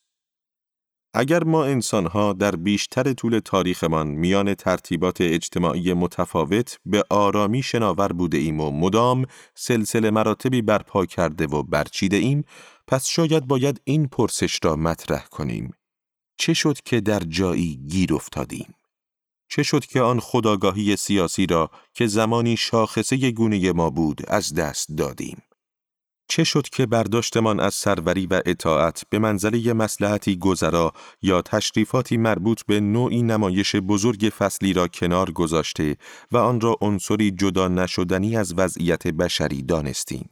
اگر 1.13 1.43
ما 1.43 1.65
انسانها 1.65 2.33
در 2.33 2.55
بیشتر 2.55 3.13
طول 3.13 3.39
تاریخمان 3.39 4.07
میان 4.07 4.53
ترتیبات 4.53 5.17
اجتماعی 5.21 5.93
متفاوت 5.93 6.77
به 6.85 7.03
آرامی 7.09 7.63
شناور 7.63 8.13
بوده 8.13 8.37
ایم 8.37 8.61
و 8.61 8.71
مدام 8.71 9.25
سلسله 9.55 10.11
مراتبی 10.11 10.61
برپا 10.61 11.05
کرده 11.05 11.47
و 11.47 11.63
برچیده 11.63 12.17
ایم، 12.17 12.43
پس 12.87 13.07
شاید 13.07 13.47
باید 13.47 13.81
این 13.83 14.07
پرسش 14.07 14.59
را 14.63 14.75
مطرح 14.75 15.25
کنیم. 15.25 15.71
چه 16.37 16.53
شد 16.53 16.77
که 16.85 17.01
در 17.01 17.19
جایی 17.19 17.75
گیر 17.87 18.13
افتادیم؟ 18.13 18.73
چه 19.51 19.63
شد 19.63 19.85
که 19.85 20.01
آن 20.01 20.19
خداگاهی 20.19 20.95
سیاسی 20.95 21.45
را 21.45 21.71
که 21.93 22.07
زمانی 22.07 22.57
شاخصه 22.57 23.31
گونه 23.31 23.71
ما 23.71 23.89
بود 23.89 24.21
از 24.27 24.53
دست 24.53 24.87
دادیم؟ 24.97 25.41
چه 26.27 26.43
شد 26.43 26.69
که 26.69 26.85
برداشتمان 26.85 27.59
از 27.59 27.73
سروری 27.73 28.27
و 28.27 28.41
اطاعت 28.45 29.03
به 29.09 29.19
منزله 29.19 29.73
مسلحتی 29.73 30.37
گذرا 30.37 30.93
یا 31.21 31.41
تشریفاتی 31.41 32.17
مربوط 32.17 32.61
به 32.67 32.79
نوعی 32.79 33.23
نمایش 33.23 33.75
بزرگ 33.75 34.33
فصلی 34.37 34.73
را 34.73 34.87
کنار 34.87 35.31
گذاشته 35.31 35.97
و 36.31 36.37
آن 36.37 36.61
را 36.61 36.77
عنصری 36.81 37.31
جدا 37.31 37.67
نشدنی 37.67 38.37
از 38.37 38.53
وضعیت 38.57 39.07
بشری 39.07 39.61
دانستیم؟ 39.61 40.29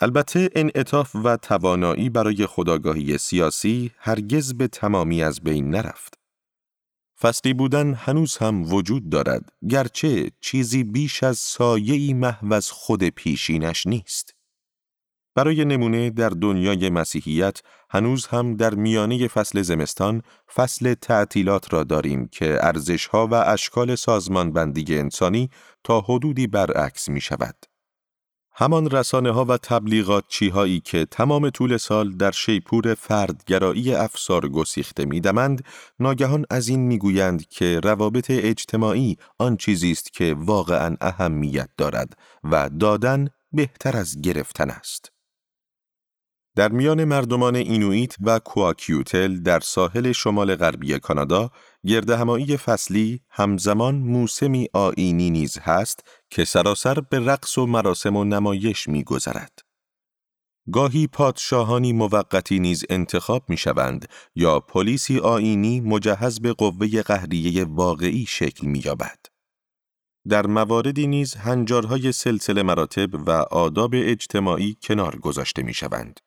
البته 0.00 0.50
انعطاف 0.54 1.16
و 1.24 1.36
توانایی 1.36 2.10
برای 2.10 2.46
خداگاهی 2.46 3.18
سیاسی 3.18 3.90
هرگز 3.98 4.54
به 4.54 4.68
تمامی 4.68 5.22
از 5.22 5.40
بین 5.40 5.70
نرفت. 5.70 6.21
فصلی 7.22 7.54
بودن 7.54 7.94
هنوز 7.94 8.36
هم 8.36 8.72
وجود 8.74 9.10
دارد 9.10 9.52
گرچه 9.68 10.30
چیزی 10.40 10.84
بیش 10.84 11.22
از 11.22 11.38
سایه‌ای 11.38 12.14
محو 12.14 12.54
از 12.54 12.70
خود 12.70 13.04
پیشینش 13.08 13.86
نیست. 13.86 14.34
برای 15.34 15.64
نمونه 15.64 16.10
در 16.10 16.28
دنیای 16.28 16.90
مسیحیت 16.90 17.60
هنوز 17.90 18.26
هم 18.26 18.56
در 18.56 18.74
میانه 18.74 19.28
فصل 19.28 19.62
زمستان 19.62 20.22
فصل 20.54 20.94
تعطیلات 20.94 21.72
را 21.72 21.84
داریم 21.84 22.28
که 22.28 22.58
ارزشها 22.60 23.26
و 23.26 23.34
اشکال 23.34 23.94
سازمانبندی 23.94 24.98
انسانی 24.98 25.50
تا 25.84 26.00
حدودی 26.00 26.46
برعکس 26.46 27.08
می 27.08 27.20
شود. 27.20 27.71
همان 28.54 28.90
رسانه 28.90 29.30
ها 29.30 29.44
و 29.44 29.56
تبلیغات 29.56 30.24
چیهایی 30.28 30.80
که 30.80 31.04
تمام 31.04 31.50
طول 31.50 31.76
سال 31.76 32.12
در 32.12 32.30
شیپور 32.30 32.94
فردگرایی 32.94 33.94
افسار 33.94 34.48
گسیخته 34.48 35.04
میدمند 35.04 35.64
ناگهان 36.00 36.44
از 36.50 36.68
این 36.68 36.80
می‌گویند 36.80 37.48
که 37.48 37.80
روابط 37.80 38.26
اجتماعی 38.30 39.16
آن 39.38 39.56
چیزی 39.56 39.90
است 39.90 40.12
که 40.12 40.34
واقعا 40.38 40.96
اهمیت 41.00 41.68
دارد 41.76 42.18
و 42.44 42.70
دادن 42.80 43.28
بهتر 43.52 43.96
از 43.96 44.20
گرفتن 44.20 44.70
است. 44.70 45.12
در 46.56 46.72
میان 46.72 47.04
مردمان 47.04 47.56
اینویت 47.56 48.16
و 48.20 48.38
کواکیوتل 48.38 49.40
در 49.40 49.60
ساحل 49.60 50.12
شمال 50.12 50.54
غربی 50.54 50.98
کانادا 50.98 51.50
گردهمایی 51.86 52.56
فصلی 52.56 53.20
همزمان 53.30 53.94
موسمی 53.94 54.68
آینی 54.72 55.30
نیز 55.30 55.58
هست 55.58 56.00
که 56.30 56.44
سراسر 56.44 57.00
به 57.00 57.20
رقص 57.20 57.58
و 57.58 57.66
مراسم 57.66 58.16
و 58.16 58.24
نمایش 58.24 58.88
میگذرد. 58.88 59.58
گاهی 60.72 61.06
پادشاهانی 61.06 61.92
موقتی 61.92 62.60
نیز 62.60 62.84
انتخاب 62.90 63.44
می 63.48 63.56
شوند 63.56 64.08
یا 64.34 64.60
پلیسی 64.60 65.18
آینی 65.18 65.80
مجهز 65.80 66.40
به 66.40 66.52
قوه 66.52 67.02
قهریه 67.02 67.64
واقعی 67.64 68.26
شکل 68.28 68.66
می 68.66 68.82
یابد. 68.84 69.18
در 70.28 70.46
مواردی 70.46 71.06
نیز 71.06 71.34
هنجارهای 71.34 72.12
سلسله 72.12 72.62
مراتب 72.62 73.28
و 73.28 73.30
آداب 73.30 73.90
اجتماعی 73.94 74.76
کنار 74.82 75.16
گذاشته 75.16 75.62
می 75.62 75.74
شوند. 75.74 76.20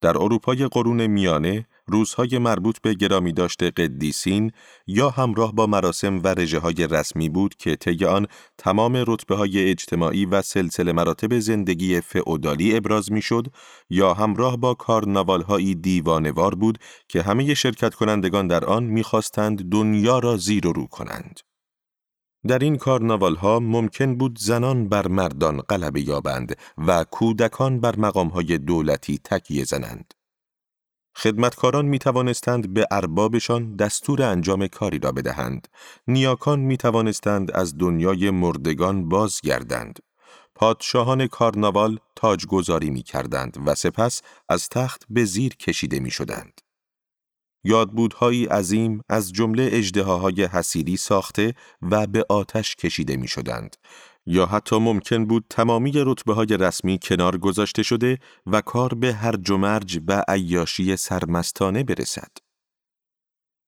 در 0.00 0.18
اروپای 0.18 0.66
قرون 0.66 1.06
میانه 1.06 1.66
روزهای 1.86 2.38
مربوط 2.38 2.78
به 2.82 2.94
گرامی 2.94 3.32
داشته 3.32 3.70
قدیسین 3.70 4.52
یا 4.86 5.10
همراه 5.10 5.52
با 5.52 5.66
مراسم 5.66 6.20
و 6.24 6.28
رژه 6.28 6.58
های 6.58 6.86
رسمی 6.90 7.28
بود 7.28 7.54
که 7.54 7.76
طی 7.76 8.04
آن 8.04 8.26
تمام 8.58 9.04
رتبه 9.06 9.36
های 9.36 9.70
اجتماعی 9.70 10.26
و 10.26 10.42
سلسله 10.42 10.92
مراتب 10.92 11.38
زندگی 11.38 12.00
فئودالی 12.00 12.76
ابراز 12.76 13.12
می‌شد 13.12 13.46
یا 13.90 14.14
همراه 14.14 14.56
با 14.56 14.74
کارناوال 14.74 15.42
های 15.42 15.74
دیوانوار 15.74 16.54
بود 16.54 16.78
که 17.08 17.22
همه 17.22 17.54
شرکت 17.54 17.94
کنندگان 17.94 18.46
در 18.46 18.64
آن 18.64 18.84
می‌خواستند 18.84 19.70
دنیا 19.70 20.18
را 20.18 20.36
زیر 20.36 20.66
و 20.66 20.72
رو 20.72 20.86
کنند. 20.86 21.40
در 22.46 22.58
این 22.58 22.76
کارناوال 22.76 23.34
ها 23.34 23.60
ممکن 23.60 24.14
بود 24.14 24.38
زنان 24.38 24.88
بر 24.88 25.08
مردان 25.08 25.60
غلبه 25.60 26.00
یابند 26.00 26.56
و 26.78 27.04
کودکان 27.04 27.80
بر 27.80 27.96
مقام 27.96 28.28
های 28.28 28.58
دولتی 28.58 29.20
تکیه 29.24 29.64
زنند. 29.64 30.14
خدمتکاران 31.16 31.84
می 31.84 31.98
توانستند 31.98 32.74
به 32.74 32.86
اربابشان 32.90 33.76
دستور 33.76 34.22
انجام 34.22 34.66
کاری 34.66 34.98
را 34.98 35.12
بدهند. 35.12 35.68
نیاکان 36.08 36.60
می 36.60 36.76
توانستند 36.76 37.50
از 37.50 37.78
دنیای 37.78 38.30
مردگان 38.30 39.08
بازگردند. 39.08 39.98
پادشاهان 40.54 41.26
کارناوال 41.26 41.98
تاجگذاری 42.16 42.90
می 42.90 43.02
کردند 43.02 43.56
و 43.66 43.74
سپس 43.74 44.22
از 44.48 44.68
تخت 44.68 45.02
به 45.10 45.24
زیر 45.24 45.54
کشیده 45.56 46.00
می 46.00 46.10
شدند. 46.10 46.60
یادبودهایی 47.66 48.44
عظیم 48.46 49.00
از 49.08 49.32
جمله 49.32 49.68
اجدهاهای 49.72 50.44
حسیری 50.44 50.96
ساخته 50.96 51.54
و 51.82 52.06
به 52.06 52.26
آتش 52.28 52.76
کشیده 52.76 53.16
می 53.16 53.28
شدند. 53.28 53.76
یا 54.26 54.46
حتی 54.46 54.78
ممکن 54.78 55.24
بود 55.24 55.44
تمامی 55.50 55.92
رتبه 55.94 56.34
های 56.34 56.46
رسمی 56.46 56.98
کنار 57.02 57.38
گذاشته 57.38 57.82
شده 57.82 58.18
و 58.46 58.60
کار 58.60 58.94
به 58.94 59.14
هر 59.14 59.36
جمرج 59.36 60.00
و 60.08 60.24
عیاشی 60.28 60.96
سرمستانه 60.96 61.82
برسد. 61.84 62.30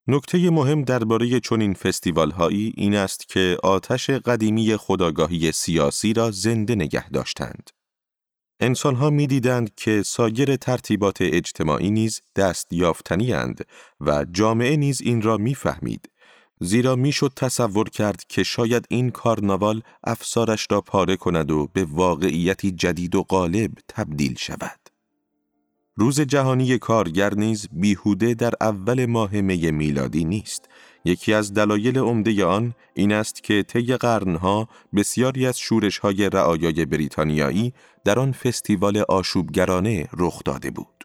نکته 0.09 0.51
مهم 0.51 0.82
درباره 0.82 1.40
چنین 1.40 1.74
فستیوال 1.74 2.30
هایی 2.30 2.72
این 2.76 2.94
است 2.94 3.28
که 3.28 3.57
آتش 3.62 4.11
قدیمی 4.11 4.76
خداگاهی 4.76 5.53
سیاسی 5.53 6.12
را 6.12 6.30
زنده 6.30 6.74
نگه 6.74 7.09
داشتند. 7.09 7.70
انسانها 8.61 9.11
می 9.11 9.26
دیدند 9.26 9.74
که 9.74 10.02
سایر 10.02 10.56
ترتیبات 10.56 11.16
اجتماعی 11.20 11.90
نیز 11.90 12.20
دست 12.36 12.72
یافتنی 12.72 13.34
و 14.00 14.26
جامعه 14.32 14.76
نیز 14.76 15.00
این 15.00 15.22
را 15.22 15.36
می‌فهمید 15.36 16.11
زیرا 16.61 16.96
می‌شد 16.96 17.32
تصور 17.36 17.88
کرد 17.88 18.24
که 18.28 18.42
شاید 18.42 18.86
این 18.88 19.11
کارناوال 19.11 19.82
افسارش 20.04 20.66
را 20.70 20.80
پاره 20.80 21.16
کند 21.16 21.50
و 21.50 21.68
به 21.72 21.84
واقعیتی 21.84 22.70
جدید 22.70 23.14
و 23.14 23.22
غالب 23.22 23.70
تبدیل 23.88 24.34
شود. 24.38 24.80
روز 25.96 26.20
جهانی 26.20 26.78
کارگر 26.78 27.34
نیز 27.34 27.68
بیهوده 27.72 28.34
در 28.34 28.52
اول 28.61 29.06
ماه 29.06 29.40
می 29.40 29.70
میلادی 29.70 30.24
نیست. 30.24 30.68
یکی 31.09 31.34
از 31.34 31.54
دلایل 31.54 31.98
عمده 31.98 32.44
آن 32.44 32.74
این 32.94 33.12
است 33.12 33.42
که 33.42 33.62
طی 33.62 33.96
قرنها 33.96 34.68
بسیاری 34.94 35.46
از 35.46 35.59
شورش‌های 35.59 36.30
رعایای 36.30 36.86
بریتانیایی 36.86 37.72
در 38.04 38.18
آن 38.18 38.32
فستیوال 38.32 39.04
آشوبگرانه 39.09 40.09
رخ 40.16 40.42
داده 40.44 40.70
بود. 40.70 41.04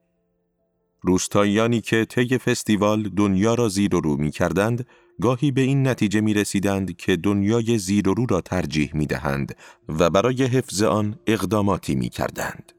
روستاییانی 1.02 1.82
که 1.82 2.06
طی 2.06 2.38
فستیوال 2.38 3.04
دنیا 3.04 3.54
را 3.54 3.70
زیر 3.70 3.96
و 3.96 4.02
رو 4.02 4.18
می 4.18 4.32
کردند، 4.32 4.86
گاهی 5.22 5.52
به 5.52 5.62
این 5.62 5.88
نتیجه 5.88 6.22
می 6.22 6.34
رسیدند 6.34 6.96
که 6.98 7.16
دنیای 7.16 7.78
زیر 7.78 8.10
و 8.10 8.14
رو 8.14 8.26
را 8.30 8.42
ترجیح 8.42 8.92
می 8.94 9.06
دهند 9.06 9.56
و 9.90 10.10
برای 10.10 10.44
حفظ 10.44 10.84
آن 10.84 11.20
اقداماتی 11.28 11.96
می 11.96 12.10
کردند. 12.10 12.74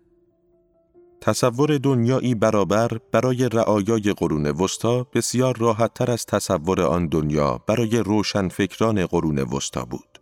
تصور 1.25 1.79
دنیایی 1.79 2.35
برابر 2.35 2.99
برای 3.13 3.49
رعایای 3.49 4.15
قرون 4.17 4.47
وسطا 4.47 5.07
بسیار 5.15 5.57
راحتتر 5.59 6.11
از 6.11 6.27
تصور 6.27 6.81
آن 6.81 7.07
دنیا 7.07 7.61
برای 7.67 7.99
روشنفکران 7.99 9.07
قرون 9.07 9.39
وسطا 9.39 9.85
بود. 9.85 10.21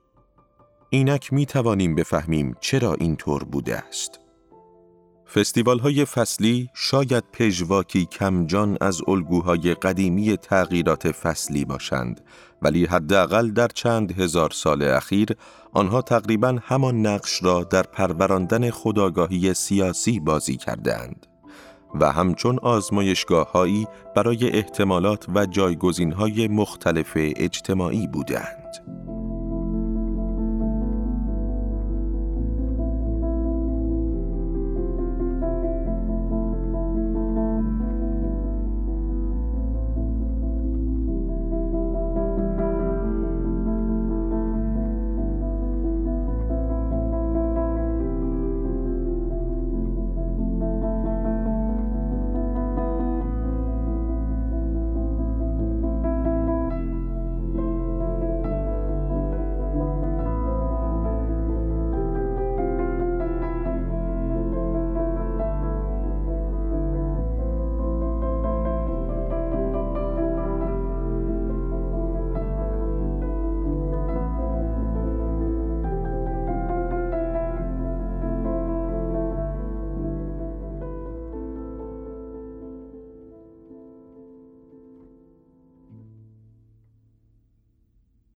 اینک 0.91 1.33
می 1.33 1.47
توانیم 1.47 1.95
بفهمیم 1.95 2.57
چرا 2.61 2.95
اینطور 2.95 3.45
بوده 3.45 3.77
است. 3.77 4.22
فستیوال 5.35 5.79
های 5.79 6.05
فصلی 6.05 6.69
شاید 6.75 7.25
پژواکی 7.33 8.07
کمجان 8.07 8.79
از 8.81 9.01
الگوهای 9.09 9.75
قدیمی 9.75 10.37
تغییرات 10.37 11.13
فصلی 11.13 11.65
باشند 11.65 12.21
ولی 12.63 12.85
حداقل 12.85 13.51
در 13.51 13.69
چند 13.69 14.21
هزار 14.21 14.51
سال 14.51 14.83
اخیر 14.83 15.29
آنها 15.73 16.03
تقریبا 16.03 16.59
همان 16.63 17.07
نقش 17.07 17.43
را 17.43 17.65
در 17.65 17.83
پروراندن 17.83 18.71
خداگاهی 18.71 19.55
سیاسی 19.55 20.21
بازی 20.21 20.57
کردهاند 20.57 21.27
و 22.01 22.13
همچون 22.13 22.59
آزمایشگاه 22.59 23.53
هایی 23.53 23.87
برای 24.17 24.51
احتمالات 24.51 25.27
و 25.35 25.47
جایگزین 25.47 26.13
های 26.13 26.49
مختلف 26.49 27.13
اجتماعی 27.17 28.07
بودند. 28.07 29.12